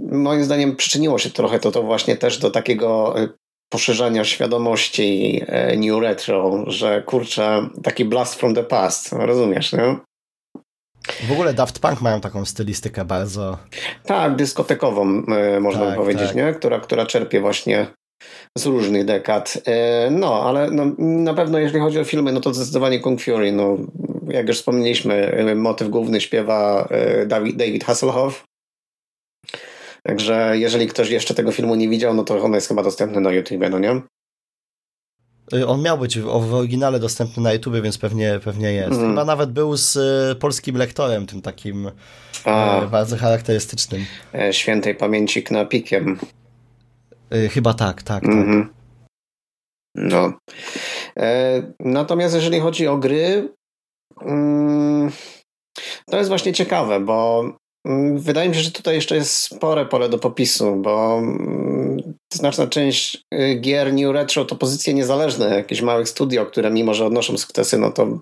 moim 0.00 0.44
zdaniem 0.44 0.76
przyczyniło 0.76 1.18
się 1.18 1.30
trochę 1.30 1.58
to, 1.58 1.72
to 1.72 1.82
właśnie 1.82 2.16
też 2.16 2.38
do 2.38 2.50
takiego 2.50 3.20
e, 3.20 3.28
poszerzania 3.72 4.24
świadomości 4.24 5.40
e, 5.46 5.76
New 5.76 6.00
Retro, 6.02 6.64
że 6.66 7.02
kurczę, 7.02 7.68
taki 7.82 8.04
blast 8.04 8.34
from 8.34 8.54
the 8.54 8.64
past, 8.64 9.12
rozumiesz, 9.12 9.72
nie? 9.72 9.96
W 11.28 11.32
ogóle 11.32 11.54
Daft 11.54 11.78
Punk 11.78 12.00
mają 12.00 12.20
taką 12.20 12.44
stylistykę 12.44 13.04
bardzo... 13.04 13.58
Tak, 14.04 14.36
dyskotekową, 14.36 15.22
e, 15.26 15.60
można 15.60 15.80
Tak, 15.80 15.90
by 15.90 15.96
powiedzieć, 15.96 16.26
tak. 16.26 16.36
nie? 16.36 16.52
Która, 16.52 16.80
która 16.80 17.06
czerpie 17.06 17.40
właśnie 17.40 17.86
z 18.58 18.66
różnych 18.66 19.04
dekad. 19.04 19.58
E, 19.66 20.10
No, 20.10 20.42
ale 20.42 20.70
no, 20.70 20.84
na 20.98 21.34
pewno 21.34 21.58
jeśli 21.58 21.80
chodzi 21.80 22.00
o 22.00 22.04
filmy, 22.04 22.32
no 22.32 22.40
to 22.40 22.54
zdecydowanie 22.54 23.00
Kung 23.00 23.20
Fury. 23.22 23.52
No, 23.52 23.76
jak 24.28 24.48
już 24.48 24.56
wspomnieliśmy, 24.56 25.14
e, 25.14 25.54
motyw 25.54 25.88
główny 25.88 26.20
śpiewa 26.20 26.88
e, 26.90 27.26
David, 27.26 27.84
Hasselhoff. 27.84 28.44
Także 30.02 30.52
jeżeli 30.58 30.86
ktoś 30.86 31.10
jeszcze 31.10 31.34
tego 31.34 31.52
filmu 31.52 31.74
nie 31.74 31.88
widział, 31.88 32.14
no 32.14 32.24
to 32.24 32.42
on 32.42 32.52
jest 32.54 32.68
chyba 32.68 32.82
dostępny 32.82 33.20
na 33.20 33.32
YouTube, 33.32 33.62
no 33.70 33.78
nie? 33.78 34.00
On 35.66 35.82
miał 35.82 35.98
być 35.98 36.18
w, 36.18 36.54
oryginale 36.54 36.98
dostępny 37.00 37.42
na 37.42 37.52
YouTube, 37.52 37.74
więc 37.82 37.98
pewnie, 37.98 38.40
pewnie 38.44 38.72
jest. 38.72 38.90
Mhm. 38.92 39.08
Chyba 39.10 39.24
nawet 39.24 39.50
był 39.50 39.76
z 39.76 39.98
polskim 40.38 40.76
lektorem, 40.76 41.26
tym 41.26 41.42
takim 41.42 41.90
A, 42.44 42.80
bardzo 42.90 43.16
charakterystycznym. 43.16 44.04
świętej 44.52 44.94
pamięci 44.94 45.42
Knapikiem. 45.42 46.18
Y, 47.34 47.48
Chyba 47.48 47.74
tak, 47.74 48.02
tak, 48.02 48.22
tak. 48.22 48.32
Mhm. 48.32 48.82
No. 49.94 50.32
E, 51.18 51.62
natomiast 51.80 52.34
jeżeli 52.34 52.60
chodzi 52.60 52.86
o 52.86 52.96
gry, 52.96 53.48
mm, 54.20 55.10
to 56.10 56.16
jest 56.16 56.28
właśnie 56.28 56.52
ciekawe, 56.52 57.00
bo 57.00 57.44
mm, 57.86 58.18
wydaje 58.18 58.48
mi 58.48 58.54
się, 58.54 58.60
że 58.60 58.70
tutaj 58.70 58.94
jeszcze 58.94 59.16
jest 59.16 59.36
spore 59.36 59.86
pole 59.86 60.08
do 60.08 60.18
popisu, 60.18 60.76
bo 60.76 61.18
mm, 61.18 62.14
znaczna 62.32 62.66
część 62.66 63.22
y, 63.34 63.54
gier 63.54 63.92
New 63.94 64.12
Retro 64.12 64.44
to 64.44 64.56
pozycje 64.56 64.94
niezależne, 64.94 65.56
jakieś 65.56 65.82
małych 65.82 66.08
studio, 66.08 66.46
które 66.46 66.70
mimo, 66.70 66.94
że 66.94 67.06
odnoszą 67.06 67.38
sukcesy, 67.38 67.78
no 67.78 67.90
to 67.90 68.18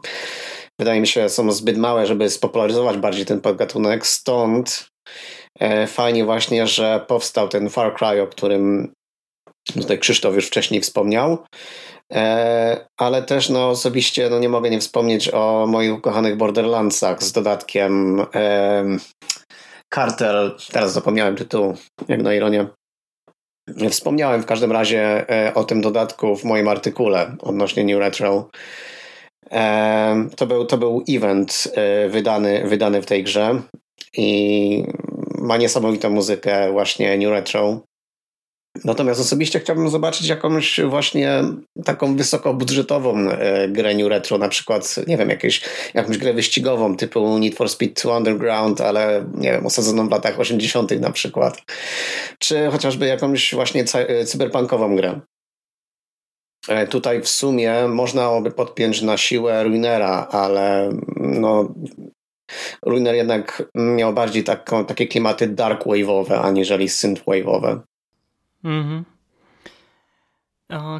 wydaje 0.80 1.00
mi 1.00 1.06
się, 1.06 1.28
są 1.28 1.52
zbyt 1.52 1.78
małe, 1.78 2.06
żeby 2.06 2.30
spopularyzować 2.30 2.96
bardziej 2.96 3.26
ten 3.26 3.40
podgatunek. 3.40 4.06
Stąd 4.06 4.90
e, 5.60 5.86
fajnie 5.86 6.24
właśnie, 6.24 6.66
że 6.66 7.04
powstał 7.08 7.48
ten 7.48 7.70
Far 7.70 7.94
Cry, 7.94 8.22
o 8.22 8.26
którym 8.26 8.92
tutaj 9.74 9.98
Krzysztof 9.98 10.34
już 10.34 10.46
wcześniej 10.46 10.80
wspomniał. 10.80 11.38
E, 12.12 12.86
ale 12.96 13.22
też 13.22 13.48
no, 13.48 13.68
osobiście 13.68 14.30
no, 14.30 14.38
nie 14.38 14.48
mogę 14.48 14.70
nie 14.70 14.80
wspomnieć 14.80 15.34
o 15.34 15.66
moich 15.68 15.94
ukochanych 15.94 16.36
Borderlandsach 16.36 17.22
z 17.22 17.32
dodatkiem 17.32 18.20
e, 18.34 18.84
Cartel, 19.94 20.56
teraz 20.72 20.92
zapomniałem 20.92 21.36
tytułu, 21.36 21.74
jak 22.08 22.22
na 22.22 22.34
ironię. 22.34 22.66
Wspomniałem 23.90 24.42
w 24.42 24.46
każdym 24.46 24.72
razie 24.72 25.30
e, 25.30 25.54
o 25.54 25.64
tym 25.64 25.80
dodatku 25.80 26.36
w 26.36 26.44
moim 26.44 26.68
artykule 26.68 27.36
odnośnie 27.40 27.84
New 27.84 27.98
Retro. 27.98 28.48
To, 30.36 30.46
był, 30.46 30.66
to 30.66 30.78
był 30.78 31.04
event 31.08 31.72
wydany, 32.08 32.68
wydany 32.68 33.02
w 33.02 33.06
tej 33.06 33.24
grze 33.24 33.62
i 34.16 34.84
ma 35.38 35.56
niesamowitą 35.56 36.10
muzykę 36.10 36.72
właśnie 36.72 37.18
New 37.18 37.30
Retro. 37.30 37.80
Natomiast 38.84 39.20
osobiście 39.20 39.60
chciałbym 39.60 39.90
zobaczyć 39.90 40.28
jakąś 40.28 40.80
właśnie 40.80 41.42
taką 41.84 42.16
wysokobudżetową 42.16 43.18
e, 43.18 43.68
grę 43.68 43.94
New 43.94 44.08
Retro, 44.08 44.38
na 44.38 44.48
przykład, 44.48 44.96
nie 45.06 45.16
wiem, 45.16 45.30
jakieś, 45.30 45.62
jakąś 45.94 46.18
grę 46.18 46.32
wyścigową 46.32 46.96
typu 46.96 47.38
Need 47.38 47.54
for 47.54 47.68
Speed 47.68 48.02
2 48.02 48.16
Underground, 48.16 48.80
ale 48.80 49.24
nie 49.34 49.52
wiem, 49.52 49.66
osadzoną 49.66 50.08
w 50.08 50.10
latach 50.10 50.40
80. 50.40 51.00
na 51.00 51.10
przykład. 51.10 51.62
Czy 52.38 52.70
chociażby 52.70 53.06
jakąś 53.06 53.54
właśnie 53.54 53.84
e, 53.94 54.24
cyberpunkową 54.24 54.96
grę. 54.96 55.20
E, 56.68 56.86
Tutaj 56.86 57.22
w 57.22 57.28
sumie 57.28 57.88
można 57.88 58.40
by 58.40 58.50
podpiąć 58.50 59.02
na 59.02 59.16
siłę 59.16 59.64
Ruinera, 59.64 60.28
ale 60.30 60.90
no, 61.16 61.74
Ruiner 62.86 63.14
jednak 63.14 63.62
miał 63.74 64.12
bardziej 64.12 64.44
taką, 64.44 64.84
takie 64.84 65.06
klimaty 65.06 65.46
dark 65.48 65.84
wave'owe, 65.84 66.40
aniżeli 66.42 66.88
synth 66.88 67.24
wave'owe. 67.24 67.80
Mhm. 68.64 69.04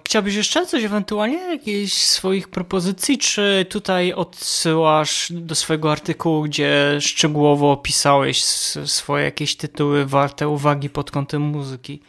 Chciałbyś 0.04 0.34
jeszcze 0.34 0.66
coś 0.66 0.84
ewentualnie, 0.84 1.38
jakieś 1.38 1.94
swoich 1.94 2.48
propozycji, 2.48 3.18
czy 3.18 3.66
tutaj 3.70 4.12
odsyłasz 4.12 5.32
do 5.32 5.54
swojego 5.54 5.92
artykułu, 5.92 6.42
gdzie 6.42 6.96
szczegółowo 7.00 7.72
opisałeś 7.72 8.44
swoje 8.86 9.24
jakieś 9.24 9.56
tytuły 9.56 10.06
warte 10.06 10.48
uwagi 10.48 10.90
pod 10.90 11.11
kątem 11.11 11.42
muzyki? 11.42 12.02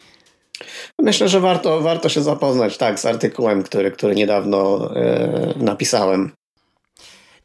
Myślę, 0.98 1.28
że 1.28 1.40
warto, 1.40 1.80
warto 1.80 2.08
się 2.08 2.22
zapoznać 2.22 2.76
tak 2.78 3.00
z 3.00 3.06
artykułem, 3.06 3.62
który, 3.62 3.90
który 3.90 4.14
niedawno 4.14 4.90
e, 4.96 5.54
napisałem. 5.56 6.32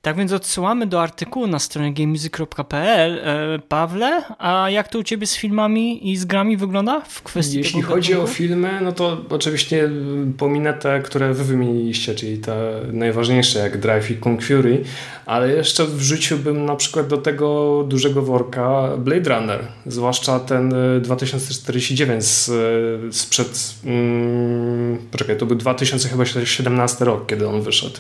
Tak 0.08 0.18
więc 0.18 0.32
odsyłamy 0.32 0.88
do 0.88 1.02
artykułu 1.02 1.48
na 1.48 1.60
stronie 1.60 1.94
gamemusic.pl. 1.94 3.20
E, 3.24 3.60
Pawle, 3.60 4.24
a 4.38 4.70
jak 4.70 4.88
to 4.88 5.00
u 5.00 5.04
ciebie 5.04 5.28
z 5.28 5.36
filmami 5.36 6.12
i 6.12 6.18
z 6.18 6.26
grami 6.26 6.58
wygląda 6.58 7.02
w 7.02 7.22
kwestii 7.24 7.58
Jeśli 7.58 7.82
chodzi 7.82 8.12
gatunku? 8.12 8.32
o 8.32 8.36
filmy, 8.36 8.80
no 8.82 8.92
to 8.92 9.18
oczywiście 9.30 9.90
pominę 10.38 10.74
te, 10.74 11.02
które 11.02 11.34
wy 11.34 11.44
wymieniliście, 11.44 12.16
czyli 12.16 12.38
te 12.38 12.82
najważniejsze 12.92 13.60
jak 13.60 13.78
Drive 13.78 14.12
i 14.12 14.16
Kung 14.16 14.44
Fury, 14.44 14.84
ale 15.26 15.54
jeszcze 15.54 15.86
wrzuciłbym 15.86 16.66
na 16.66 16.76
przykład 16.76 17.08
do 17.08 17.18
tego 17.18 17.84
dużego 17.88 18.22
worka 18.22 18.90
Blade 18.98 19.30
Runner, 19.36 19.68
zwłaszcza 19.86 20.40
ten 20.40 20.74
2049 21.02 22.20
e, 22.20 22.22
z, 22.22 22.50
e, 22.50 23.14
sprzed, 23.14 23.76
hmm, 23.84 24.98
poczekaj, 25.12 25.38
to 25.38 25.46
był 25.46 25.56
2017 25.56 27.06
rok, 27.06 27.26
kiedy 27.26 27.48
on 27.48 27.62
wyszedł 27.62 27.98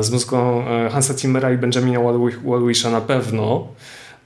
z 0.00 0.10
muzyką 0.10 0.68
e, 0.68 0.90
Hansa 0.90 1.14
Zimmera 1.18 1.52
i 1.52 1.58
Benjamina 1.58 2.00
Walwisha 2.44 2.90
na 2.90 3.00
pewno. 3.00 3.68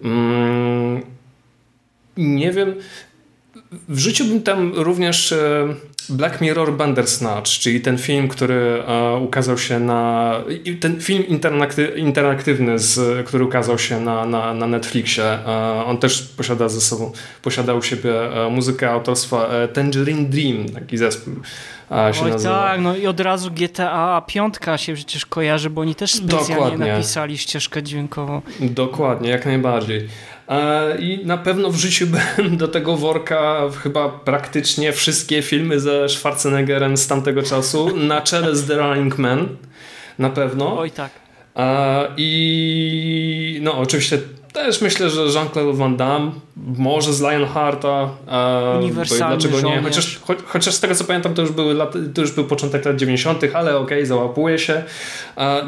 Mm, 0.02 1.02
nie 2.16 2.52
wiem, 2.52 2.74
wrzuciłbym 3.88 4.42
tam 4.42 4.72
również 4.74 5.32
e, 5.32 5.74
Black 6.08 6.40
Mirror 6.40 6.72
Bandersnatch, 6.72 7.50
czyli 7.50 7.80
ten 7.80 7.98
film, 7.98 8.28
który 8.28 8.82
e, 8.86 9.16
ukazał 9.16 9.58
się 9.58 9.80
na. 9.80 10.32
Ten 10.80 11.00
film 11.00 11.24
interaktywny, 11.96 12.78
z, 12.78 13.26
który 13.26 13.44
ukazał 13.44 13.78
się 13.78 14.00
na, 14.00 14.26
na, 14.26 14.54
na 14.54 14.66
Netflixie. 14.66 15.38
On 15.86 15.98
też 15.98 16.22
posiada 16.22 16.68
ze 16.68 16.80
sobą, 16.80 17.12
posiada 17.42 17.74
u 17.74 17.82
siebie 17.82 18.12
muzykę 18.50 18.90
autorstwa 18.90 19.48
Tangerine 19.72 20.24
Dream, 20.24 20.68
taki 20.68 20.98
zespół 20.98 21.34
się 21.90 22.24
Oj, 22.24 22.30
nazywa. 22.30 22.62
tak, 22.62 22.80
no 22.80 22.96
i 22.96 23.06
od 23.06 23.20
razu 23.20 23.50
GTA 23.50 24.22
5 24.26 24.54
się 24.76 24.94
przecież 24.94 25.26
kojarzy, 25.26 25.70
bo 25.70 25.80
oni 25.80 25.94
też 25.94 26.12
specjalnie 26.12 26.54
Dokładnie. 26.54 26.92
napisali 26.92 27.38
ścieżkę 27.38 27.82
dźwiękową. 27.82 28.42
Dokładnie, 28.60 29.30
jak 29.30 29.46
najbardziej. 29.46 30.08
I 30.98 31.20
na 31.24 31.38
pewno 31.38 31.70
wrzuciłbym 31.70 32.20
do 32.56 32.68
tego 32.68 32.96
worka 32.96 33.60
chyba 33.82 34.08
praktycznie 34.08 34.92
wszystkie 34.92 35.42
filmy 35.42 35.80
ze 35.80 36.08
Schwarzeneggerem 36.08 36.96
z 36.96 37.06
tamtego 37.06 37.42
czasu, 37.42 37.96
na 37.96 38.20
czele 38.20 38.56
z 38.56 38.66
The 38.66 38.74
Running 38.76 39.18
Man, 39.18 39.48
na 40.18 40.30
pewno. 40.30 40.78
Oj 40.78 40.90
tak. 40.90 41.10
I 42.16 43.58
no 43.62 43.78
oczywiście 43.78 44.18
też 44.56 44.80
myślę, 44.80 45.10
że 45.10 45.20
Jean-Claude 45.20 45.76
Van 45.76 45.96
Damme, 45.96 46.30
może 46.56 47.12
z 47.12 47.20
Lionhearta. 47.20 48.08
Uniwersalny 48.78 49.36
Dlaczego 49.36 49.68
nie? 49.68 49.82
Chociaż, 49.82 50.20
cho, 50.26 50.34
chociaż 50.46 50.74
z 50.74 50.80
tego 50.80 50.94
co 50.94 51.04
pamiętam, 51.04 51.34
to 51.34 51.42
już, 51.42 51.52
były 51.52 51.74
lat, 51.74 51.94
to 52.14 52.20
już 52.20 52.32
był 52.32 52.44
początek 52.44 52.84
lat 52.84 52.96
90., 52.96 53.42
ale 53.54 53.76
okej, 53.76 53.98
okay, 53.98 54.06
załapuje 54.06 54.58
się. 54.58 54.82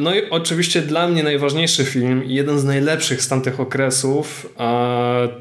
No 0.01 0.15
i 0.15 0.31
oczywiście 0.31 0.83
dla 0.83 1.09
mnie 1.09 1.23
najważniejszy 1.23 1.85
film, 1.85 2.23
jeden 2.27 2.59
z 2.59 2.65
najlepszych 2.65 3.23
z 3.23 3.29
tamtych 3.29 3.61
okresów, 3.61 4.47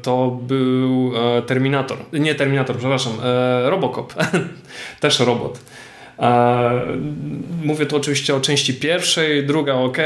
to 0.02 0.38
był 0.42 1.12
e, 1.16 1.42
Terminator. 1.42 1.98
Nie 2.12 2.34
Terminator, 2.34 2.76
przepraszam, 2.76 3.12
e, 3.24 3.70
Robocop. 3.70 4.14
też 5.00 5.20
robot. 5.20 5.60
Mówię 7.64 7.86
tu 7.86 7.96
oczywiście 7.96 8.34
o 8.34 8.40
części 8.40 8.74
pierwszej, 8.74 9.46
druga 9.46 9.74
ok, 9.74 9.98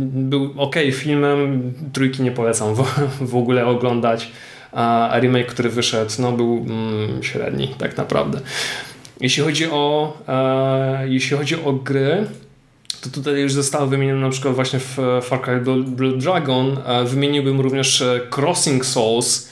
był 0.00 0.54
ok 0.56 0.76
filmem, 0.92 1.72
trójki 1.92 2.22
nie 2.22 2.30
polecam 2.30 2.74
w, 3.20 3.36
ogóle 3.36 3.66
oglądać, 3.66 4.28
a 4.72 5.18
remake, 5.20 5.46
który 5.46 5.68
wyszedł, 5.68 6.10
no 6.18 6.32
był 6.32 6.66
mm, 6.68 7.22
średni 7.22 7.74
tak 7.78 7.96
naprawdę. 7.96 8.40
Jeśli 9.20 9.42
chodzi 9.42 9.66
o, 9.66 10.16
e, 10.28 11.08
jeśli 11.08 11.36
chodzi 11.36 11.56
o 11.64 11.72
gry, 11.72 12.26
to 13.00 13.10
tutaj 13.10 13.40
już 13.40 13.52
zostało 13.52 13.86
wymienione 13.86 14.20
na 14.20 14.30
przykład 14.30 14.54
właśnie 14.54 14.78
w 14.78 14.98
Far 15.22 15.40
Cry 15.40 15.60
Blood 15.60 16.18
Dragon. 16.18 16.76
Wymieniłbym 17.04 17.60
również 17.60 18.02
e, 18.02 18.20
Crossing 18.36 18.86
Souls, 18.86 19.48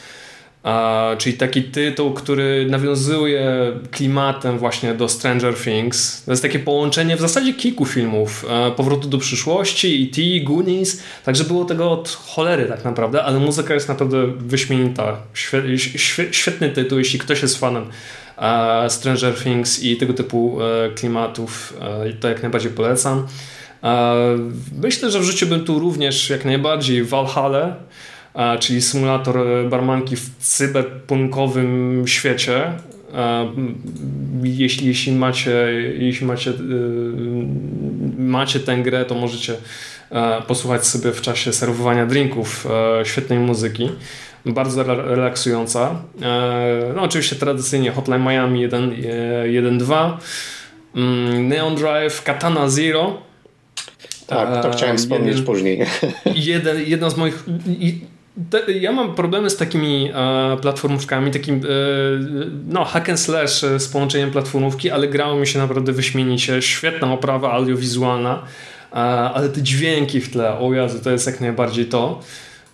czyli 1.18 1.36
taki 1.36 1.62
tytuł, 1.62 2.12
który 2.12 2.66
nawiązuje 2.70 3.72
klimatem 3.90 4.58
właśnie 4.58 4.94
do 4.94 5.08
Stranger 5.08 5.54
Things. 5.54 6.22
To 6.24 6.32
jest 6.32 6.42
takie 6.42 6.58
połączenie 6.58 7.16
w 7.16 7.20
zasadzie 7.20 7.54
kilku 7.54 7.86
filmów. 7.86 8.46
Powrotu 8.76 9.08
do 9.08 9.18
przyszłości, 9.18 10.10
E.T., 10.12 10.44
Goonies, 10.44 11.02
także 11.24 11.44
było 11.44 11.64
tego 11.64 11.90
od 11.90 12.08
cholery 12.08 12.66
tak 12.66 12.84
naprawdę, 12.84 13.24
ale 13.24 13.38
muzyka 13.38 13.74
jest 13.74 13.88
naprawdę 13.88 14.26
wyśmienita. 14.26 15.16
Świetny 16.30 16.70
tytuł, 16.70 16.98
jeśli 16.98 17.18
ktoś 17.18 17.42
jest 17.42 17.58
fanem 17.58 17.86
Stranger 18.88 19.34
Things 19.34 19.82
i 19.82 19.96
tego 19.96 20.14
typu 20.14 20.58
e, 20.62 20.90
klimatów, 20.90 21.74
e, 21.80 22.12
to 22.12 22.28
jak 22.28 22.42
najbardziej 22.42 22.70
polecam. 22.70 23.26
Myślę, 24.82 25.10
że 25.10 25.20
wrzuciłbym 25.20 25.64
tu 25.64 25.78
również 25.78 26.30
jak 26.30 26.44
najbardziej 26.44 27.04
Valhalla, 27.04 27.76
czyli 28.60 28.82
symulator 28.82 29.38
e, 29.38 29.68
barmanki 29.68 30.16
w 30.16 30.30
cyberpunkowym 30.38 32.02
świecie. 32.06 32.72
Jeśli, 34.42 34.86
jeśli 34.86 35.12
macie, 35.12 35.52
jeśli 35.98 36.26
macie, 36.26 36.50
e, 36.50 36.54
macie 38.18 38.60
tę 38.60 38.76
grę, 38.76 39.04
to 39.04 39.14
możecie 39.14 39.56
e, 40.10 40.42
posłuchać 40.42 40.86
sobie 40.86 41.12
w 41.12 41.20
czasie 41.20 41.52
serwowania 41.52 42.06
drinków 42.06 42.66
świetnej 43.04 43.38
muzyki. 43.38 43.88
Bardzo 44.46 44.82
relaksująca. 44.82 46.02
No 46.96 47.02
oczywiście 47.02 47.36
tradycyjnie 47.36 47.90
Hotline 47.90 48.22
Miami 48.22 48.68
1.2, 48.68 50.16
mm, 50.94 51.48
Neon 51.48 51.74
Drive, 51.74 52.22
Katana 52.22 52.68
Zero. 52.68 53.22
Tak, 54.26 54.62
to 54.62 54.70
chciałem 54.70 54.98
wspomnieć 54.98 55.30
jeden, 55.30 55.44
później. 55.44 55.86
Jeden, 56.34 56.80
jedna 56.86 57.10
z 57.10 57.16
moich 57.16 57.44
ja 58.80 58.92
mam 58.92 59.14
problemy 59.14 59.50
z 59.50 59.56
takimi 59.56 60.10
e, 60.14 60.56
platformówkami, 60.62 61.30
takim 61.30 61.56
e, 61.56 61.60
no, 62.66 62.84
hack 62.84 63.08
and 63.08 63.20
slash 63.20 63.64
e, 63.64 63.80
z 63.80 63.88
połączeniem 63.88 64.30
platformówki, 64.30 64.90
ale 64.90 65.08
grało 65.08 65.36
mi 65.36 65.46
się 65.46 65.58
naprawdę 65.58 65.92
wyśmienicie. 65.92 66.62
Świetna 66.62 67.12
oprawa 67.12 67.52
audiowizualna, 67.52 68.42
e, 68.92 68.96
ale 68.96 69.48
te 69.48 69.62
dźwięki 69.62 70.20
w 70.20 70.30
tle, 70.30 70.58
o 70.58 70.74
Jezu, 70.74 70.98
to 71.04 71.10
jest 71.10 71.26
jak 71.26 71.40
najbardziej 71.40 71.86
to, 71.86 72.20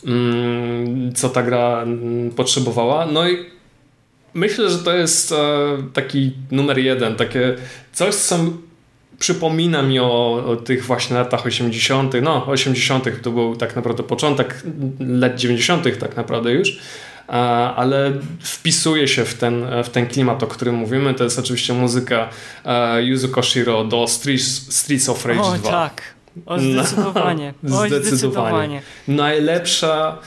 mm, 0.07 1.15
co 1.15 1.29
ta 1.29 1.43
gra 1.43 1.83
mm, 1.83 2.31
potrzebowała. 2.31 3.07
No 3.07 3.29
i 3.29 3.37
myślę, 4.35 4.71
że 4.71 4.79
to 4.79 4.95
jest 4.95 5.33
e, 5.33 5.37
taki 5.93 6.33
numer 6.51 6.79
jeden, 6.79 7.17
takie 7.17 7.57
coś, 7.93 8.15
co 8.15 8.39
przypomina 9.21 9.83
mi 9.83 9.99
o, 9.99 10.45
o, 10.47 10.57
tych 10.57 10.85
właśnie 10.85 11.17
latach 11.17 11.47
80., 11.47 12.15
no 12.23 12.47
80. 12.47 13.23
to 13.23 13.31
był 13.31 13.57
tak 13.57 13.77
naprawdę 13.77 14.03
początek 14.03 14.63
lat 15.01 15.35
90. 15.37 15.99
tak 15.99 16.17
naprawdę 16.17 16.53
już, 16.53 16.79
ale 17.77 18.13
wpisuje 18.41 19.09
się 19.09 19.25
w 19.25 19.35
ten, 19.35 19.67
w 19.85 19.89
ten 19.89 20.07
klimat, 20.07 20.43
o 20.43 20.47
którym 20.47 20.75
mówimy. 20.75 21.15
To 21.15 21.25
jest 21.25 21.39
oczywiście 21.39 21.73
muzyka 21.73 22.29
Yuzo 23.01 23.29
Koshiro 23.29 23.85
do 23.85 24.07
Streets, 24.09 24.75
Streets 24.77 25.09
of 25.09 25.27
Rage 25.27 25.41
o, 25.41 25.53
2. 25.59 25.71
tak. 25.71 26.03
O, 26.47 26.59
zdecydowanie. 26.59 27.55
No, 27.63 27.77
o, 27.77 27.87
zdecydowanie. 27.87 28.03
zdecydowanie. 28.03 28.83
Najlepsza 29.09 30.19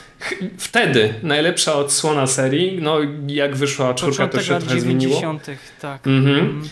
wtedy 0.58 1.14
najlepsza 1.24 1.76
odsłona 1.76 2.28
serii, 2.28 2.80
no 2.82 2.98
jak 3.28 3.56
wyszła 3.56 3.94
czwórka 3.94 4.28
to 4.28 4.42
się 4.42 4.60
trochę 4.60 4.82
zmieniło. 4.82 5.22
tak. 5.82 6.08
Mhm. 6.08 6.40
Mm. 6.40 6.70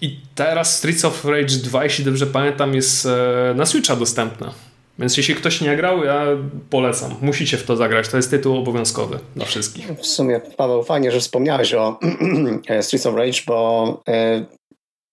I 0.00 0.20
teraz 0.34 0.78
Streets 0.78 1.04
of 1.04 1.24
Rage 1.24 1.56
2, 1.56 1.84
jeśli 1.84 2.04
dobrze 2.04 2.26
pamiętam, 2.26 2.74
jest 2.74 3.06
e, 3.06 3.54
na 3.56 3.66
Switcha 3.66 3.96
dostępna. 3.96 4.52
Więc 4.98 5.16
jeśli 5.16 5.34
ktoś 5.34 5.60
nie 5.60 5.76
grał, 5.76 6.04
ja 6.04 6.24
polecam. 6.70 7.14
Musicie 7.20 7.56
w 7.56 7.64
to 7.64 7.76
zagrać. 7.76 8.08
To 8.08 8.16
jest 8.16 8.30
tytuł 8.30 8.56
obowiązkowy 8.56 9.18
dla 9.36 9.44
wszystkich. 9.44 9.88
W 9.88 10.06
sumie, 10.06 10.40
Paweł, 10.56 10.82
fajnie, 10.82 11.12
że 11.12 11.20
wspomniałeś 11.20 11.74
o 11.74 11.98
Streets 12.82 13.06
of 13.06 13.14
Rage, 13.14 13.38
bo 13.46 14.00
e, 14.08 14.44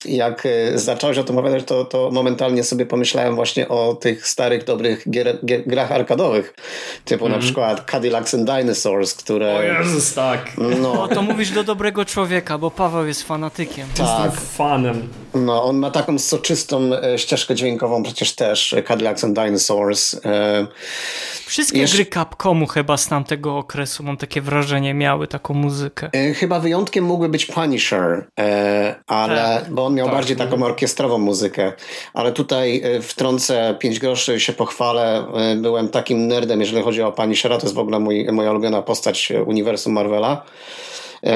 jak 0.06 0.45
e, 0.45 0.78
zacząłeś 0.78 1.18
o 1.18 1.24
tym 1.24 1.38
opowiadać, 1.38 1.64
to, 1.66 1.86
to 1.86 2.10
momentalnie 2.12 2.64
sobie 2.64 2.86
pomyślałem 2.86 3.36
właśnie 3.36 3.68
o 3.68 3.95
tych 3.95 4.28
starych, 4.28 4.64
dobrych 4.64 5.10
gier, 5.10 5.38
gier, 5.45 5.64
grach 5.68 5.91
arkadowych, 5.91 6.54
typu 7.06 7.26
mm. 7.26 7.38
na 7.38 7.43
przykład 7.43 7.91
Cadillacs 7.91 8.34
and 8.34 8.43
Dinosaurs, 8.50 9.14
które... 9.14 9.56
O 9.56 9.62
Jezus, 9.62 10.14
tak. 10.14 10.52
No. 10.82 11.04
O, 11.04 11.08
to 11.08 11.22
mówisz 11.22 11.52
do 11.52 11.64
dobrego 11.64 12.06
człowieka, 12.06 12.58
bo 12.58 12.72
Paweł 12.72 13.06
jest 13.06 13.24
fanatykiem. 13.24 13.88
Tak. 13.97 14.08
Jestem 14.08 14.32
fanem. 14.32 15.10
No, 15.34 15.64
on 15.64 15.78
ma 15.78 15.91
taką 15.91 16.20
soczystą 16.20 16.91
e, 16.93 17.18
ścieżkę 17.18 17.56
dźwiękową 17.56 18.04
przecież 18.04 18.36
też, 18.36 18.76
Cadillacs 18.88 19.24
and 19.24 19.39
Dinosaurs. 19.39 20.16
E, 20.26 20.68
Wszystkie 21.45 21.80
Jesz... 21.80 21.95
gry 21.95 22.06
Capcomu 22.06 22.68
chyba 22.68 22.97
z 22.97 23.08
tamtego 23.08 23.58
okresu, 23.58 24.04
mam 24.04 24.18
takie 24.18 24.41
wrażenie, 24.41 24.93
miały 24.93 25.28
taką 25.28 25.54
muzykę. 25.54 26.10
Chyba 26.36 26.60
wyjątkiem 26.60 27.06
mógłby 27.06 27.30
być 27.30 27.45
Punisher, 27.45 28.28
ale... 29.08 29.62
Tak. 29.64 29.74
Bo 29.74 29.89
on 29.90 29.96
miał 29.96 30.06
tak. 30.06 30.16
bardziej 30.16 30.38
taką 30.38 30.64
orkiestrową 30.64 31.18
muzykę, 31.18 31.74
ale 32.14 32.32
tutaj 32.32 32.82
e, 32.84 33.02
wtrącę 33.02 33.76
5 33.80 34.00
groszy, 34.00 34.40
się 34.40 34.54
pochwalę. 34.54 35.26
E, 35.36 35.56
byłem 35.56 35.90
takim 35.90 36.28
nerdem, 36.28 36.60
jeżeli 36.60 36.84
chodzi 36.84 37.02
o 37.02 37.12
Pani 37.12 37.36
Shera, 37.36 37.58
to 37.58 37.66
jest 37.66 37.76
w 37.76 37.80
ogóle 37.80 38.00
mój, 38.00 38.28
moja 38.32 38.52
ulubiona 38.52 38.82
postać 38.82 39.32
e, 39.32 39.44
uniwersum 39.44 39.94
Marvela. 39.94 40.44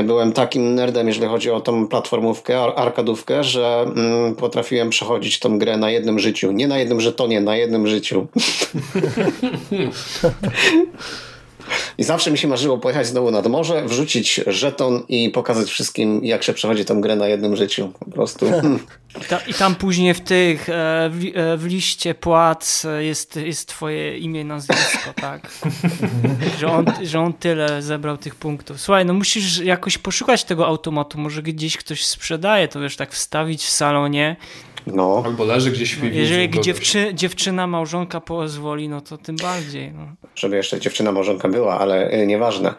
Byłem 0.04 0.34
takim 0.34 0.76
nerdem, 0.76 1.08
jeżeli 1.08 1.28
chodzi 1.28 1.52
o 1.52 1.62
tą 1.62 1.88
platformówkę, 1.88 2.62
arkadówkę, 2.62 3.44
że 3.44 3.86
mm, 3.96 4.36
potrafiłem 4.36 4.90
przechodzić 4.90 5.40
tą 5.40 5.60
grę 5.60 5.78
na 5.78 5.92
jednym 5.92 6.20
życiu. 6.20 6.52
Nie 6.52 6.68
na 6.68 6.78
jednym 6.78 7.02
żetonie, 7.02 7.42
na 7.42 7.56
jednym 7.56 7.88
życiu. 7.88 8.28
I 11.98 12.04
zawsze 12.04 12.32
mi 12.32 12.38
się 12.38 12.48
marzyło 12.48 12.78
pojechać 12.78 13.08
znowu 13.08 13.32
nad 13.32 13.48
morze, 13.48 13.86
wrzucić 13.86 14.42
żeton 14.48 15.04
i 15.08 15.30
pokazać 15.30 15.70
wszystkim, 15.70 16.26
jak 16.26 16.44
się 16.44 16.54
przechodzi 16.54 16.86
tą 16.86 17.02
grę 17.02 17.16
na 17.16 17.28
jednym 17.28 17.56
życiu. 17.56 17.92
Po 18.00 18.12
prostu. 18.12 18.46
I 19.48 19.54
tam 19.54 19.76
później 19.76 20.14
w 20.14 20.22
tych, 20.22 20.70
e, 20.70 21.10
w, 21.14 21.26
e, 21.36 21.58
w 21.58 21.66
liście 21.66 22.16
płac 22.16 22.88
jest, 23.00 23.36
jest 23.36 23.68
twoje 23.68 24.18
imię, 24.18 24.44
nazwisko, 24.44 25.14
tak? 25.22 25.52
że, 26.60 26.68
on, 26.68 26.86
że 27.04 27.20
on 27.20 27.34
tyle 27.34 27.82
zebrał 27.82 28.18
tych 28.18 28.36
punktów. 28.36 28.82
Słuchaj, 28.82 29.06
no 29.06 29.14
musisz 29.14 29.58
jakoś 29.58 29.98
poszukać 29.98 30.44
tego 30.44 30.68
automatu, 30.68 31.20
może 31.20 31.44
gdzieś 31.44 31.78
ktoś 31.78 32.06
sprzedaje, 32.06 32.68
to 32.68 32.80
wiesz, 32.80 32.96
tak 32.96 33.12
wstawić 33.12 33.64
w 33.64 33.70
salonie 33.70 34.36
no. 34.88 35.24
Albo 35.26 35.44
leży 35.44 35.72
gdzieś 35.72 35.94
w 35.94 35.96
piwnicy. 35.96 36.18
Jeżeli 36.18 36.62
dziewczy, 36.62 37.12
dziewczyna, 37.14 37.68
małżonka 37.68 38.22
pozwoli, 38.22 38.90
no 38.90 39.02
to 39.02 39.18
tym 39.18 39.36
bardziej. 39.36 39.92
No. 39.92 40.08
Żeby 40.36 40.56
jeszcze 40.56 40.80
dziewczyna, 40.80 41.12
małżonka 41.12 41.50
była, 41.50 41.80
ale 41.80 42.14
y, 42.14 42.28
nieważne. 42.28 42.74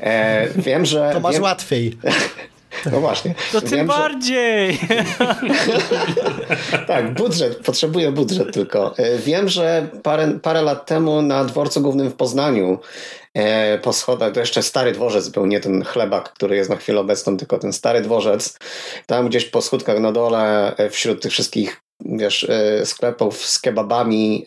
E, 0.00 0.48
wiem, 0.56 0.86
że... 0.86 1.10
To 1.12 1.20
masz 1.20 1.34
wiem... 1.34 1.42
łatwiej. 1.42 1.92
No 2.92 3.00
właśnie. 3.00 3.34
To 3.52 3.60
tym 3.60 3.70
Wiem, 3.70 3.86
bardziej. 3.86 4.78
Że... 4.88 6.78
tak, 6.86 7.14
budżet, 7.14 7.56
potrzebuję 7.56 8.12
budżet 8.12 8.54
tylko. 8.54 8.94
E, 8.98 9.18
wiem, 9.18 9.48
że 9.48 9.88
parę, 10.02 10.38
parę 10.42 10.62
lat 10.62 10.86
temu 10.86 11.22
na 11.22 11.44
dworcu 11.44 11.80
głównym 11.80 12.10
w 12.10 12.14
Poznaniu 12.14 12.78
e, 13.34 13.78
po 13.78 13.92
schodach, 13.92 14.32
to 14.32 14.40
jeszcze 14.40 14.62
stary 14.62 14.92
dworzec 14.92 15.28
był, 15.28 15.46
nie 15.46 15.60
ten 15.60 15.84
chlebak, 15.84 16.32
który 16.32 16.56
jest 16.56 16.70
na 16.70 16.76
chwilę 16.76 17.00
obecną, 17.00 17.36
tylko 17.36 17.58
ten 17.58 17.72
stary 17.72 18.00
dworzec. 18.00 18.58
Tam 19.06 19.28
gdzieś 19.28 19.44
po 19.44 19.62
schodkach 19.62 20.00
na 20.00 20.12
dole, 20.12 20.76
e, 20.76 20.90
wśród 20.90 21.22
tych 21.22 21.32
wszystkich 21.32 21.80
wiesz, 22.04 22.46
sklepów 22.84 23.46
z 23.46 23.58
kebabami 23.58 24.46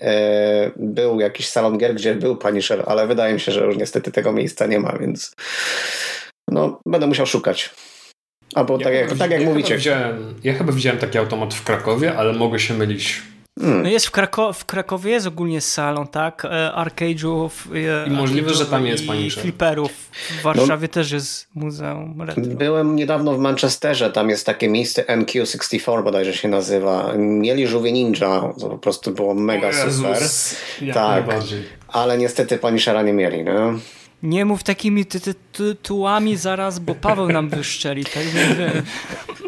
był 0.75 1.19
jakiś 1.19 1.49
salon 1.49 1.77
gier, 1.77 1.95
gdzie 1.95 2.15
był 2.15 2.37
Punisher, 2.37 2.83
ale 2.87 3.07
wydaje 3.07 3.33
mi 3.33 3.39
się, 3.39 3.51
że 3.51 3.65
już 3.65 3.77
niestety 3.77 4.11
tego 4.11 4.31
miejsca 4.31 4.65
nie 4.65 4.79
ma, 4.79 4.97
więc 4.99 5.35
no, 6.47 6.81
będę 6.85 7.07
musiał 7.07 7.25
szukać. 7.25 7.69
Albo 8.55 8.77
ja 8.77 8.83
tak, 8.83 8.93
jak, 8.93 9.13
tak 9.17 9.31
jak 9.31 9.41
ja 9.41 9.49
mówicie. 9.49 9.77
Widziałem, 9.77 10.35
ja 10.43 10.53
chyba 10.53 10.71
widziałem 10.71 10.99
taki 10.99 11.17
automat 11.17 11.53
w 11.53 11.63
Krakowie, 11.63 12.17
ale 12.17 12.33
mogę 12.33 12.59
się 12.59 12.73
mylić. 12.73 13.21
Hmm. 13.59 13.83
No 13.83 13.89
jest 13.89 14.07
w, 14.07 14.11
Krako 14.11 14.53
w 14.53 14.65
Krakowie 14.65 15.11
jest 15.11 15.27
ogólnie 15.27 15.61
salon, 15.61 16.07
tak? 16.07 16.45
E, 16.45 16.71
arcade'ów. 16.75 17.49
E, 18.03 18.07
I 18.07 18.11
możliwe, 18.11 18.53
że 18.53 18.65
tam 18.65 18.85
jest 18.85 19.07
pani 19.07 19.31
flipperów. 19.31 19.91
W 20.39 20.41
Warszawie 20.41 20.87
no, 20.87 20.93
też 20.93 21.11
jest 21.11 21.47
muzeum 21.55 22.21
retro. 22.21 22.43
Byłem 22.45 22.95
niedawno 22.95 23.33
w 23.33 23.39
Manchesterze, 23.39 24.11
tam 24.11 24.29
jest 24.29 24.45
takie 24.45 24.69
miejsce 24.69 25.03
NQ64 25.03 26.03
bodajże 26.03 26.33
się 26.33 26.47
nazywa. 26.47 27.13
Mieli 27.17 27.67
żółwie 27.67 27.91
ninja, 27.91 28.53
to 28.59 28.69
po 28.69 28.77
prostu 28.77 29.11
było 29.11 29.33
mega 29.33 29.73
super. 29.73 30.17
tak, 30.93 31.25
ale 31.87 32.17
niestety 32.17 32.57
pani 32.57 32.79
Szara 32.79 33.01
nie 33.01 33.13
mieli, 33.13 33.43
no. 33.43 33.73
Nie 34.23 34.45
mów 34.45 34.63
takimi 34.63 35.05
ty 35.05 35.33
tytułami 35.51 36.37
zaraz, 36.37 36.79
bo 36.79 36.95
Paweł 36.95 37.29
nam 37.29 37.49
wyszczeli, 37.49 38.05
tak 38.05 38.23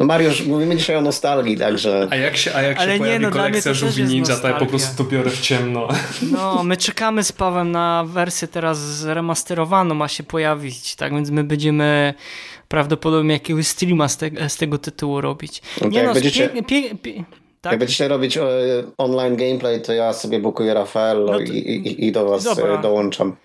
No 0.00 0.06
Mariusz, 0.06 0.46
mówimy 0.46 0.76
dzisiaj 0.76 0.96
o 0.96 1.00
nostalgii, 1.00 1.58
także... 1.58 2.08
A 2.10 2.16
jak 2.16 2.36
się, 2.36 2.54
a 2.54 2.62
jak 2.62 2.78
Ale 2.78 2.92
się 2.92 2.98
pojawi 2.98 3.20
nie, 3.20 3.26
no, 3.26 3.32
kolekcja 3.32 3.74
Żółwi 3.74 4.04
Ninja, 4.04 4.36
to 4.36 4.48
ja 4.48 4.54
po 4.54 4.66
prostu 4.66 5.04
to 5.04 5.10
biorę 5.10 5.30
w 5.30 5.40
ciemno. 5.40 5.88
No, 6.32 6.64
my 6.64 6.76
czekamy 6.76 7.24
z 7.24 7.32
Pawem 7.32 7.70
na 7.70 8.04
wersję 8.06 8.48
teraz 8.48 8.78
zremasterowaną, 8.78 9.94
ma 9.94 10.08
się 10.08 10.22
pojawić, 10.22 10.96
tak 10.96 11.12
więc 11.12 11.30
my 11.30 11.44
będziemy 11.44 12.14
prawdopodobnie 12.68 13.32
jakiegoś 13.32 13.66
streama 13.66 14.08
z, 14.08 14.16
te, 14.16 14.48
z 14.48 14.56
tego 14.56 14.78
tytułu 14.78 15.20
robić. 15.20 15.62
No 15.80 15.88
nie 15.88 16.02
no, 16.02 16.14
będziecie... 16.14 16.48
pie, 16.48 16.62
pie, 16.62 16.94
pie, 16.94 17.24
tak? 17.64 17.72
Jak 17.72 17.78
będziecie 17.80 18.08
robić 18.08 18.36
e, 18.36 18.42
online 18.98 19.36
gameplay, 19.36 19.82
to 19.82 19.92
ja 19.92 20.12
sobie 20.12 20.38
bukuję 20.38 20.74
Rafaello 20.74 21.32
no 21.32 21.38
to... 21.38 21.44
i, 21.44 21.58
i, 21.58 22.06
i, 22.06 22.12
do 22.12 22.28
was 22.28 22.44
Dobra. 22.44 22.76
dołączam. 22.78 23.36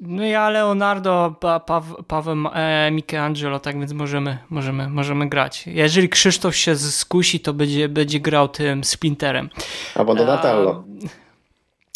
No 0.00 0.24
ja 0.24 0.50
Leonardo, 0.50 1.34
pa, 1.40 1.60
pa, 1.60 1.82
Paweł 2.06 2.36
e, 2.54 2.90
Michelangelo, 2.90 3.60
tak 3.60 3.78
więc 3.78 3.92
możemy, 3.92 4.38
możemy, 4.50 4.88
możemy 4.88 5.28
grać. 5.28 5.66
Jeżeli 5.66 6.08
Krzysztof 6.08 6.56
się 6.56 6.76
skusi, 6.76 7.40
to 7.40 7.52
będzie, 7.52 7.88
będzie 7.88 8.20
grał 8.20 8.48
tym 8.48 8.84
Splinterem. 8.84 9.50
Albo 9.94 10.14
Donatello. 10.14 10.84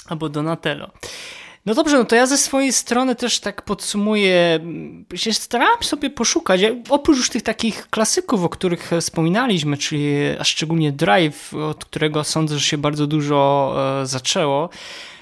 A, 0.06 0.10
albo 0.10 0.28
Donatello. 0.28 0.90
No 1.66 1.74
dobrze, 1.74 1.98
no 1.98 2.04
to 2.04 2.16
ja 2.16 2.26
ze 2.26 2.38
swojej 2.38 2.72
strony 2.72 3.14
też 3.14 3.40
tak 3.40 3.62
podsumuję. 3.62 4.60
Się 5.14 5.32
starałem 5.32 5.82
sobie 5.82 6.10
poszukać, 6.10 6.60
oprócz 6.88 7.16
już 7.16 7.30
tych 7.30 7.42
takich 7.42 7.90
klasyków, 7.90 8.44
o 8.44 8.48
których 8.48 8.90
wspominaliśmy, 9.00 9.76
czyli 9.76 10.14
a 10.38 10.44
szczególnie 10.44 10.92
Drive, 10.92 11.54
od 11.54 11.84
którego 11.84 12.24
sądzę, 12.24 12.58
że 12.58 12.64
się 12.64 12.78
bardzo 12.78 13.06
dużo 13.06 13.74
e, 14.02 14.06
zaczęło, 14.06 14.68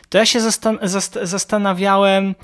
to 0.08 0.18
ja 0.18 0.26
się 0.26 0.40
zastan 0.40 0.78
zast 0.82 1.18
zastanawiałem, 1.22 2.34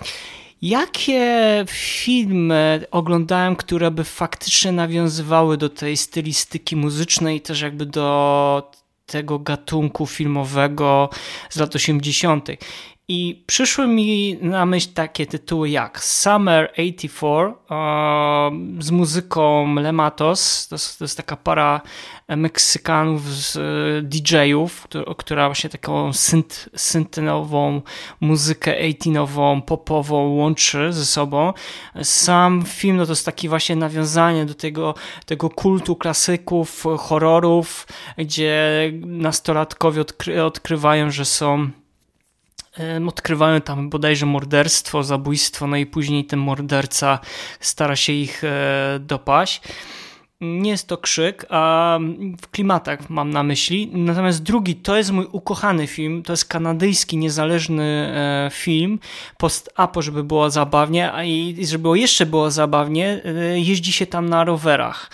jakie 0.62 1.64
filmy 1.68 2.86
oglądałem, 2.90 3.57
które 3.57 3.90
by 3.90 4.05
faktycznie 4.05 4.72
nawiązywały 4.72 5.57
do 5.57 5.68
tej 5.68 5.96
stylistyki 5.96 6.76
muzycznej 6.76 7.40
też 7.40 7.61
jakby 7.61 7.86
do 7.86 8.70
tego 9.07 9.38
gatunku 9.38 10.07
filmowego 10.07 11.11
z 11.51 11.57
lat 11.57 11.74
80. 11.74 12.48
I 13.12 13.42
przyszły 13.46 13.86
mi 13.86 14.38
na 14.40 14.66
myśl 14.66 14.88
takie 14.94 15.26
tytuły 15.26 15.70
jak 15.70 16.04
Summer 16.04 16.72
84 16.72 17.52
z 18.78 18.90
muzyką 18.90 19.74
Lematos. 19.74 20.68
To 20.68 20.76
to 20.98 21.04
jest 21.04 21.16
taka 21.16 21.36
para 21.36 21.80
Meksykanów 22.28 23.22
z 23.22 23.56
e, 23.56 23.61
DJ-ów, 24.02 24.88
która 25.18 25.48
właśnie 25.48 25.70
taką 25.70 26.12
synt, 26.12 26.68
syntynową 26.76 27.82
muzykę 28.20 28.76
18 29.00 29.62
popową 29.66 30.28
łączy 30.28 30.92
ze 30.92 31.06
sobą. 31.06 31.52
Sam 32.02 32.62
film 32.66 32.96
no 32.96 33.06
to 33.06 33.12
jest 33.12 33.26
takie 33.26 33.48
właśnie 33.48 33.76
nawiązanie 33.76 34.46
do 34.46 34.54
tego, 34.54 34.94
tego 35.26 35.50
kultu 35.50 35.96
klasyków, 35.96 36.84
horrorów, 36.98 37.86
gdzie 38.18 38.92
nastolatkowie 39.06 40.00
odkry, 40.00 40.44
odkrywają, 40.44 41.11
że 41.11 41.24
są 41.24 41.70
odkrywają 43.08 43.60
tam 43.60 43.90
bodajże 43.90 44.26
morderstwo, 44.26 45.02
zabójstwo, 45.02 45.66
no 45.66 45.76
i 45.76 45.86
później 45.86 46.24
ten 46.24 46.38
morderca 46.38 47.18
stara 47.60 47.96
się 47.96 48.12
ich 48.12 48.44
e, 48.44 48.98
dopaść. 49.00 49.62
Nie 50.40 50.70
jest 50.70 50.88
to 50.88 50.98
krzyk, 50.98 51.46
a 51.48 51.98
w 52.42 52.48
klimatach 52.48 53.10
mam 53.10 53.30
na 53.30 53.42
myśli. 53.42 53.90
Natomiast 53.92 54.42
drugi 54.42 54.76
to 54.76 54.96
jest 54.96 55.10
mój 55.10 55.26
ukochany 55.32 55.86
film. 55.86 56.22
To 56.22 56.32
jest 56.32 56.44
kanadyjski, 56.44 57.16
niezależny 57.16 57.84
e, 57.84 58.50
film. 58.52 58.98
Post-apo, 59.38 60.02
żeby 60.02 60.24
było 60.24 60.50
zabawnie, 60.50 61.12
a 61.12 61.24
i 61.24 61.66
żeby 61.66 61.82
było 61.82 61.94
jeszcze 61.94 62.26
było 62.26 62.50
zabawnie, 62.50 63.20
e, 63.24 63.60
jeździ 63.60 63.92
się 63.92 64.06
tam 64.06 64.28
na 64.28 64.44
rowerach. 64.44 65.10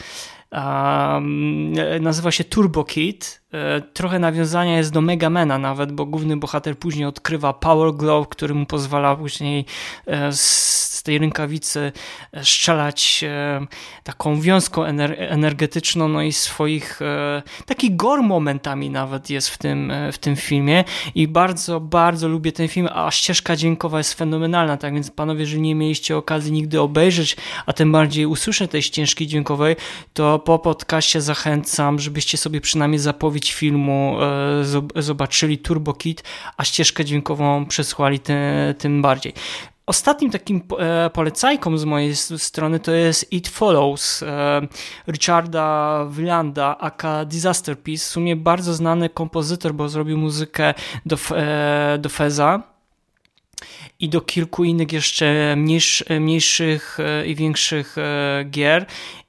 Um, 0.56 1.72
nazywa 2.00 2.30
się 2.30 2.44
Turbo 2.44 2.84
Kid. 2.84 3.42
E, 3.52 3.80
trochę 3.80 4.18
nawiązania 4.18 4.76
jest 4.76 4.92
do 4.92 5.00
Megamena 5.00 5.58
nawet, 5.58 5.92
bo 5.92 6.06
główny 6.06 6.36
bohater 6.36 6.78
później 6.78 7.06
odkrywa 7.06 7.52
Power 7.52 7.94
Glove, 7.94 8.28
który 8.28 8.54
mu 8.54 8.66
pozwala 8.66 9.16
później 9.16 9.64
e, 10.06 10.32
tej 11.06 11.18
rękawicy 11.18 11.92
strzelać 12.42 13.24
taką 14.04 14.40
wiązką 14.40 14.84
energetyczną, 15.18 16.08
no 16.08 16.22
i 16.22 16.32
swoich, 16.32 17.00
taki 17.66 17.96
gore 17.96 18.22
momentami 18.22 18.90
nawet 18.90 19.30
jest 19.30 19.48
w 19.48 19.58
tym, 19.58 19.92
w 20.12 20.18
tym 20.18 20.36
filmie 20.36 20.84
i 21.14 21.28
bardzo, 21.28 21.80
bardzo 21.80 22.28
lubię 22.28 22.52
ten 22.52 22.68
film, 22.68 22.88
a 22.94 23.10
ścieżka 23.10 23.56
dźwiękowa 23.56 23.98
jest 23.98 24.14
fenomenalna, 24.14 24.76
tak 24.76 24.94
więc 24.94 25.10
panowie, 25.10 25.40
jeżeli 25.40 25.62
nie 25.62 25.74
mieliście 25.74 26.16
okazji 26.16 26.52
nigdy 26.52 26.80
obejrzeć, 26.80 27.36
a 27.66 27.72
tym 27.72 27.92
bardziej 27.92 28.26
usłyszeć 28.26 28.70
tej 28.70 28.82
ścieżki 28.82 29.26
dźwiękowej, 29.26 29.76
to 30.14 30.38
po 30.38 30.58
podcaście 30.58 31.20
zachęcam, 31.20 31.98
żebyście 31.98 32.38
sobie 32.38 32.60
przynajmniej 32.60 32.98
zapowiedź 32.98 33.52
filmu 33.52 34.16
e, 34.96 35.02
zobaczyli 35.02 35.58
Turbo 35.58 35.94
Kit, 35.94 36.24
a 36.56 36.64
ścieżkę 36.64 37.04
dźwiękową 37.04 37.66
przesłali 37.66 38.20
tym 38.78 39.02
bardziej. 39.02 39.34
Ostatnim 39.86 40.30
takim 40.30 40.62
e, 40.78 41.10
polecajką 41.10 41.78
z 41.78 41.84
mojej 41.84 42.16
strony 42.16 42.80
to 42.80 42.92
jest 42.92 43.32
It 43.32 43.48
Follows 43.48 44.22
e, 44.22 44.60
Richarda 45.08 46.04
Wylanda, 46.08 46.78
aka 46.78 47.24
Disaster 47.24 47.82
Piece. 47.82 48.04
W 48.04 48.08
sumie 48.08 48.36
bardzo 48.36 48.74
znany 48.74 49.08
kompozytor, 49.08 49.74
bo 49.74 49.88
zrobił 49.88 50.18
muzykę 50.18 50.74
do, 51.06 51.16
do 51.98 52.08
Feza 52.08 52.62
i 54.00 54.08
do 54.08 54.20
kilku 54.20 54.64
innych 54.64 54.92
jeszcze 54.92 55.54
mniejsz, 55.56 56.04
mniejszych 56.20 56.98
i 57.26 57.34
większych 57.34 57.96
gier. 58.50 58.86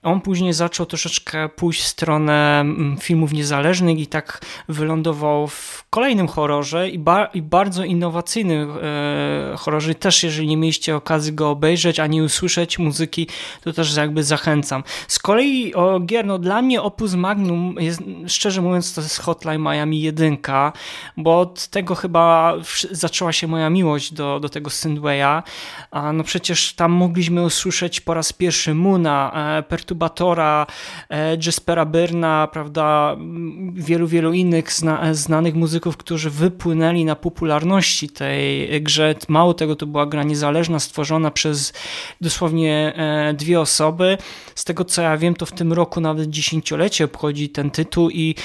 On 0.07 0.21
później 0.21 0.53
zaczął 0.53 0.85
troszeczkę 0.85 1.49
pójść 1.49 1.81
w 1.81 1.87
stronę 1.87 2.65
filmów 2.99 3.33
niezależnych 3.33 3.99
i 3.99 4.07
tak 4.07 4.41
wylądował 4.69 5.47
w 5.47 5.85
kolejnym 5.89 6.27
horrorze 6.27 6.89
i, 6.89 6.99
ba 6.99 7.25
i 7.25 7.41
bardzo 7.41 7.83
innowacyjnym 7.83 8.69
e, 8.81 9.57
horrorze. 9.57 9.95
Też 9.95 10.23
jeżeli 10.23 10.47
nie 10.47 10.57
mieliście 10.57 10.95
okazji 10.95 11.33
go 11.33 11.49
obejrzeć 11.49 11.99
ani 11.99 12.21
usłyszeć 12.21 12.79
muzyki, 12.79 13.27
to 13.61 13.73
też 13.73 13.95
jakby 13.95 14.23
zachęcam. 14.23 14.83
Z 15.07 15.19
kolei 15.19 15.73
o 15.73 15.99
gier, 15.99 16.25
no 16.25 16.39
dla 16.39 16.61
mnie 16.61 16.81
Opus 16.81 17.13
Magnum 17.13 17.75
jest, 17.79 18.01
szczerze 18.27 18.61
mówiąc, 18.61 18.93
to 18.93 19.01
jest 19.01 19.19
Hotline 19.19 19.61
Miami 19.61 20.01
1, 20.01 20.37
bo 21.17 21.39
od 21.39 21.67
tego 21.67 21.95
chyba 21.95 22.53
zaczęła 22.91 23.31
się 23.33 23.47
moja 23.47 23.69
miłość 23.69 24.13
do, 24.13 24.39
do 24.39 24.49
tego 24.49 24.56
Synthwaya. 24.69 25.43
No 26.13 26.23
przecież 26.23 26.73
tam 26.73 26.91
mogliśmy 26.91 27.43
usłyszeć 27.43 28.01
po 28.01 28.13
raz 28.13 28.33
pierwszy 28.33 28.73
Muna, 28.73 29.31
e, 29.57 29.63
Perturbatora, 29.63 30.67
e, 31.09 31.37
Jaspera 31.45 31.85
Byrna, 31.85 32.47
prawda, 32.51 33.17
wielu, 33.73 34.07
wielu 34.07 34.33
innych 34.33 34.73
zna, 34.73 35.13
znanych 35.13 35.55
muzyków, 35.55 35.97
którzy 35.97 36.29
wypłynęli 36.29 37.05
na 37.05 37.15
popularności 37.15 38.09
tej 38.09 38.81
grze. 38.81 39.15
Mało 39.27 39.53
tego, 39.53 39.75
to 39.75 39.85
była 39.85 40.05
gra 40.05 40.23
niezależna, 40.23 40.79
stworzona 40.79 41.31
przez 41.31 41.73
dosłownie 42.21 42.93
e, 42.95 43.33
dwie 43.33 43.59
osoby. 43.59 44.17
Z 44.55 44.63
tego 44.63 44.85
co 44.85 45.01
ja 45.01 45.17
wiem, 45.17 45.35
to 45.35 45.45
w 45.45 45.51
tym 45.51 45.73
roku 45.73 46.01
nawet 46.01 46.29
dziesięciolecie 46.29 47.05
obchodzi 47.05 47.49
ten 47.49 47.71
tytuł 47.71 48.09
i 48.09 48.35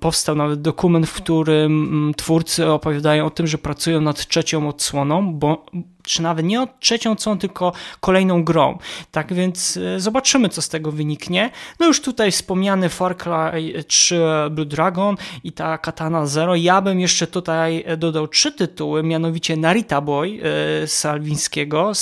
powstał 0.00 0.36
nawet 0.36 0.62
dokument, 0.62 1.08
w 1.08 1.14
którym 1.14 2.12
twórcy 2.16 2.70
opowiadają 2.70 3.26
o 3.26 3.30
tym, 3.30 3.46
że 3.46 3.58
pracują 3.58 4.00
nad 4.00 4.26
trzecią 4.26 4.68
odsłoną, 4.68 5.21
bo 5.22 5.66
czy 6.02 6.22
nawet 6.22 6.46
nie 6.46 6.62
od 6.62 6.80
trzecią, 6.80 7.16
co 7.16 7.36
tylko 7.36 7.72
kolejną 8.00 8.44
grą. 8.44 8.78
Tak 9.10 9.34
więc 9.34 9.76
e, 9.96 10.00
zobaczymy, 10.00 10.48
co 10.48 10.62
z 10.62 10.68
tego 10.68 10.92
wyniknie. 10.92 11.50
No 11.80 11.86
już 11.86 12.00
tutaj 12.00 12.30
wspomniany 12.30 12.88
Far 12.88 13.16
Cry 13.16 13.84
3 13.86 14.20
Blue 14.50 14.66
Dragon 14.66 15.16
i 15.44 15.52
ta 15.52 15.78
Katana 15.78 16.26
Zero. 16.26 16.54
Ja 16.54 16.80
bym 16.80 17.00
jeszcze 17.00 17.26
tutaj 17.26 17.84
dodał 17.98 18.28
trzy 18.28 18.52
tytuły, 18.52 19.02
mianowicie 19.02 19.56
Narita 19.56 20.00
Boy 20.00 20.40
e, 20.82 20.86
Salwińskiego 20.86 21.92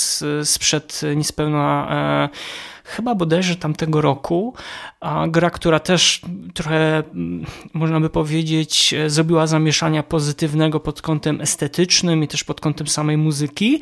sprzed 0.43 1.01
niespełna 1.15 1.87
e, 2.33 2.70
chyba 2.83 3.15
bodajże 3.15 3.55
tamtego 3.55 4.01
roku. 4.01 4.53
A 4.99 5.27
gra, 5.27 5.49
która 5.49 5.79
też 5.79 6.21
trochę, 6.53 6.97
mm, 6.97 7.45
można 7.73 7.99
by 7.99 8.09
powiedzieć, 8.09 8.95
zrobiła 9.07 9.47
zamieszania 9.47 10.03
pozytywnego 10.03 10.79
pod 10.79 11.01
kątem 11.01 11.41
estetycznym 11.41 12.23
i 12.23 12.27
też 12.27 12.43
pod 12.43 12.61
kątem 12.61 12.87
samej 12.87 13.17
muzyki. 13.17 13.79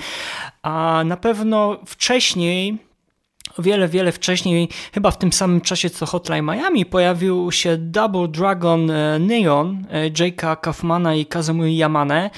A 0.62 1.04
na 1.06 1.18
pewno 1.18 1.80
wcześniej 1.86 2.78
wiele, 3.60 3.88
wiele 3.88 4.12
wcześniej, 4.12 4.70
chyba 4.93 5.12
w 5.12 5.18
tym 5.18 5.34
samym 5.34 5.62
czasie 5.62 5.89
co 5.89 6.06
Hotline 6.06 6.45
Miami, 6.45 6.86
pojawił 6.86 7.52
się 7.52 7.78
Double 7.78 8.28
Dragon 8.28 8.91
e, 8.91 9.20
Neon 9.20 9.86
e, 9.89 10.10
Jake'a 10.10 10.60
Kaufmana 10.60 11.16
i 11.16 11.26
Kazumui 11.26 11.78
Yamane. 11.78 12.30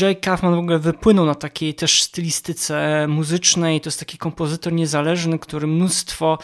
Jay 0.00 0.16
Kaufman 0.16 0.54
w 0.54 0.58
ogóle 0.58 0.78
wypłynął 0.78 1.26
na 1.26 1.34
takiej 1.34 1.74
też 1.74 2.02
stylistyce 2.02 3.06
muzycznej. 3.08 3.80
To 3.80 3.88
jest 3.88 3.98
taki 3.98 4.18
kompozytor 4.18 4.72
niezależny, 4.72 5.38
który 5.38 5.66
mnóstwo 5.66 6.38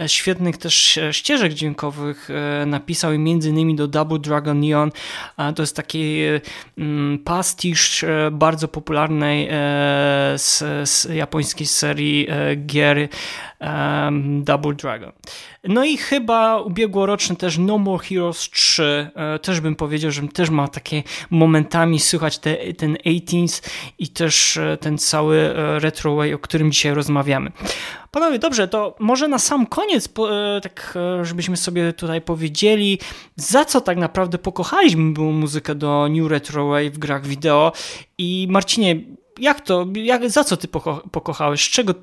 e, 0.00 0.08
świetnych 0.08 0.56
też 0.56 0.98
e, 0.98 1.12
ścieżek 1.12 1.52
dźwiękowych 1.52 2.28
e, 2.30 2.66
napisał 2.66 3.12
i 3.12 3.18
między 3.18 3.48
innymi 3.48 3.76
do 3.76 3.88
Double 3.88 4.18
Dragon 4.18 4.60
Neon. 4.60 4.90
To 5.56 5.62
jest 5.62 5.76
taki 5.76 6.20
mm, 6.78 7.18
pastisz 7.18 8.04
bardzo 8.32 8.68
popularnej 8.68 9.48
z, 10.36 10.58
z 10.88 11.04
japońskiej 11.14 11.66
serii 11.66 12.28
gier 12.66 13.08
Double 14.42 14.74
Dragon. 14.74 15.12
No 15.68 15.84
i 15.84 15.96
chyba 15.96 16.60
ubiegłoroczny 16.60 17.36
też 17.36 17.58
No 17.58 17.78
More 17.78 18.04
Heroes 18.04 18.50
3, 18.50 19.10
e, 19.14 19.38
też 19.38 19.60
bym 19.60 19.76
powiedział, 19.76 20.10
że 20.10 20.28
też 20.28 20.50
ma 20.50 20.68
takie 20.68 21.02
momentami 21.30 22.00
słychać 22.00 22.38
te, 22.38 22.74
ten 22.74 22.94
18s 22.94 23.68
i 23.98 24.08
też 24.08 24.56
e, 24.56 24.76
ten 24.76 24.98
cały 24.98 25.36
e, 25.36 25.78
retro 25.78 26.14
way, 26.14 26.34
o 26.34 26.38
którym 26.38 26.72
dzisiaj 26.72 26.94
rozmawiamy. 26.94 27.52
Panowie, 28.10 28.38
dobrze, 28.38 28.68
to 28.68 28.96
może 28.98 29.28
na 29.28 29.38
sam 29.38 29.66
koniec, 29.66 30.08
tak 30.62 30.98
żebyśmy 31.22 31.56
sobie 31.56 31.92
tutaj 31.92 32.20
powiedzieli, 32.20 32.98
za 33.36 33.64
co 33.64 33.80
tak 33.80 33.98
naprawdę 33.98 34.38
pokochaliśmy 34.38 35.02
muzykę 35.18 35.74
do 35.74 36.08
New 36.10 36.30
Retro 36.30 36.66
Wave 36.66 36.92
w 36.92 36.98
grach 36.98 37.26
wideo 37.26 37.72
i 38.18 38.46
Marcinie, 38.50 39.00
jak 39.38 39.60
to, 39.60 39.86
jak, 39.94 40.30
za 40.30 40.44
co 40.44 40.56
ty 40.56 40.68
poko 40.68 41.02
pokochałeś? 41.12 41.64
Z 41.64 41.70
czego, 41.70 41.94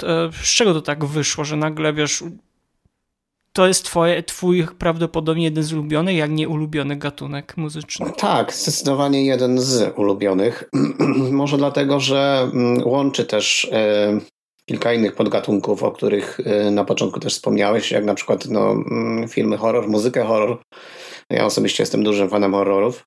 z 0.43 0.47
czego 0.55 0.73
to 0.73 0.81
tak 0.81 1.05
wyszło, 1.05 1.45
że 1.45 1.55
nagle, 1.55 1.93
wiesz, 1.93 2.23
to 3.59 3.67
jest 3.67 3.85
twoje, 3.85 4.23
twój 4.23 4.67
prawdopodobnie 4.77 5.43
jeden 5.43 5.63
z 5.63 5.73
ulubionych, 5.73 6.15
jak 6.15 6.31
nie 6.31 6.49
ulubiony 6.49 6.95
gatunek 6.95 7.57
muzyczny. 7.57 8.11
Tak, 8.17 8.53
zdecydowanie 8.53 9.25
jeden 9.25 9.59
z 9.59 9.97
ulubionych. 9.97 10.69
Może 11.31 11.57
dlatego, 11.57 11.99
że 11.99 12.49
mm, 12.53 12.87
łączy 12.87 13.25
też 13.25 13.69
e, 13.71 14.19
kilka 14.65 14.93
innych 14.93 15.15
podgatunków, 15.15 15.83
o 15.83 15.91
których 15.91 16.39
e, 16.45 16.71
na 16.71 16.85
początku 16.85 17.19
też 17.19 17.33
wspomniałeś, 17.33 17.91
jak 17.91 18.05
na 18.05 18.13
przykład 18.13 18.45
no, 18.45 18.71
mm, 18.71 19.27
filmy 19.27 19.57
horror, 19.57 19.87
muzykę 19.87 20.23
horror. 20.23 20.57
Ja 21.29 21.45
osobiście 21.45 21.83
jestem 21.83 22.03
dużym 22.03 22.29
fanem 22.29 22.51
horrorów. 22.51 23.03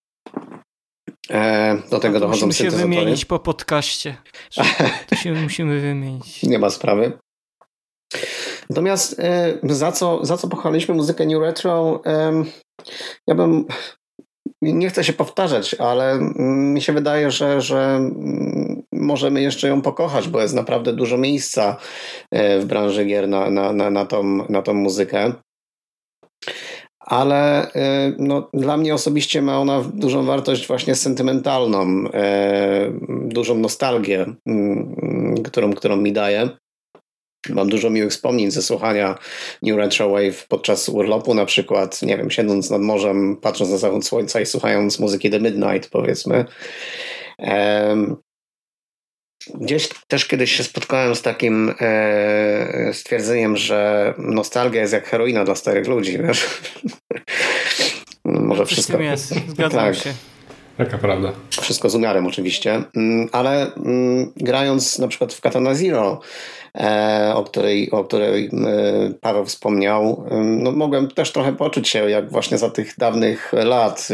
E, 1.30 1.76
do 1.90 1.98
tego 1.98 2.20
dochodzą 2.20 2.46
Musimy 2.46 2.70
się 2.70 2.76
wymienić 2.76 3.24
po 3.24 3.38
podcaście. 3.38 4.16
To 5.08 5.16
się 5.16 5.32
musimy 5.32 5.80
wymienić. 5.80 6.42
Nie 6.42 6.58
ma 6.58 6.70
sprawy. 6.70 7.18
Natomiast 8.72 9.20
e, 9.20 9.58
za 9.62 9.92
co, 9.92 10.24
za 10.24 10.36
co 10.36 10.48
pochwaliliśmy 10.48 10.94
muzykę 10.94 11.26
New 11.26 11.40
Retro, 11.40 12.02
ja 13.26 13.34
bym 13.34 13.64
nie 14.62 14.88
chcę 14.88 15.04
się 15.04 15.12
powtarzać, 15.12 15.74
ale 15.74 16.18
mi 16.38 16.80
się 16.80 16.92
wydaje, 16.92 17.30
że, 17.30 17.60
że 17.60 18.00
możemy 18.92 19.42
jeszcze 19.42 19.68
ją 19.68 19.82
pokochać, 19.82 20.28
bo 20.28 20.40
jest 20.40 20.54
naprawdę 20.54 20.92
dużo 20.92 21.18
miejsca 21.18 21.76
e, 22.30 22.60
w 22.60 22.64
branży 22.64 23.04
gier 23.04 23.28
na, 23.28 23.50
na, 23.50 23.72
na, 23.72 23.90
na, 23.90 24.06
tą, 24.06 24.22
na 24.48 24.62
tą 24.62 24.74
muzykę. 24.74 25.32
Ale 26.98 27.72
e, 27.72 28.12
no, 28.18 28.50
dla 28.54 28.76
mnie 28.76 28.94
osobiście 28.94 29.42
ma 29.42 29.58
ona 29.58 29.82
dużą 29.94 30.24
wartość 30.24 30.66
właśnie 30.66 30.94
sentymentalną, 30.94 32.04
dużą 33.08 33.58
nostalgię, 33.58 34.26
którą, 35.44 35.72
którą 35.72 35.96
mi 35.96 36.12
daje. 36.12 36.48
Mam 37.48 37.68
dużo 37.68 37.90
miłych 37.90 38.12
wspomnień 38.12 38.50
ze 38.50 38.62
słuchania 38.62 39.18
New 39.62 39.76
Retro 39.76 40.08
Wave 40.08 40.46
podczas 40.48 40.88
urlopu 40.88 41.34
na 41.34 41.46
przykład, 41.46 42.02
nie 42.02 42.16
wiem, 42.16 42.30
siedząc 42.30 42.70
nad 42.70 42.80
morzem, 42.80 43.36
patrząc 43.36 43.70
na 43.70 43.76
zachód 43.76 44.06
słońca 44.06 44.40
i 44.40 44.46
słuchając 44.46 44.98
muzyki 44.98 45.30
The 45.30 45.40
Midnight 45.40 45.90
powiedzmy. 45.90 46.44
Gdzieś 49.54 49.88
też 50.08 50.26
kiedyś 50.26 50.52
się 50.52 50.64
spotkałem 50.64 51.14
z 51.14 51.22
takim 51.22 51.74
e, 51.80 52.90
stwierdzeniem, 52.92 53.56
że 53.56 54.14
nostalgia 54.18 54.80
jest 54.80 54.92
jak 54.92 55.06
heroina 55.06 55.44
dla 55.44 55.54
starych 55.54 55.88
ludzi, 55.88 56.18
wiesz? 56.18 56.46
Może 58.24 58.66
wszystko. 58.66 59.00
jest, 59.00 59.34
zgadzam 59.48 59.84
tak. 59.84 59.96
się. 59.96 60.14
Taka 60.78 60.98
prawda. 60.98 61.32
Wszystko 61.50 61.90
z 61.90 61.94
umiarem 61.94 62.26
oczywiście, 62.26 62.82
mm, 62.96 63.28
ale 63.32 63.74
mm, 63.74 64.32
grając 64.36 64.98
na 64.98 65.08
przykład 65.08 65.34
w 65.34 65.40
Katana 65.40 65.74
Zero, 65.74 66.20
o 67.34 67.44
której, 67.44 67.90
o 67.90 68.04
której 68.04 68.46
e, 68.46 68.50
Paweł 69.20 69.44
wspomniał, 69.44 70.24
no 70.40 70.72
mogłem 70.72 71.08
też 71.08 71.32
trochę 71.32 71.56
poczuć 71.56 71.88
się 71.88 72.10
jak 72.10 72.30
właśnie 72.30 72.58
za 72.58 72.70
tych 72.70 72.94
dawnych 72.98 73.52
lat, 73.52 74.08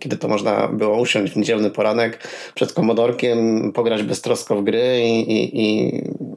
kiedy 0.00 0.16
to 0.16 0.28
można 0.28 0.68
było 0.68 1.00
usiąść 1.00 1.32
w 1.32 1.36
niedzielny 1.36 1.70
poranek 1.70 2.28
przed 2.54 2.72
komodorkiem, 2.72 3.72
pograć 3.72 4.02
beztrosko 4.02 4.56
w 4.56 4.64
gry 4.64 5.02
i, 5.04 5.32
i, 5.32 5.60
i 5.60 5.92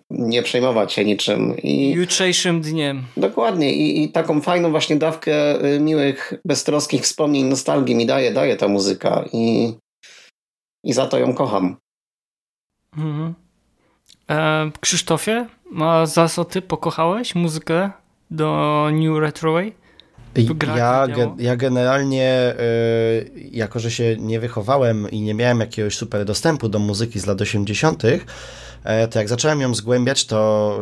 nie 0.09 0.43
przejmować 0.43 0.93
się 0.93 1.05
niczym. 1.05 1.57
I 1.57 1.91
Jutrzejszym 1.91 2.61
dniem. 2.61 3.03
Dokładnie 3.17 3.73
I, 3.73 4.03
i 4.03 4.09
taką 4.09 4.41
fajną 4.41 4.71
właśnie 4.71 4.95
dawkę 4.95 5.65
y, 5.65 5.79
miłych, 5.79 6.33
beztroskich 6.45 7.01
wspomnień, 7.01 7.45
nostalgii 7.45 7.95
mi 7.95 8.05
daje, 8.05 8.31
daje 8.31 8.55
ta 8.55 8.67
muzyka 8.67 9.25
i, 9.33 9.73
i 10.83 10.93
za 10.93 11.05
to 11.05 11.19
ją 11.19 11.33
kocham. 11.33 11.77
Mhm. 12.97 13.33
E, 14.29 14.71
Krzysztofie, 14.81 15.45
a 15.81 16.05
za 16.05 16.27
co 16.27 16.45
ty 16.45 16.61
pokochałeś 16.61 17.35
muzykę 17.35 17.91
do 18.31 18.89
New 18.93 19.19
Retroway? 19.19 19.75
Ja, 20.77 21.07
ja 21.37 21.55
generalnie, 21.55 22.53
y, 22.59 23.49
jako 23.51 23.79
że 23.79 23.91
się 23.91 24.15
nie 24.19 24.39
wychowałem 24.39 25.11
i 25.11 25.21
nie 25.21 25.33
miałem 25.33 25.59
jakiegoś 25.59 25.95
super 25.95 26.25
dostępu 26.25 26.69
do 26.69 26.79
muzyki 26.79 27.19
z 27.19 27.25
lat 27.25 27.41
80., 27.41 28.03
e, 28.83 29.07
to 29.07 29.19
jak 29.19 29.29
zacząłem 29.29 29.61
ją 29.61 29.75
zgłębiać, 29.75 30.25
to, 30.25 30.79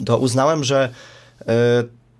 y, 0.00 0.04
to 0.06 0.18
uznałem, 0.18 0.64
że 0.64 0.88
y, 1.40 1.44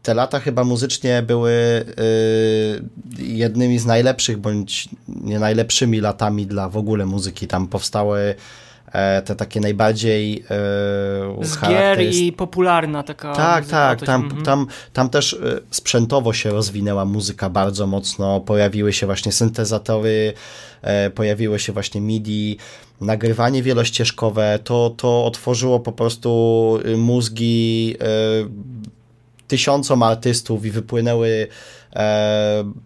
te 0.02 0.14
lata 0.14 0.40
chyba 0.40 0.64
muzycznie 0.64 1.22
były 1.22 1.52
y, 1.52 2.82
jednymi 3.18 3.78
z 3.78 3.86
najlepszych, 3.86 4.38
bądź 4.38 4.88
nie 5.08 5.38
najlepszymi 5.38 6.00
latami 6.00 6.46
dla 6.46 6.68
w 6.68 6.76
ogóle 6.76 7.06
muzyki. 7.06 7.46
Tam 7.46 7.66
powstały 7.66 8.34
te 9.24 9.36
takie 9.36 9.60
najbardziej 9.60 10.44
e, 11.40 11.44
Z 11.44 11.60
gier 11.68 12.00
i 12.00 12.32
popularna 12.32 13.02
taka 13.02 13.34
tak, 13.34 13.66
tak. 13.66 14.02
Tam, 14.02 14.22
mhm. 14.24 14.42
tam, 14.42 14.66
tam 14.92 15.08
też 15.08 15.32
y, 15.32 15.62
sprzętowo 15.70 16.32
się 16.32 16.50
rozwinęła 16.50 17.04
muzyka 17.04 17.50
bardzo 17.50 17.86
mocno. 17.86 18.40
Pojawiły 18.40 18.92
się 18.92 19.06
właśnie 19.06 19.32
syntezatory, 19.32 20.32
e, 20.82 21.10
pojawiły 21.10 21.58
się 21.58 21.72
właśnie 21.72 22.00
MIDI, 22.00 22.56
nagrywanie 23.00 23.62
wielościeżkowe. 23.62 24.58
To, 24.64 24.94
to 24.96 25.24
otworzyło 25.24 25.80
po 25.80 25.92
prostu 25.92 26.78
y, 26.86 26.96
mózgi 26.96 27.96
e, 28.00 28.06
tysiącom 29.48 30.02
artystów 30.02 30.64
i 30.64 30.70
wypłynęły 30.70 31.48
e, 31.48 31.79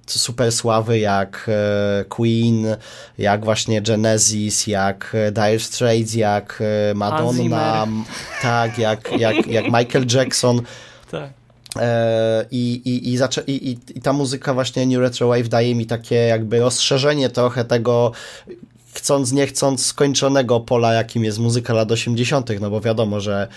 super 0.07 0.53
sławy 0.53 0.99
jak 0.99 1.47
e, 1.49 2.05
Queen, 2.05 2.67
jak 3.19 3.45
właśnie 3.45 3.83
Genesis, 3.83 4.67
jak 4.67 5.13
e, 5.15 5.33
Dire 5.33 5.61
Straits, 5.61 6.15
jak 6.15 6.63
e, 6.91 6.95
Madonna, 6.95 7.87
tak, 8.43 8.79
jak, 8.79 9.13
jak, 9.19 9.47
jak 9.47 9.65
Michael 9.65 10.07
Jackson. 10.15 10.61
tak. 11.11 11.31
E, 11.81 12.47
I, 12.51 12.73
i, 12.85 13.13
i, 13.13 13.19
zaczę- 13.19 13.45
i, 13.47 13.71
i, 13.71 13.79
I 13.95 14.01
ta 14.01 14.13
muzyka 14.13 14.55
właśnie 14.55 14.87
New 14.87 15.01
Retro 15.01 15.29
Wave 15.29 15.49
daje 15.49 15.75
mi 15.75 15.87
takie 15.87 16.15
jakby 16.15 16.61
rozszerzenie 16.61 17.29
trochę 17.29 17.65
tego 17.65 18.13
chcąc, 18.95 19.33
nie 19.33 19.47
chcąc 19.47 19.87
skończonego 19.87 20.61
pola, 20.61 20.93
jakim 20.93 21.25
jest 21.25 21.39
muzyka 21.39 21.73
lat 21.73 21.93
80., 21.93 22.51
no 22.61 22.71
bo 22.71 22.81
wiadomo, 22.81 23.21
że 23.21 23.49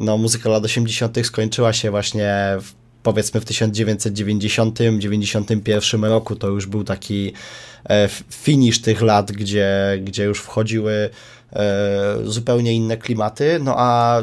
no, 0.00 0.18
muzyka 0.18 0.48
lat 0.48 0.64
80. 0.64 1.26
skończyła 1.26 1.72
się 1.72 1.90
właśnie 1.90 2.56
w, 2.60 2.83
powiedzmy 3.04 3.40
w 3.40 3.44
1990-91 3.44 6.08
roku, 6.08 6.36
to 6.36 6.48
już 6.48 6.66
był 6.66 6.84
taki 6.84 7.32
e, 7.84 8.04
f- 8.04 8.24
finish 8.30 8.80
tych 8.80 9.02
lat, 9.02 9.32
gdzie, 9.32 9.68
gdzie 10.04 10.24
już 10.24 10.40
wchodziły 10.40 11.10
e, 11.52 12.16
zupełnie 12.24 12.72
inne 12.72 12.96
klimaty, 12.96 13.58
no 13.62 13.74
a 13.76 14.22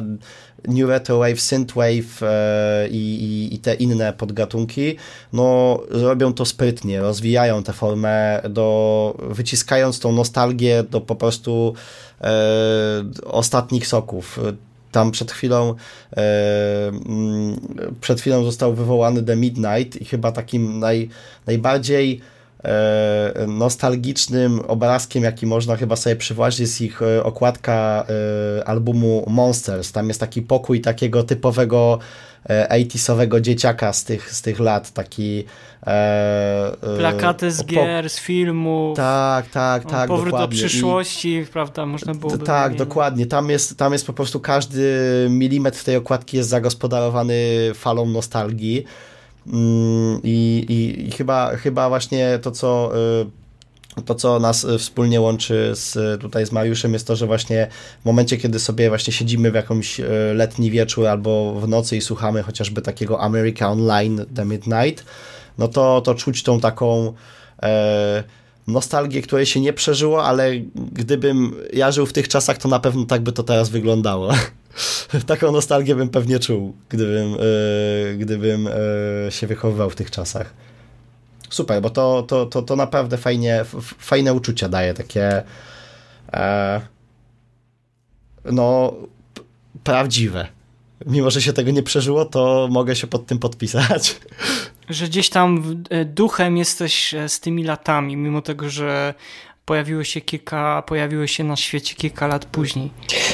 New 0.67 0.89
Retro 0.89 1.19
Wave, 1.19 1.41
Synthwave 1.41 2.23
e, 2.23 2.87
i, 2.89 3.23
i, 3.23 3.55
i 3.55 3.59
te 3.59 3.73
inne 3.73 4.13
podgatunki, 4.13 4.95
no 5.33 5.79
robią 5.89 6.33
to 6.33 6.45
sprytnie, 6.45 7.01
rozwijają 7.01 7.63
tę 7.63 7.73
formę, 7.73 8.41
do, 8.49 9.17
wyciskając 9.29 9.99
tą 9.99 10.11
nostalgię 10.11 10.83
do 10.83 11.01
po 11.01 11.15
prostu 11.15 11.73
e, 12.21 12.31
ostatnich 13.25 13.87
soków. 13.87 14.39
Tam 14.91 15.11
przed 15.11 15.31
chwilą 15.31 15.75
e, 16.17 16.87
mm, 16.87 17.59
przed 18.01 18.21
chwilą 18.21 18.43
został 18.43 18.73
wywołany 18.73 19.23
The 19.23 19.35
Midnight 19.35 20.01
i 20.01 20.05
chyba 20.05 20.31
takim 20.31 20.79
naj, 20.79 21.09
najbardziej 21.47 22.21
nostalgicznym 23.47 24.59
obrazkiem, 24.59 25.23
jaki 25.23 25.45
można 25.45 25.75
chyba 25.75 25.95
sobie 25.95 26.15
przywołać, 26.15 26.59
jest 26.59 26.81
ich 26.81 27.01
e, 27.01 27.23
okładka 27.23 28.05
e, 28.59 28.67
albumu 28.67 29.23
Monsters. 29.27 29.91
Tam 29.91 30.07
jest 30.07 30.19
taki 30.19 30.41
pokój 30.41 30.81
takiego 30.81 31.23
typowego 31.23 31.99
e, 32.49 32.67
80-owego 32.83 33.41
dzieciaka 33.41 33.93
z 33.93 34.03
tych, 34.03 34.33
z 34.33 34.41
tych 34.41 34.59
lat, 34.59 34.91
taki 34.91 35.43
e, 35.87 35.91
e, 36.83 36.97
Plakaty 36.97 37.51
z 37.51 37.65
gier, 37.65 38.09
z 38.09 38.19
filmów, 38.19 38.97
Tak, 38.97 39.49
tak, 39.49 39.85
tak. 39.85 40.07
powrót 40.07 40.25
do 40.25 40.31
dokładnie. 40.31 40.57
I- 40.57 40.59
przyszłości, 40.59 41.45
prawda, 41.53 41.85
można 41.85 42.13
było 42.15 42.37
Tak, 42.37 42.75
dokładnie. 42.75 43.25
Tam 43.25 43.49
jest, 43.49 43.77
tam 43.77 43.93
jest 43.93 44.07
po 44.07 44.13
prostu 44.13 44.39
każdy 44.39 44.99
milimetr 45.29 45.83
tej 45.83 45.95
okładki 45.95 46.37
jest 46.37 46.49
zagospodarowany 46.49 47.35
falą 47.73 48.05
nostalgii. 48.05 48.85
Mm, 49.47 50.19
I, 50.23 50.65
i, 50.69 51.07
i 51.07 51.11
chyba, 51.11 51.55
chyba 51.57 51.89
właśnie 51.89 52.39
to, 52.41 52.51
co. 52.51 52.91
y, 53.21 53.41
To, 54.05 54.15
co 54.15 54.39
nas 54.39 54.63
y, 54.63 54.77
wspólnie 54.77 55.21
łączy 55.21 55.71
z, 55.73 56.21
tutaj 56.21 56.45
z 56.45 56.51
Mariuszem, 56.51 56.93
jest 56.93 57.07
to, 57.07 57.15
że 57.15 57.27
właśnie 57.27 57.67
w 58.01 58.05
momencie, 58.05 58.37
kiedy 58.37 58.59
sobie 58.59 58.89
właśnie 58.89 59.13
siedzimy 59.13 59.51
w 59.51 59.55
jakąś 59.55 59.99
y, 59.99 60.05
letni 60.35 60.71
wieczór 60.71 61.07
albo 61.07 61.53
w 61.59 61.67
nocy 61.67 61.97
i 61.97 62.01
słuchamy 62.01 62.43
chociażby 62.43 62.81
takiego 62.81 63.19
America 63.21 63.69
Online 63.69 64.25
The 64.35 64.45
Midnight, 64.45 65.05
no 65.57 65.67
to, 65.67 66.01
to 66.01 66.15
czuć 66.15 66.43
tą 66.43 66.59
taką 66.59 67.13
e, 67.63 68.23
nostalgię, 68.71 69.21
której 69.21 69.45
się 69.45 69.59
nie 69.59 69.73
przeżyło, 69.73 70.25
ale 70.25 70.51
gdybym 70.75 71.55
ja 71.73 71.91
żył 71.91 72.05
w 72.05 72.13
tych 72.13 72.27
czasach, 72.27 72.57
to 72.57 72.69
na 72.69 72.79
pewno 72.79 73.05
tak 73.05 73.21
by 73.21 73.31
to 73.31 73.43
teraz 73.43 73.69
wyglądało. 73.69 74.33
Taką 75.27 75.51
nostalgię 75.51 75.95
bym 75.95 76.09
pewnie 76.09 76.39
czuł, 76.39 76.75
gdybym, 76.89 77.33
e, 77.33 78.17
gdybym 78.17 78.67
e, 78.67 79.31
się 79.31 79.47
wychowywał 79.47 79.89
w 79.89 79.95
tych 79.95 80.11
czasach. 80.11 80.53
Super, 81.49 81.81
bo 81.81 81.89
to, 81.89 82.23
to, 82.23 82.45
to, 82.45 82.61
to 82.61 82.75
naprawdę 82.75 83.17
fajnie, 83.17 83.65
fajne 83.99 84.33
uczucia 84.33 84.69
daje, 84.69 84.93
takie 84.93 85.43
e, 86.33 86.81
no 88.45 88.93
prawdziwe. 89.83 90.47
Mimo, 91.05 91.31
że 91.31 91.41
się 91.41 91.53
tego 91.53 91.71
nie 91.71 91.83
przeżyło, 91.83 92.25
to 92.25 92.67
mogę 92.71 92.95
się 92.95 93.07
pod 93.07 93.25
tym 93.25 93.39
podpisać. 93.39 94.19
Że 94.93 95.05
gdzieś 95.07 95.29
tam 95.29 95.61
w- 95.61 95.75
e, 95.89 96.05
duchem 96.05 96.57
jesteś 96.57 97.13
e, 97.13 97.29
z 97.29 97.39
tymi 97.39 97.63
latami, 97.63 98.17
mimo 98.17 98.41
tego, 98.41 98.69
że 98.69 99.13
pojawiły 99.65 100.05
się 100.05 100.21
kilka, 100.21 100.83
pojawiły 100.87 101.27
się 101.27 101.43
na 101.43 101.55
świecie 101.55 101.95
kilka 101.95 102.27
lat 102.27 102.45
później. 102.45 102.89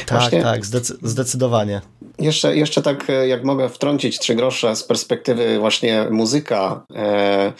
Tak, 0.05 0.19
Właśnie- 0.19 0.41
tak, 0.41 0.65
zdecy- 0.65 0.97
zdecydowanie. 1.01 1.81
Jeszcze, 2.19 2.55
jeszcze 2.57 2.81
tak, 2.81 3.09
e, 3.09 3.27
jak 3.27 3.43
mogę 3.43 3.69
wtrącić 3.69 4.19
trzy 4.19 4.35
grosze 4.35 4.75
z 4.75 4.83
perspektywy 4.83 5.59
właśnie 5.59 6.07
muzyka, 6.11 6.85
e, 6.95 7.53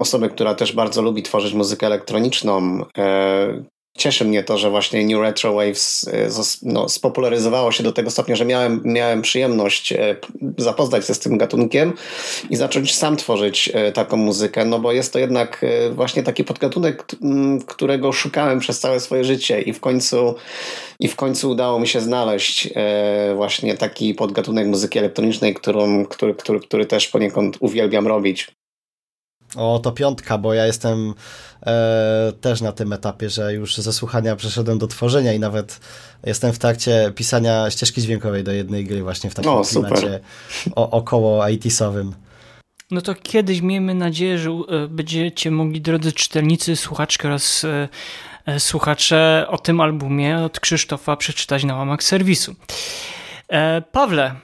osoby, 0.00 0.28
która 0.28 0.54
też 0.54 0.72
bardzo 0.72 1.02
lubi 1.02 1.22
tworzyć 1.22 1.54
muzykę 1.54 1.86
elektroniczną. 1.86 2.84
E, 2.98 3.64
cieszy 3.98 4.24
mnie 4.24 4.42
to, 4.44 4.58
że 4.58 4.70
właśnie 4.70 5.06
New 5.06 5.22
Retro 5.22 5.54
Waves 5.54 6.08
e, 6.12 6.28
no, 6.62 6.88
spopularyzowało 6.88 7.72
się 7.72 7.82
do 7.82 7.92
tego 7.92 8.10
stopnia, 8.10 8.36
że 8.36 8.44
miałem, 8.44 8.80
miałem 8.84 9.22
przyjemność 9.22 9.92
e, 9.92 10.16
zapoznać 10.58 11.06
się 11.06 11.14
z 11.14 11.18
tym 11.18 11.38
gatunkiem 11.38 11.92
i 12.50 12.56
zacząć 12.56 12.94
sam 12.94 13.16
tworzyć 13.16 13.70
e, 13.74 13.92
taką 13.92 14.16
muzykę, 14.16 14.64
no 14.64 14.78
bo 14.78 14.92
jest 14.92 15.12
to 15.12 15.18
jednak 15.18 15.64
właśnie 15.92 16.22
taki 16.22 16.44
podgatunek, 16.44 17.06
którego 17.66 18.12
szukałem 18.12 18.60
przez 18.60 18.80
całe 18.80 19.00
swoje 19.00 19.24
życie 19.24 19.60
i 19.60 19.72
w 19.72 19.80
końcu 19.80 20.34
i 21.00 21.08
w 21.08 21.16
końcu 21.16 21.50
udało 21.50 21.80
mi 21.80 21.88
się 21.88 22.00
znaleźć 22.00 22.68
właśnie 23.34 23.74
taki 23.74 24.14
podgatunek 24.14 24.66
muzyki 24.66 24.98
elektronicznej, 24.98 25.54
którą, 25.54 26.06
który, 26.06 26.34
który, 26.34 26.60
który 26.60 26.86
też 26.86 27.08
poniekąd 27.08 27.56
uwielbiam 27.60 28.06
robić. 28.06 28.61
O, 29.56 29.78
to 29.78 29.92
piątka, 29.92 30.38
bo 30.38 30.54
ja 30.54 30.66
jestem 30.66 31.14
e, 31.66 32.32
też 32.40 32.60
na 32.60 32.72
tym 32.72 32.92
etapie, 32.92 33.30
że 33.30 33.52
już 33.52 33.76
ze 33.76 33.92
słuchania 33.92 34.36
przeszedłem 34.36 34.78
do 34.78 34.86
tworzenia 34.86 35.32
i 35.32 35.38
nawet 35.38 35.80
jestem 36.24 36.52
w 36.52 36.58
trakcie 36.58 37.12
pisania 37.14 37.70
ścieżki 37.70 38.02
dźwiękowej 38.02 38.44
do 38.44 38.52
jednej 38.52 38.84
gry 38.84 39.02
właśnie 39.02 39.30
w 39.30 39.34
takim 39.34 39.50
O, 39.50 39.62
klimacie 39.62 40.20
o, 40.76 40.90
około 40.90 41.48
IT-sowym. 41.48 42.14
No 42.90 43.00
to 43.00 43.14
kiedyś 43.14 43.60
miejmy 43.60 43.94
nadzieję, 43.94 44.38
że 44.38 44.50
e, 44.50 44.88
będziecie 44.88 45.50
mogli, 45.50 45.80
drodzy 45.80 46.12
czytelnicy, 46.12 46.76
słuchaczki 46.76 47.26
oraz 47.26 47.64
e, 47.64 47.88
e, 48.46 48.60
słuchacze 48.60 49.46
o 49.48 49.58
tym 49.58 49.80
albumie 49.80 50.38
od 50.38 50.60
Krzysztofa 50.60 51.16
przeczytać 51.16 51.64
na 51.64 51.76
łamach 51.76 52.02
serwisu. 52.02 52.54
E, 53.48 53.82
Pawle, 53.82 54.34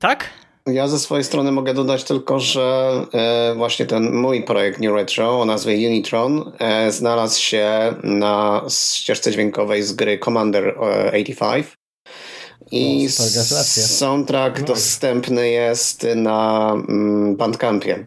tak? 0.00 0.30
Ja 0.72 0.88
ze 0.88 0.98
swojej 0.98 1.24
strony 1.24 1.52
mogę 1.52 1.74
dodać 1.74 2.04
tylko, 2.04 2.40
że 2.40 2.92
e, 3.12 3.54
właśnie 3.54 3.86
ten 3.86 4.14
mój 4.14 4.42
projekt 4.42 4.80
New 4.80 4.94
Retro 4.94 5.40
o 5.40 5.44
nazwie 5.44 5.88
Unitron 5.88 6.52
e, 6.58 6.92
znalazł 6.92 7.40
się 7.40 7.94
na 8.02 8.62
ścieżce 8.68 9.32
dźwiękowej 9.32 9.82
z 9.82 9.92
gry 9.92 10.18
Commander 10.18 10.68
e, 10.68 11.08
85. 11.08 11.66
I 12.70 13.06
O, 13.06 13.10
super, 13.10 13.32
gratulacje. 13.32 13.82
soundtrack 13.82 14.60
No. 14.60 14.66
dostępny 14.66 15.50
jest 15.50 16.06
na 16.16 16.70
mm, 16.88 17.36
Bandcampie. 17.36 18.06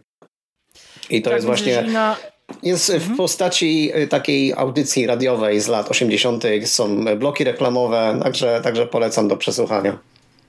I 1.10 1.22
to 1.22 1.30
tak, 1.30 1.38
jest 1.38 1.46
właśnie 1.46 1.82
na 1.82 2.18
Jest 2.64 2.94
w 2.94 3.18
postaci 3.18 3.92
y, 3.96 4.08
takiej 4.08 4.54
audycji 4.54 5.08
radiowej 5.08 5.62
z 5.62 5.68
lat 5.68 5.92
80. 5.92 6.44
Są 6.66 7.06
bloki 7.18 7.44
reklamowe, 7.44 8.20
także, 8.24 8.62
także 8.64 8.88
polecam 8.88 9.28
do 9.28 9.38
przesłuchania. 9.38 9.98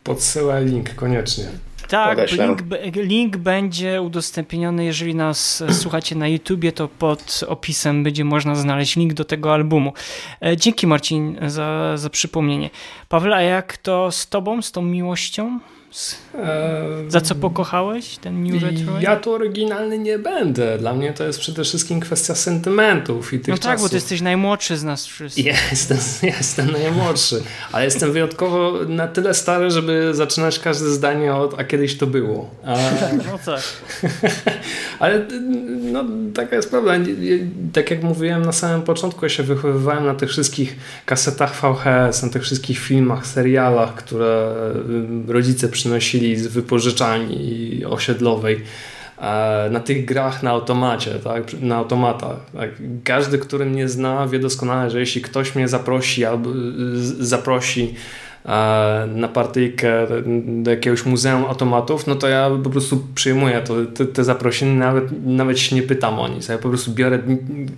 Podsyłaj 0.05 0.65
link 0.65 0.95
koniecznie. 0.95 1.45
Tak, 1.93 2.17
Podeślę. 2.17 2.47
link, 2.47 2.63
link 2.97 3.37
będzie 3.37 4.03
udostępniony, 4.03 4.85
jeżeli 4.85 5.15
nas 5.15 5.61
e, 5.61 5.73
słuchacie 5.75 6.15
na 6.15 6.29
YouTubie, 6.29 6.73
to 6.73 6.89
pod 6.89 7.41
opisem 7.49 8.03
będzie 8.05 8.25
można 8.25 8.55
znaleźć 8.55 8.97
link 8.97 9.13
do 9.15 9.25
tego 9.25 9.53
albumu. 9.55 9.93
E, 10.43 10.57
Dzięki 10.57 10.87
Marcin 10.87 11.39
za, 11.47 11.97
za 11.97 12.11
przypomnienie. 12.11 12.71
Pawle, 13.09 13.37
a 13.37 13.43
jak 13.43 13.77
to 13.77 14.11
z 14.11 14.29
tobą, 14.29 14.63
z 14.63 14.73
tą 14.73 14.83
miłością? 14.83 15.61
Za 17.09 17.21
co 17.21 17.35
pokochałeś 17.35 18.17
ten 18.19 18.45
New 18.45 18.63
Retro? 18.63 19.01
Ja 19.01 19.17
tu 19.17 19.33
oryginalny 19.33 19.99
nie 19.99 20.19
będę. 20.19 20.79
Dla 20.79 20.95
mnie 20.95 21.13
to 21.13 21.25
jest 21.25 21.39
przede 21.39 21.65
wszystkim 21.65 22.01
kwestia 22.01 22.35
sentymentów 22.35 23.33
i 23.33 23.39
tych 23.39 23.49
No 23.49 23.55
tak, 23.55 23.63
czasów. 23.63 23.83
bo 23.83 23.89
ty 23.89 23.95
jesteś 23.97 24.21
najmłodszy 24.21 24.77
z 24.77 24.85
nas 24.85 25.07
wszystkich. 25.07 25.47
Jestem, 25.71 25.99
jestem 26.39 26.71
najmłodszy, 26.71 27.43
ale 27.73 27.85
jestem 27.85 28.13
wyjątkowo 28.13 28.73
na 28.89 29.09
tyle 29.09 29.35
stary, 29.35 29.71
żeby 29.71 30.11
zaczynać 30.15 30.59
każde 30.59 30.91
zdanie 30.91 31.35
od 31.35 31.61
a 31.61 31.65
kiedyś 31.65 31.99
to 31.99 32.07
było. 32.07 32.51
A, 32.65 32.77
No 33.33 33.39
tak. 33.47 33.61
ale 35.01 35.27
no, 35.93 36.05
taka 36.35 36.57
jest 36.57 36.71
prawda. 36.71 36.93
Tak 37.73 37.91
jak 37.91 38.03
mówiłem 38.03 38.45
na 38.45 38.53
samym 38.53 38.83
początku, 38.83 39.25
ja 39.25 39.29
się 39.29 39.43
wychowywałem 39.43 40.07
na 40.07 40.15
tych 40.15 40.29
wszystkich 40.31 40.77
kasetach 41.07 41.55
VHS, 41.55 42.23
na 42.23 42.29
tych 42.29 42.43
wszystkich 42.43 42.79
filmach, 42.79 43.27
serialach, 43.27 43.95
które 43.95 44.55
rodzice 45.29 45.69
przynosili 45.83 46.37
z 46.37 46.47
wypożyczalni 46.47 47.85
osiedlowej 47.85 48.61
e, 49.19 49.69
na 49.71 49.81
tych 49.81 50.05
grach 50.05 50.43
na 50.43 50.51
automacie, 50.51 51.11
tak? 51.11 51.61
na 51.61 51.77
automatach. 51.77 52.37
Tak? 52.53 52.71
Każdy, 53.05 53.39
który 53.39 53.67
mnie 53.67 53.89
zna, 53.89 54.27
wie 54.27 54.39
doskonale, 54.39 54.91
że 54.91 55.01
jeśli 55.01 55.23
ktoś 55.23 55.55
mnie 55.55 55.69
zaprosi 55.69 56.25
albo 56.25 56.51
y, 56.51 57.25
zaprosi 57.25 57.95
e, 58.45 58.49
na 59.15 59.29
partyjkę 59.29 60.07
do 60.47 60.71
jakiegoś 60.71 61.07
muzeum 61.07 61.45
automatów, 61.45 62.07
no 62.07 62.15
to 62.15 62.29
ja 62.29 62.51
po 62.65 62.71
prostu 62.71 63.03
przyjmuję 63.15 63.61
to, 63.61 63.75
te, 63.95 64.07
te 64.07 64.25
zaprosiny, 64.25 64.75
nawet, 64.75 65.05
nawet 65.27 65.59
się 65.59 65.77
nie 65.77 65.83
pytam 65.83 66.19
o 66.19 66.29
nic. 66.29 66.49
Ja 66.49 66.59
po 66.59 66.69
prostu 66.69 66.91
biorę 66.91 67.19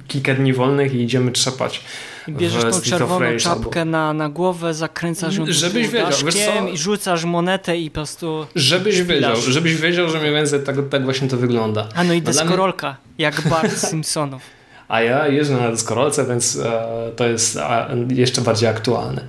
kilka 0.09 0.35
dni 0.35 0.53
wolnych 0.53 0.95
i 0.95 1.03
idziemy 1.03 1.33
trzepać. 1.33 1.85
Bierzesz 2.29 2.63
tą 2.63 2.81
czerwoną 2.81 3.37
czapkę 3.37 3.85
na, 3.85 4.13
na 4.13 4.29
głowę, 4.29 4.75
zakręcasz 4.75 5.37
ją 5.37 5.45
Żebyś 5.49 5.89
wiedział, 5.89 6.69
i 6.73 6.79
rzucasz 6.79 7.25
monetę 7.25 7.79
i 7.79 7.91
po 7.91 7.95
prostu... 7.95 8.47
Żebyś 8.55 9.03
wiedział, 9.03 9.37
żebyś 9.37 9.77
wiedział, 9.77 10.09
że 10.09 10.19
mniej 10.19 10.35
więcej 10.35 10.61
tak, 10.61 10.77
tak 10.91 11.05
właśnie 11.05 11.29
to 11.29 11.37
wygląda. 11.37 11.89
A 11.95 12.05
no 12.05 12.13
i 12.13 12.19
A 12.19 12.21
dla 12.21 12.33
mnie- 12.33 12.41
deskorolka, 12.41 12.97
jak 13.19 13.49
Bart 13.49 13.79
Simpsonów. 13.91 14.43
A 14.89 15.01
ja 15.01 15.29
jeżdżę 15.29 15.55
na 15.55 15.71
deskorolce, 15.71 16.27
więc 16.27 16.57
e, 16.57 16.83
to 17.17 17.27
jest 17.27 17.57
e, 17.57 17.87
jeszcze 18.09 18.41
bardziej 18.41 18.69
aktualne. 18.69 19.25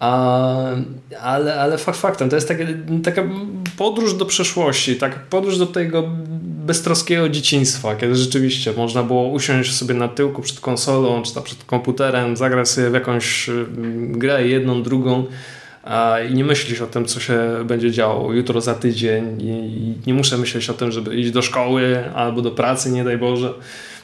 A, 0.00 0.56
ale, 1.22 1.60
ale 1.60 1.78
fakt 1.78 1.98
faktem, 1.98 2.30
to 2.30 2.36
jest 2.36 2.48
takie, 2.48 2.78
taka 3.04 3.22
podróż 3.76 4.14
do 4.14 4.26
przeszłości, 4.26 4.96
tak 4.96 5.18
podróż 5.18 5.58
do 5.58 5.66
tego 5.66 6.04
beztroskiego 6.68 7.28
dzieciństwa, 7.28 7.96
kiedy 7.96 8.14
rzeczywiście 8.14 8.72
można 8.72 9.02
było 9.02 9.28
usiąść 9.28 9.74
sobie 9.74 9.94
na 9.94 10.08
tyłku 10.08 10.42
przed 10.42 10.60
konsolą, 10.60 11.22
czy 11.22 11.34
tam 11.34 11.42
przed 11.42 11.64
komputerem, 11.64 12.36
zagrać 12.36 12.68
sobie 12.68 12.90
w 12.90 12.94
jakąś 12.94 13.48
mm, 13.48 14.18
grę, 14.18 14.48
jedną, 14.48 14.82
drugą 14.82 15.26
i 16.30 16.34
nie 16.34 16.44
myśleć 16.44 16.80
o 16.80 16.86
tym, 16.86 17.04
co 17.04 17.20
się 17.20 17.40
będzie 17.64 17.90
działo 17.90 18.32
jutro, 18.32 18.60
za 18.60 18.74
tydzień 18.74 19.42
i 19.42 19.94
nie 20.06 20.14
muszę 20.14 20.38
myśleć 20.38 20.70
o 20.70 20.74
tym, 20.74 20.92
żeby 20.92 21.16
iść 21.16 21.30
do 21.30 21.42
szkoły 21.42 22.04
albo 22.14 22.42
do 22.42 22.50
pracy, 22.50 22.90
nie 22.90 23.04
daj 23.04 23.18
Boże. 23.18 23.54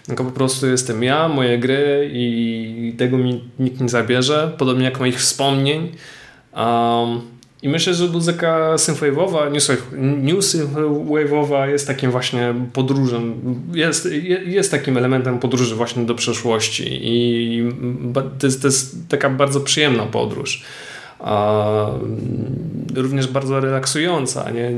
Tylko 0.07 0.25
po 0.25 0.31
prostu 0.31 0.67
jestem 0.67 1.03
ja, 1.03 1.29
moje 1.29 1.59
gry 1.59 2.11
i 2.13 2.95
tego 2.99 3.19
mi 3.19 3.45
nikt 3.59 3.81
nie 3.81 3.89
zabierze, 3.89 4.53
podobnie 4.59 4.85
jak 4.85 5.01
moich 5.01 5.19
wspomnień. 5.19 5.93
Um, 6.57 7.34
I 7.65 7.69
myślę, 7.69 7.95
że 7.95 8.09
muzyka 8.09 8.75
synthwave'owa, 8.77 9.53
new 9.53 9.63
synth- 9.63 9.99
new 10.23 10.37
synthwave'owa 10.39 11.69
jest 11.69 11.87
takim 11.87 12.11
właśnie 12.11 12.55
podróżem, 12.73 13.35
jest, 13.75 14.05
je- 14.13 14.43
jest 14.45 14.71
takim 14.71 14.97
elementem 14.97 15.39
podróży 15.39 15.75
właśnie 15.75 16.05
do 16.07 16.15
przeszłości 16.15 16.85
i 17.03 17.73
to 18.39 18.47
jest, 18.47 18.63
to 18.63 18.69
jest 18.69 18.97
taka 19.09 19.31
bardzo 19.31 19.61
przyjemna 19.61 20.07
podróż. 20.07 20.63
A, 21.21 21.87
również 22.95 23.27
bardzo 23.29 23.61
relaksująca. 23.61 24.51
Nie, 24.51 24.73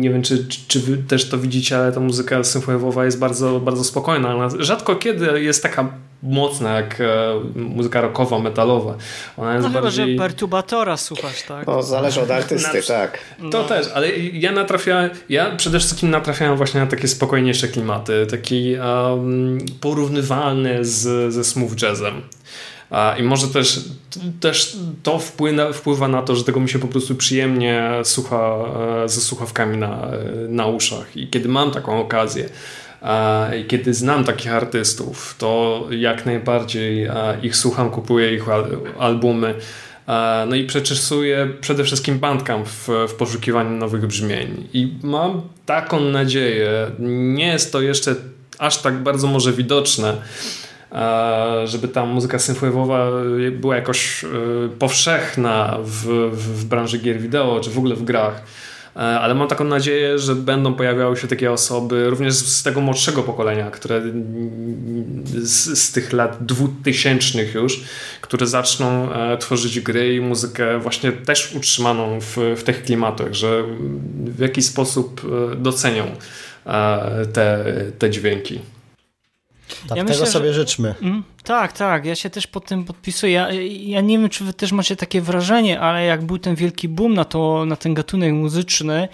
nie 0.00 0.10
wiem, 0.10 0.22
czy, 0.22 0.46
czy, 0.68 0.80
wy 0.80 0.96
też 0.98 1.28
to 1.28 1.38
widzicie, 1.38 1.76
ale 1.78 1.92
ta 1.92 2.00
muzyka 2.00 2.40
synthwave'owa 2.40 3.04
jest 3.04 3.18
bardzo, 3.18 3.60
bardzo 3.60 3.84
spokojna. 3.84 4.48
Rzadko 4.58 4.96
kiedy 4.96 5.42
jest 5.42 5.62
taka 5.62 5.92
mocna 6.22 6.70
jak 6.76 7.00
e, 7.00 7.06
muzyka 7.54 8.00
rockowa, 8.00 8.38
metalowa. 8.38 8.94
Ona 9.36 9.52
jest 9.52 9.62
No 9.62 9.68
chyba, 9.68 9.82
bardziej... 9.82 10.12
że 10.12 10.18
perturbatora 10.18 10.96
słuchasz, 10.96 11.42
tak? 11.42 11.66
No, 11.66 11.82
zależy 11.82 12.20
od 12.20 12.30
artysty, 12.30 12.76
Na- 12.78 12.82
tak. 12.86 13.18
To 13.50 13.64
też, 13.64 13.86
ale 13.94 14.10
ja 14.18 14.52
natrafiałem, 14.52 15.10
ja 15.28 15.56
przede 15.56 15.78
wszystkim 15.78 16.10
natrafiałem 16.10 16.56
właśnie 16.56 16.80
na 16.80 16.86
takie 16.86 17.08
spokojniejsze 17.08 17.68
klimaty, 17.68 18.26
taki 18.30 18.74
um, 18.74 19.58
porównywalny 19.80 20.84
z, 20.84 21.32
ze 21.34 21.44
smooth 21.44 21.82
jazzem. 21.82 22.22
A, 22.90 23.14
I 23.18 23.22
może 23.22 23.48
też, 23.48 23.80
też 24.40 24.76
to 25.02 25.18
wpłyna, 25.18 25.72
wpływa 25.72 26.08
na 26.08 26.22
to, 26.22 26.36
że 26.36 26.44
tego 26.44 26.60
mi 26.60 26.68
się 26.68 26.78
po 26.78 26.88
prostu 26.88 27.14
przyjemnie 27.14 27.90
słucha 28.04 28.54
e, 29.04 29.08
ze 29.08 29.20
słuchawkami 29.20 29.76
na, 29.76 30.08
na 30.48 30.66
uszach. 30.66 31.16
I 31.16 31.28
kiedy 31.28 31.48
mam 31.48 31.70
taką 31.70 32.00
okazję, 32.00 32.48
kiedy 33.68 33.94
znam 33.94 34.24
takich 34.24 34.52
artystów, 34.52 35.34
to 35.38 35.84
jak 35.90 36.26
najbardziej 36.26 37.08
ich 37.42 37.56
słucham, 37.56 37.90
kupuję 37.90 38.34
ich 38.34 38.48
al- 38.48 38.78
albumy. 38.98 39.54
No 40.48 40.56
i 40.56 40.64
przeczesuję 40.64 41.48
przede 41.60 41.84
wszystkim 41.84 42.18
Bandcamp 42.18 42.68
w, 42.68 42.88
w 43.08 43.14
poszukiwaniu 43.14 43.70
nowych 43.70 44.06
brzmień. 44.06 44.68
I 44.72 44.94
mam 45.02 45.42
taką 45.66 46.00
nadzieję, 46.00 46.90
nie 46.98 47.46
jest 47.46 47.72
to 47.72 47.80
jeszcze 47.80 48.14
aż 48.58 48.78
tak 48.78 48.98
bardzo 48.98 49.26
może 49.26 49.52
widoczne, 49.52 50.16
żeby 51.64 51.88
ta 51.88 52.06
muzyka 52.06 52.38
synthwave'owa 52.38 53.10
była 53.50 53.76
jakoś 53.76 54.24
e, 54.24 54.28
powszechna 54.78 55.78
w, 55.84 56.06
w, 56.32 56.60
w 56.60 56.64
branży 56.64 56.98
gier 56.98 57.20
wideo, 57.20 57.60
czy 57.60 57.70
w 57.70 57.78
ogóle 57.78 57.94
w 57.94 58.04
grach. 58.04 58.42
E, 58.96 58.98
Ale 58.98 59.34
mam 59.34 59.48
taką 59.48 59.64
nadzieję, 59.64 60.18
że 60.18 60.34
będą 60.34 60.74
pojawiały 60.74 61.16
się 61.16 61.28
takie 61.28 61.52
osoby, 61.52 62.10
również 62.10 62.34
z 62.34 62.62
tego 62.62 62.80
młodszego 62.80 63.22
pokolenia, 63.22 63.70
które 63.70 64.02
z, 65.34 65.78
z 65.78 65.92
tych 65.92 66.12
lat 66.12 66.36
dwutysięcznych 66.40 67.54
już, 67.54 67.80
które 68.20 68.46
zaczną 68.46 69.12
e, 69.12 69.38
tworzyć 69.38 69.80
gry 69.80 70.14
i 70.14 70.20
muzykę 70.20 70.78
właśnie 70.78 71.12
też 71.12 71.52
utrzymaną 71.54 72.20
w, 72.20 72.36
w 72.56 72.62
tych 72.62 72.82
klimatach, 72.82 73.34
że 73.34 73.64
w 74.24 74.38
jakiś 74.40 74.64
sposób 74.64 75.20
e, 75.52 75.56
docenią 75.56 76.04
te, 77.32 77.64
te 77.98 78.10
dźwięki. 78.10 78.60
Tak, 79.88 79.96
Ja 79.98 80.04
tego 80.04 80.08
myślę, 80.08 80.26
że- 80.26 80.32
sobie 80.32 80.52
życzmy. 80.52 80.94
Mm, 81.02 81.22
tak, 81.44 81.72
tak, 81.72 82.04
ja 82.04 82.14
się 82.14 82.30
też 82.30 82.46
pod 82.46 82.64
tym 82.64 82.84
podpisuję. 82.84 83.32
Ja, 83.32 83.48
ja 83.80 84.00
nie 84.00 84.18
wiem, 84.18 84.28
czy 84.28 84.44
wy 84.44 84.52
też 84.54 84.72
macie 84.72 84.96
takie 84.96 85.20
wrażenie, 85.20 85.80
ale 85.80 86.04
jak 86.04 86.22
był 86.24 86.38
ten 86.38 86.54
wielki 86.54 86.88
boom 86.88 87.14
na, 87.14 87.24
to, 87.24 87.64
na 87.64 87.76
ten 87.76 87.94
gatunek 87.94 88.32
muzyczny, 88.32 89.08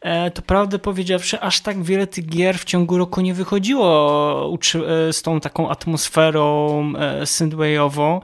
e, 0.00 0.30
to 0.30 0.42
prawdę 0.42 0.78
powiedziawszy, 0.78 1.40
aż 1.40 1.60
tak 1.60 1.82
wiele 1.82 2.06
tych 2.06 2.26
gier 2.26 2.58
w 2.58 2.64
ciągu 2.64 2.98
roku 2.98 3.20
nie 3.20 3.34
wychodziło 3.34 4.48
uczy- 4.58 4.86
e, 5.08 5.12
z 5.12 5.22
tą 5.22 5.40
taką 5.40 5.68
atmosferą 5.70 6.92
e, 6.98 7.22
synthwave'ową. 7.24 8.20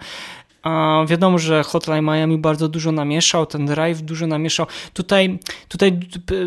A 0.63 1.05
wiadomo, 1.09 1.39
że 1.39 1.63
Hotline 1.63 2.05
Miami 2.05 2.39
bardzo 2.39 2.69
dużo 2.69 2.93
namieszał, 2.93 3.47
ten 3.47 3.67
Drive 3.67 4.03
dużo 4.03 4.27
namieszał. 4.27 4.67
Tutaj, 4.93 5.39
tutaj 5.69 5.93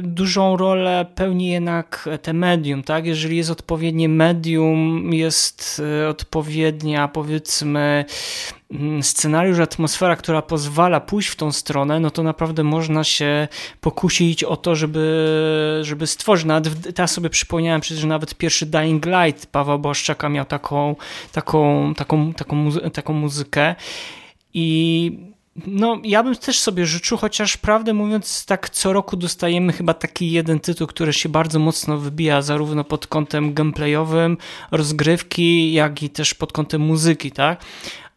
dużą 0.01 0.57
rolę 0.57 1.05
pełni 1.15 1.49
jednak 1.49 2.09
te 2.21 2.33
medium, 2.33 2.83
tak? 2.83 3.05
Jeżeli 3.05 3.37
jest 3.37 3.49
odpowiednie 3.49 4.09
medium, 4.09 5.09
jest 5.13 5.81
e, 6.03 6.09
odpowiednia, 6.09 7.07
powiedzmy, 7.07 8.05
scenariusz, 9.01 9.59
atmosfera, 9.59 10.15
która 10.15 10.41
pozwala 10.41 10.99
pójść 10.99 11.29
w 11.29 11.35
tą 11.35 11.51
stronę, 11.51 11.99
no 11.99 12.11
to 12.11 12.23
naprawdę 12.23 12.63
można 12.63 13.03
się 13.03 13.47
pokusić 13.81 14.43
o 14.43 14.57
to, 14.57 14.75
żeby, 14.75 15.79
żeby 15.81 16.07
stworzyć. 16.07 16.45
Nawet 16.45 16.95
teraz 16.95 17.11
sobie 17.11 17.29
przypomniałem 17.29 17.81
przecież, 17.81 18.01
że 18.01 18.07
nawet 18.07 18.35
pierwszy 18.35 18.65
Dying 18.65 19.05
Light 19.05 19.45
Pawła 19.45 19.77
Błaszczaka 19.77 20.29
miał 20.29 20.45
taką, 20.45 20.95
taką, 21.31 21.93
taką, 21.93 22.33
taką, 22.33 22.55
muzy- 22.55 22.91
taką 22.91 23.13
muzykę 23.13 23.75
i 24.53 25.33
no, 25.67 25.99
ja 26.03 26.23
bym 26.23 26.35
też 26.35 26.59
sobie 26.59 26.85
życzył, 26.85 27.17
chociaż 27.17 27.57
prawdę 27.57 27.93
mówiąc, 27.93 28.45
tak 28.45 28.69
co 28.69 28.93
roku 28.93 29.17
dostajemy 29.17 29.73
chyba 29.73 29.93
taki 29.93 30.31
jeden 30.31 30.59
tytuł, 30.59 30.87
który 30.87 31.13
się 31.13 31.29
bardzo 31.29 31.59
mocno 31.59 31.97
wybija, 31.97 32.41
zarówno 32.41 32.83
pod 32.83 33.07
kątem 33.07 33.53
gameplayowym, 33.53 34.37
rozgrywki, 34.71 35.73
jak 35.73 36.03
i 36.03 36.09
też 36.09 36.33
pod 36.33 36.51
kątem 36.51 36.81
muzyki, 36.81 37.31
tak? 37.31 37.63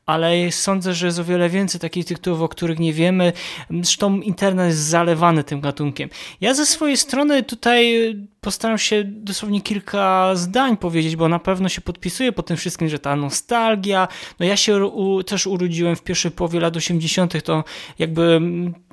Ale 0.07 0.53
sądzę, 0.53 0.95
że 0.95 1.07
jest 1.07 1.19
o 1.19 1.25
wiele 1.25 1.49
więcej 1.49 1.81
takich 1.81 2.05
tytułów, 2.05 2.43
o 2.43 2.49
których 2.49 2.79
nie 2.79 2.93
wiemy. 2.93 3.33
Zresztą 3.71 4.21
internet 4.21 4.67
jest 4.67 4.79
zalewany 4.79 5.45
tym 5.45 5.61
gatunkiem. 5.61 6.09
Ja 6.41 6.55
ze 6.55 6.67
swojej 6.67 6.97
strony 6.97 7.43
tutaj 7.43 8.15
postaram 8.41 8.79
się 8.79 9.05
dosłownie 9.05 9.61
kilka 9.61 10.31
zdań 10.35 10.77
powiedzieć, 10.77 11.17
bo 11.17 11.29
na 11.29 11.39
pewno 11.39 11.69
się 11.69 11.81
podpisuję 11.81 12.33
po 12.33 12.43
tym 12.43 12.57
wszystkim, 12.57 12.89
że 12.89 12.99
ta 12.99 13.17
nostalgia, 13.17 14.09
no 14.41 14.47
ja 14.47 14.57
się 14.57 14.85
u, 14.85 15.23
też 15.23 15.47
urodziłem 15.47 15.97
w 15.97 16.03
pierwszej 16.03 16.31
połowie 16.31 16.61
lat 16.61 16.77
80., 16.77 17.43
to 17.43 17.65
jakby 17.99 18.41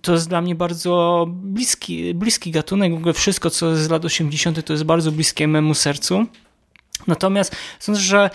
to 0.01 0.13
jest 0.13 0.29
dla 0.29 0.41
mnie 0.41 0.55
bardzo 0.55 1.25
bliski, 1.29 2.13
bliski 2.13 2.51
gatunek, 2.51 2.93
w 2.93 2.97
ogóle 2.97 3.13
wszystko, 3.13 3.49
co 3.49 3.69
jest 3.69 3.81
z 3.81 3.89
lat 3.89 4.05
80., 4.05 4.65
to 4.65 4.73
jest 4.73 4.83
bardzo 4.83 5.11
bliskie 5.11 5.47
memu 5.47 5.73
sercu. 5.73 6.25
Natomiast 7.07 7.55
sądzę, 7.79 8.01
że 8.01 8.29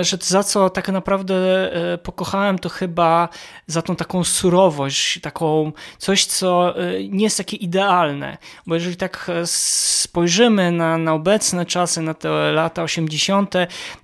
że 0.00 0.16
za 0.20 0.42
co 0.42 0.70
tak 0.70 0.88
naprawdę 0.88 1.34
e, 1.92 1.98
pokochałem, 1.98 2.58
to 2.58 2.68
chyba 2.68 3.28
za 3.66 3.82
tą 3.82 3.96
taką 3.96 4.24
surowość, 4.24 5.20
taką 5.20 5.72
coś, 5.98 6.24
co 6.24 6.78
e, 6.78 7.08
nie 7.08 7.24
jest 7.24 7.36
takie 7.36 7.56
idealne. 7.56 8.38
Bo 8.66 8.74
jeżeli 8.74 8.96
tak 8.96 9.30
spojrzymy 9.44 10.72
na, 10.72 10.98
na 10.98 11.14
obecne 11.14 11.66
czasy, 11.66 12.02
na 12.02 12.14
te 12.14 12.28
lata 12.52 12.82
80., 12.82 13.54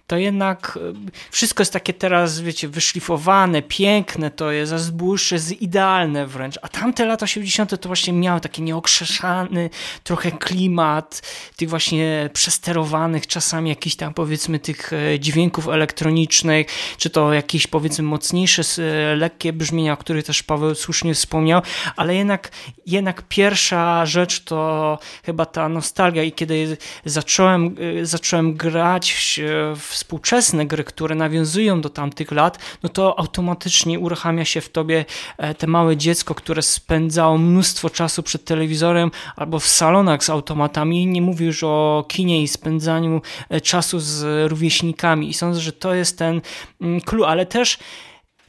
to 0.06 0.16
jednak 0.16 0.78
e, 0.82 1.10
wszystko 1.30 1.60
jest 1.60 1.72
takie 1.72 1.92
teraz, 1.92 2.40
wiecie, 2.40 2.68
wyszlifowane, 2.68 3.62
piękne, 3.62 4.30
to 4.30 4.50
jest 4.50 4.70
zazdbójsze, 4.70 5.34
jest 5.34 5.62
idealne 5.62 6.26
wręcz. 6.26 6.58
A 6.62 6.68
tamte 6.68 7.06
lata 7.06 7.24
80. 7.24 7.80
to 7.80 7.88
właśnie 7.88 8.12
miały 8.12 8.40
taki 8.40 8.62
nieokrzeszany 8.62 9.70
trochę 10.02 10.32
klimat 10.32 11.22
tych 11.56 11.68
właśnie 11.68 12.30
przesterowanych 12.32 13.26
czasami 13.26 13.70
jakichś 13.70 13.96
tam 13.96 14.14
powiedzmy 14.14 14.58
tych 14.58 14.92
e, 14.92 15.20
dźwięków 15.20 15.68
elektronicznych, 15.68 16.66
czy 16.98 17.10
to 17.10 17.32
jakieś 17.32 17.66
powiedzmy 17.66 18.04
mocniejsze, 18.04 18.62
e, 18.82 19.16
lekkie 19.16 19.52
brzmienia, 19.52 19.92
o 19.92 19.96
których 19.96 20.24
też 20.24 20.42
Paweł 20.42 20.74
słusznie 20.74 21.14
wspomniał, 21.14 21.62
ale 21.96 22.14
jednak, 22.14 22.50
jednak 22.86 23.22
pierwsza 23.28 24.06
rzecz 24.06 24.44
to 24.44 24.98
chyba 25.24 25.46
ta 25.46 25.68
nostalgia 25.68 26.22
i 26.22 26.32
kiedy 26.32 26.76
zacząłem, 27.04 27.76
zacząłem 28.02 28.54
grać 28.54 29.40
w 29.76 29.93
współczesne 29.94 30.66
gry, 30.66 30.84
które 30.84 31.14
nawiązują 31.14 31.80
do 31.80 31.90
tamtych 31.90 32.32
lat, 32.32 32.58
no 32.82 32.88
to 32.88 33.18
automatycznie 33.18 33.98
uruchamia 33.98 34.44
się 34.44 34.60
w 34.60 34.68
tobie 34.68 35.04
e, 35.38 35.54
te 35.54 35.66
małe 35.66 35.96
dziecko, 35.96 36.34
które 36.34 36.62
spędzało 36.62 37.38
mnóstwo 37.38 37.90
czasu 37.90 38.22
przed 38.22 38.44
telewizorem 38.44 39.10
albo 39.36 39.58
w 39.58 39.66
salonach 39.66 40.24
z 40.24 40.30
automatami. 40.30 41.06
Nie 41.06 41.22
mówię 41.22 41.46
już 41.46 41.62
o 41.62 42.04
kinie 42.08 42.42
i 42.42 42.48
spędzaniu 42.48 43.20
e, 43.48 43.60
czasu 43.60 44.00
z 44.00 44.50
rówieśnikami. 44.50 45.28
I 45.28 45.34
sądzę, 45.34 45.60
że 45.60 45.72
to 45.72 45.94
jest 45.94 46.18
ten 46.18 46.40
mm, 46.80 47.00
clue, 47.00 47.24
ale 47.24 47.46
też 47.46 47.78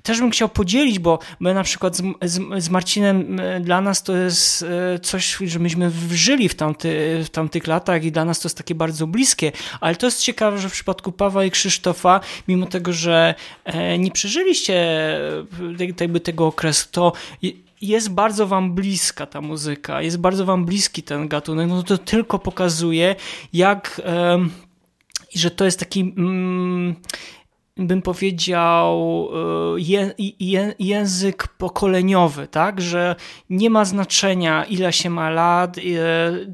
też 0.06 0.20
bym 0.20 0.32
chciał 0.32 0.50
podzielić, 0.50 1.00
bo 1.00 1.20
my 1.40 1.54
na 1.54 1.64
przykład 1.64 1.98
z, 1.98 2.04
z, 2.22 2.64
z, 2.64 2.70
Marcinem 2.70 3.40
dla 3.62 3.82
nas 3.82 4.04
to 4.04 4.16
jest 4.16 4.64
e, 4.94 5.00
coś, 5.00 5.38
że 5.46 5.60
myśmy 5.60 5.92
żyli 6.12 6.50
w, 6.50 6.56
tamty, 6.56 7.22
w 7.26 7.30
tamtych 7.30 7.68
latach 7.68 8.04
i 8.04 8.12
dla 8.12 8.26
nas 8.26 8.40
to 8.40 8.48
jest 8.48 8.58
takie 8.58 8.76
bardzo 8.76 9.08
bliskie, 9.08 9.52
ale 9.82 9.96
to 9.96 10.08
jest 10.08 10.22
ciekawe, 10.22 10.58
że 10.58 10.70
w 10.70 10.72
przypadku 10.72 11.12
Pawła 11.12 11.46
i 11.46 11.52
Krzysztofa, 11.52 12.20
mimo 12.48 12.66
tego, 12.66 12.94
że 12.94 13.36
e, 13.64 13.98
nie 13.98 14.12
przeżyliście 14.12 14.76
e, 14.76 15.46
jakby 16.00 16.20
tego 16.20 16.48
okresu, 16.48 16.88
to 16.92 17.14
jest 17.82 18.10
bardzo 18.10 18.48
wam 18.48 18.76
bliska 18.76 19.26
ta 19.26 19.42
muzyka, 19.42 20.02
jest 20.02 20.18
bardzo 20.18 20.46
wam 20.46 20.66
bliski 20.66 21.04
ten 21.04 21.28
gatunek, 21.28 21.70
no 21.70 21.84
to 21.84 21.98
tylko 21.98 22.40
pokazuje, 22.40 23.16
jak 23.54 24.02
i 25.36 25.40
że 25.40 25.52
to 25.52 25.66
jest 25.66 25.80
taki 25.80 26.00
mm, 26.18 26.96
bym 27.78 28.02
powiedział, 28.02 29.28
e, 29.76 29.82
je, 29.82 30.14
je, 30.40 30.74
język 30.80 31.48
pokoleniowy, 31.48 32.48
tak? 32.48 32.82
Że 32.82 33.16
nie 33.50 33.70
ma 33.70 33.86
znaczenia, 33.86 34.64
ile 34.66 34.94
się 34.94 35.10
ma 35.10 35.30
lat, 35.30 35.78
e, 35.78 35.82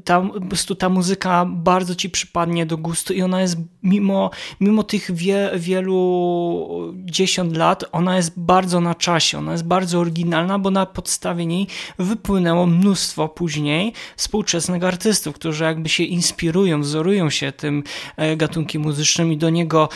ta, 0.04 0.20
po 0.20 0.40
prostu 0.40 0.74
ta 0.74 0.88
muzyka 0.88 1.46
bardzo 1.48 1.94
ci 1.94 2.10
przypadnie 2.10 2.66
do 2.66 2.76
gustu 2.76 3.12
i 3.12 3.22
ona 3.22 3.40
jest 3.40 3.56
mimo, 3.82 4.30
mimo 4.60 4.82
tych 4.82 5.14
wie, 5.14 5.50
wielu 5.56 6.94
dziesiąt 7.04 7.56
lat, 7.56 7.84
ona 7.92 8.16
jest 8.16 8.40
bardzo 8.40 8.80
na 8.80 8.94
czasie, 8.94 9.38
ona 9.38 9.52
jest 9.52 9.66
bardzo 9.66 9.98
oryginalna, 9.98 10.58
bo 10.58 10.70
na 10.70 10.86
podstawie 10.86 11.46
niej 11.46 11.66
wypłynęło 11.98 12.66
mnóstwo 12.66 13.28
później 13.28 13.92
współczesnych 14.16 14.84
artystów, 14.84 15.34
którzy 15.34 15.64
jakby 15.64 15.88
się 15.88 16.04
inspirują, 16.04 16.80
wzorują 16.80 17.30
się 17.30 17.52
tym 17.52 17.82
e, 18.16 18.36
gatunkiem 18.36 18.82
muzycznym 18.82 19.32
i 19.32 19.36
do 19.36 19.50
niego 19.50 19.88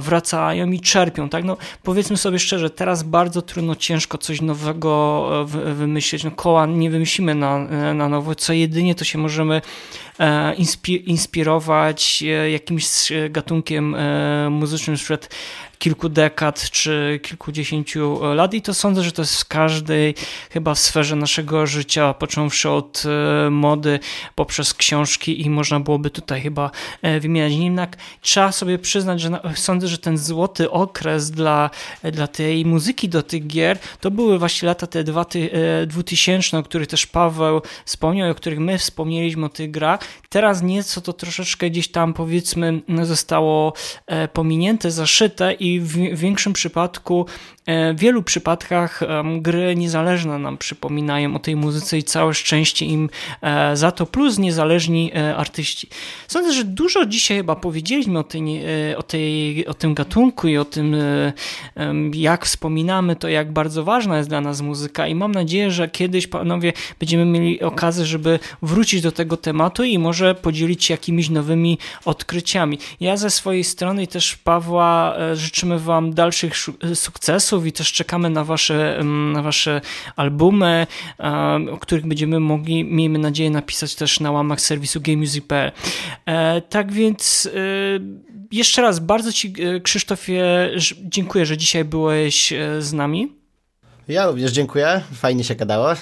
wracają 0.00 0.15
wracają 0.16 0.70
i 0.70 0.80
czerpią, 0.80 1.28
tak? 1.28 1.44
No, 1.44 1.56
powiedzmy 1.82 2.16
sobie 2.16 2.38
szczerze, 2.38 2.70
teraz 2.70 3.02
bardzo 3.02 3.42
trudno, 3.42 3.74
ciężko 3.74 4.18
coś 4.18 4.40
nowego 4.40 5.30
e, 5.42 5.74
wymyślić. 5.74 6.24
No, 6.24 6.30
koła 6.30 6.66
nie 6.66 6.90
wymyślimy 6.90 7.34
na, 7.34 7.56
e, 7.56 7.94
na 7.94 8.08
nowo, 8.08 8.34
co 8.34 8.52
jedynie 8.52 8.94
to 8.94 9.04
się 9.04 9.18
możemy 9.18 9.62
inspirować 11.06 12.24
jakimś 12.50 13.12
gatunkiem 13.30 13.96
muzycznym 14.50 14.96
sprzed 14.96 15.28
kilku 15.78 16.08
dekad 16.08 16.70
czy 16.70 17.20
kilkudziesięciu 17.22 18.34
lat 18.34 18.54
i 18.54 18.62
to 18.62 18.74
sądzę, 18.74 19.02
że 19.02 19.12
to 19.12 19.22
jest 19.22 19.40
w 19.40 19.48
każdej 19.48 20.14
chyba 20.50 20.74
w 20.74 20.78
sferze 20.78 21.16
naszego 21.16 21.66
życia, 21.66 22.14
począwszy 22.14 22.70
od 22.70 23.02
e, 23.06 23.50
mody 23.50 23.98
poprzez 24.34 24.74
książki 24.74 25.42
i 25.46 25.50
można 25.50 25.80
byłoby 25.80 26.10
tutaj 26.10 26.40
chyba 26.40 26.70
e, 27.02 27.20
wymieniać. 27.20 27.52
Jednak 27.52 27.96
trzeba 28.20 28.52
sobie 28.52 28.78
przyznać, 28.78 29.20
że 29.20 29.40
sądzę, 29.54 29.88
że 29.88 29.98
ten 29.98 30.18
złoty 30.18 30.70
okres 30.70 31.30
dla, 31.30 31.70
dla 32.12 32.26
tej 32.26 32.64
muzyki 32.64 33.08
do 33.08 33.22
tych 33.22 33.46
gier 33.46 33.78
to 34.00 34.10
były 34.10 34.38
właśnie 34.38 34.66
lata 34.66 34.86
te 34.86 35.04
dwa 35.04 35.24
ty, 35.24 35.50
2000, 35.86 36.56
e, 36.56 36.60
o 36.60 36.62
których 36.62 36.88
też 36.88 37.06
Paweł 37.06 37.62
wspomniał, 37.84 38.30
o 38.30 38.34
których 38.34 38.58
my 38.58 38.78
wspomnieliśmy 38.78 39.46
o 39.46 39.48
tych 39.48 39.70
grach. 39.70 40.00
Teraz 40.28 40.62
nieco 40.62 41.00
to 41.00 41.12
troszeczkę 41.12 41.70
gdzieś 41.70 41.88
tam 41.88 42.14
powiedzmy 42.14 42.80
zostało 43.02 43.72
pominięte, 44.32 44.90
zaszyte 44.90 45.52
i 45.52 45.80
w 45.80 46.18
większym 46.18 46.52
przypadku 46.52 47.26
E, 47.26 47.55
w 47.66 47.98
wielu 47.98 48.22
przypadkach 48.22 49.00
gry 49.40 49.76
niezależne 49.76 50.38
nam 50.38 50.58
przypominają 50.58 51.36
o 51.36 51.38
tej 51.38 51.56
muzyce 51.56 51.98
i 51.98 52.02
całe 52.02 52.34
szczęście 52.34 52.86
im 52.86 53.10
e, 53.42 53.76
za 53.76 53.90
to, 53.90 54.06
plus 54.06 54.38
niezależni 54.38 55.12
e, 55.14 55.36
artyści. 55.36 55.88
Sądzę, 56.28 56.52
że 56.52 56.64
dużo 56.64 57.06
dzisiaj 57.06 57.36
chyba 57.36 57.56
powiedzieliśmy 57.56 58.18
o, 58.18 58.24
tej, 58.24 58.60
o, 58.96 59.02
tej, 59.02 59.66
o 59.66 59.74
tym 59.74 59.94
gatunku 59.94 60.48
i 60.48 60.56
o 60.56 60.64
tym, 60.64 60.96
jak 62.14 62.46
wspominamy 62.46 63.16
to, 63.16 63.28
jak 63.28 63.52
bardzo 63.52 63.84
ważna 63.84 64.16
jest 64.16 64.28
dla 64.28 64.40
nas 64.40 64.60
muzyka 64.60 65.06
i 65.06 65.14
mam 65.14 65.32
nadzieję, 65.32 65.70
że 65.70 65.88
kiedyś 65.88 66.26
panowie 66.26 66.72
będziemy 67.00 67.24
mieli 67.24 67.62
okazję, 67.62 68.06
żeby 68.06 68.38
wrócić 68.62 69.02
do 69.02 69.12
tego 69.12 69.36
tematu 69.36 69.84
i 69.84 69.98
może 69.98 70.34
podzielić 70.34 70.84
się 70.84 70.94
jakimiś 70.94 71.30
nowymi 71.30 71.78
odkryciami. 72.04 72.78
Ja 73.00 73.16
ze 73.16 73.30
swojej 73.30 73.64
strony 73.64 74.02
i 74.02 74.08
też 74.08 74.36
Pawła 74.36 75.16
życzymy 75.34 75.78
wam 75.78 76.14
dalszych 76.14 76.54
sukcesów, 76.94 77.55
i 77.64 77.72
też 77.72 77.92
czekamy 77.92 78.30
na 78.30 78.44
wasze, 78.44 79.00
na 79.32 79.42
wasze 79.42 79.80
albumy, 80.16 80.86
o 81.72 81.76
których 81.76 82.06
będziemy 82.06 82.40
mogli, 82.40 82.84
miejmy 82.84 83.18
nadzieję, 83.18 83.50
napisać 83.50 83.94
też 83.94 84.20
na 84.20 84.30
łamach 84.30 84.60
serwisu 84.60 85.00
GameMusic.pl. 85.00 85.72
E, 86.26 86.60
tak 86.60 86.92
więc 86.92 87.48
e, 87.54 87.58
jeszcze 88.52 88.82
raz 88.82 88.98
bardzo 88.98 89.32
Ci, 89.32 89.54
e, 89.62 89.80
Krzysztofie, 89.80 90.70
dziękuję, 91.02 91.46
że 91.46 91.56
dzisiaj 91.56 91.84
byłeś 91.84 92.52
z 92.78 92.92
nami. 92.92 93.32
Ja 94.08 94.26
również 94.26 94.52
dziękuję, 94.52 95.02
fajnie 95.14 95.44
się 95.44 95.54
gadało. 95.54 95.94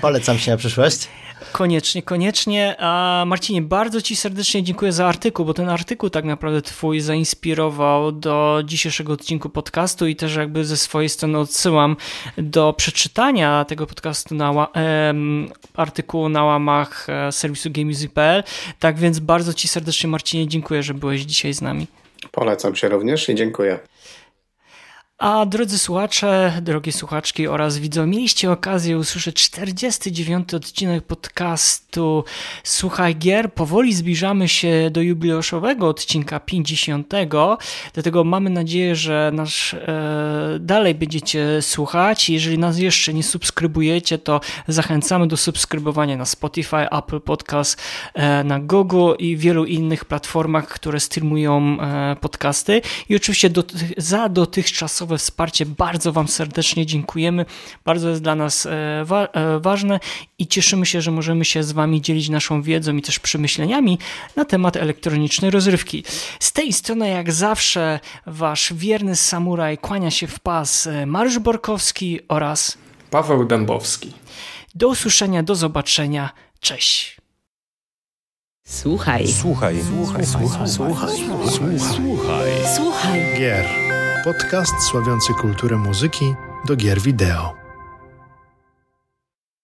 Polecam 0.00 0.38
się 0.38 0.50
na 0.50 0.56
przyszłość. 0.56 1.08
Koniecznie, 1.52 2.02
koniecznie. 2.02 2.76
A 2.78 3.24
Marcinie, 3.26 3.62
bardzo 3.62 4.02
Ci 4.02 4.16
serdecznie 4.16 4.62
dziękuję 4.62 4.92
za 4.92 5.06
artykuł, 5.06 5.46
bo 5.46 5.54
ten 5.54 5.68
artykuł 5.68 6.10
tak 6.10 6.24
naprawdę 6.24 6.62
Twój 6.62 7.00
zainspirował 7.00 8.12
do 8.12 8.62
dzisiejszego 8.64 9.12
odcinku 9.12 9.48
podcastu 9.50 10.06
i 10.06 10.16
też 10.16 10.36
jakby 10.36 10.64
ze 10.64 10.76
swojej 10.76 11.08
strony 11.08 11.38
odsyłam 11.38 11.96
do 12.38 12.72
przeczytania 12.72 13.64
tego 13.64 13.86
podcastu 13.86 14.34
na 14.34 14.68
artykułu 15.74 16.28
na 16.28 16.44
łamach 16.44 17.06
e, 17.08 17.32
serwisu 17.32 17.70
GameMusic.pl. 17.70 18.42
Tak 18.78 18.98
więc 18.98 19.18
bardzo 19.18 19.54
Ci 19.54 19.68
serdecznie 19.68 20.10
Marcinie 20.10 20.48
dziękuję, 20.48 20.82
że 20.82 20.94
byłeś 20.94 21.20
dzisiaj 21.20 21.52
z 21.52 21.62
nami. 21.62 21.86
Polecam 22.32 22.76
się 22.76 22.88
również 22.88 23.28
i 23.28 23.34
dziękuję. 23.34 23.78
A 25.18 25.46
drodzy 25.46 25.78
słuchacze, 25.78 26.52
drogie 26.62 26.92
słuchaczki 26.92 27.48
oraz 27.48 27.78
widzowie, 27.78 28.06
mieliście 28.06 28.50
okazję 28.50 28.98
usłyszeć 28.98 29.36
49. 29.36 30.54
odcinek 30.54 31.04
podcastu 31.04 32.24
Słuchaj 32.64 33.16
Gier. 33.16 33.52
Powoli 33.52 33.94
zbliżamy 33.94 34.48
się 34.48 34.90
do 34.90 35.00
jubileuszowego 35.00 35.88
odcinka 35.88 36.40
50. 36.40 37.12
Dlatego 37.94 38.24
mamy 38.24 38.50
nadzieję, 38.50 38.96
że 38.96 39.30
nasz 39.34 39.74
e, 39.74 40.58
dalej 40.60 40.94
będziecie 40.94 41.62
słuchać. 41.62 42.30
Jeżeli 42.30 42.58
nas 42.58 42.78
jeszcze 42.78 43.14
nie 43.14 43.22
subskrybujecie, 43.22 44.18
to 44.18 44.40
zachęcamy 44.68 45.26
do 45.26 45.36
subskrybowania 45.36 46.16
na 46.16 46.24
Spotify, 46.24 46.90
Apple 46.90 47.20
Podcast, 47.20 47.82
e, 48.14 48.44
na 48.44 48.60
Google 48.60 49.12
i 49.18 49.36
wielu 49.36 49.64
innych 49.64 50.04
platformach, 50.04 50.68
które 50.68 51.00
streamują 51.00 51.80
e, 51.80 52.16
podcasty. 52.20 52.82
I 53.08 53.16
oczywiście 53.16 53.50
do, 53.50 53.64
za 53.96 54.28
dotychczas 54.28 55.05
finansowe 55.06 55.18
wsparcie. 55.18 55.66
Bardzo 55.66 56.12
Wam 56.12 56.28
serdecznie 56.28 56.86
dziękujemy. 56.86 57.46
Bardzo 57.84 58.08
jest 58.08 58.22
dla 58.22 58.34
nas 58.34 58.66
e, 58.66 59.04
wa 59.04 59.24
e, 59.26 59.60
ważne 59.60 60.00
i 60.38 60.46
cieszymy 60.46 60.86
się, 60.86 61.00
że 61.00 61.10
możemy 61.10 61.44
się 61.44 61.62
z 61.62 61.72
Wami 61.72 62.00
dzielić 62.02 62.28
naszą 62.28 62.62
wiedzą 62.62 62.96
i 62.96 63.02
też 63.02 63.18
przemyśleniami 63.18 63.98
na 64.36 64.44
temat 64.44 64.76
elektronicznej 64.76 65.50
rozrywki. 65.50 66.04
Z 66.40 66.52
tej 66.52 66.72
strony, 66.72 67.08
jak 67.08 67.32
zawsze, 67.32 68.00
Wasz 68.26 68.72
wierny 68.74 69.16
samuraj 69.16 69.78
kłania 69.78 70.10
się 70.10 70.26
w 70.26 70.40
pas 70.40 70.86
e, 70.86 71.06
Mariusz 71.06 71.38
Borkowski 71.38 72.20
oraz 72.28 72.78
Paweł 73.10 73.44
Dębowski. 73.44 74.12
do 74.74 74.88
usłyszenia, 74.88 75.42
do 75.42 75.54
zobaczenia. 75.54 76.30
Cześć. 76.60 77.16
Słuchaj, 78.68 79.28
Słuchaj, 79.28 79.76
słuchaj, 79.88 80.26
słuchaj, 80.26 80.68
słuchaj, 80.68 81.16
słuchaj. 81.78 82.50
słuchaj. 82.76 83.20
Gier. 83.38 83.85
Podcast 84.26 84.82
sławiący 84.82 85.34
kulturę 85.34 85.76
muzyki 85.76 86.34
do 86.64 86.76
gier 86.76 87.00
wideo. 87.00 87.65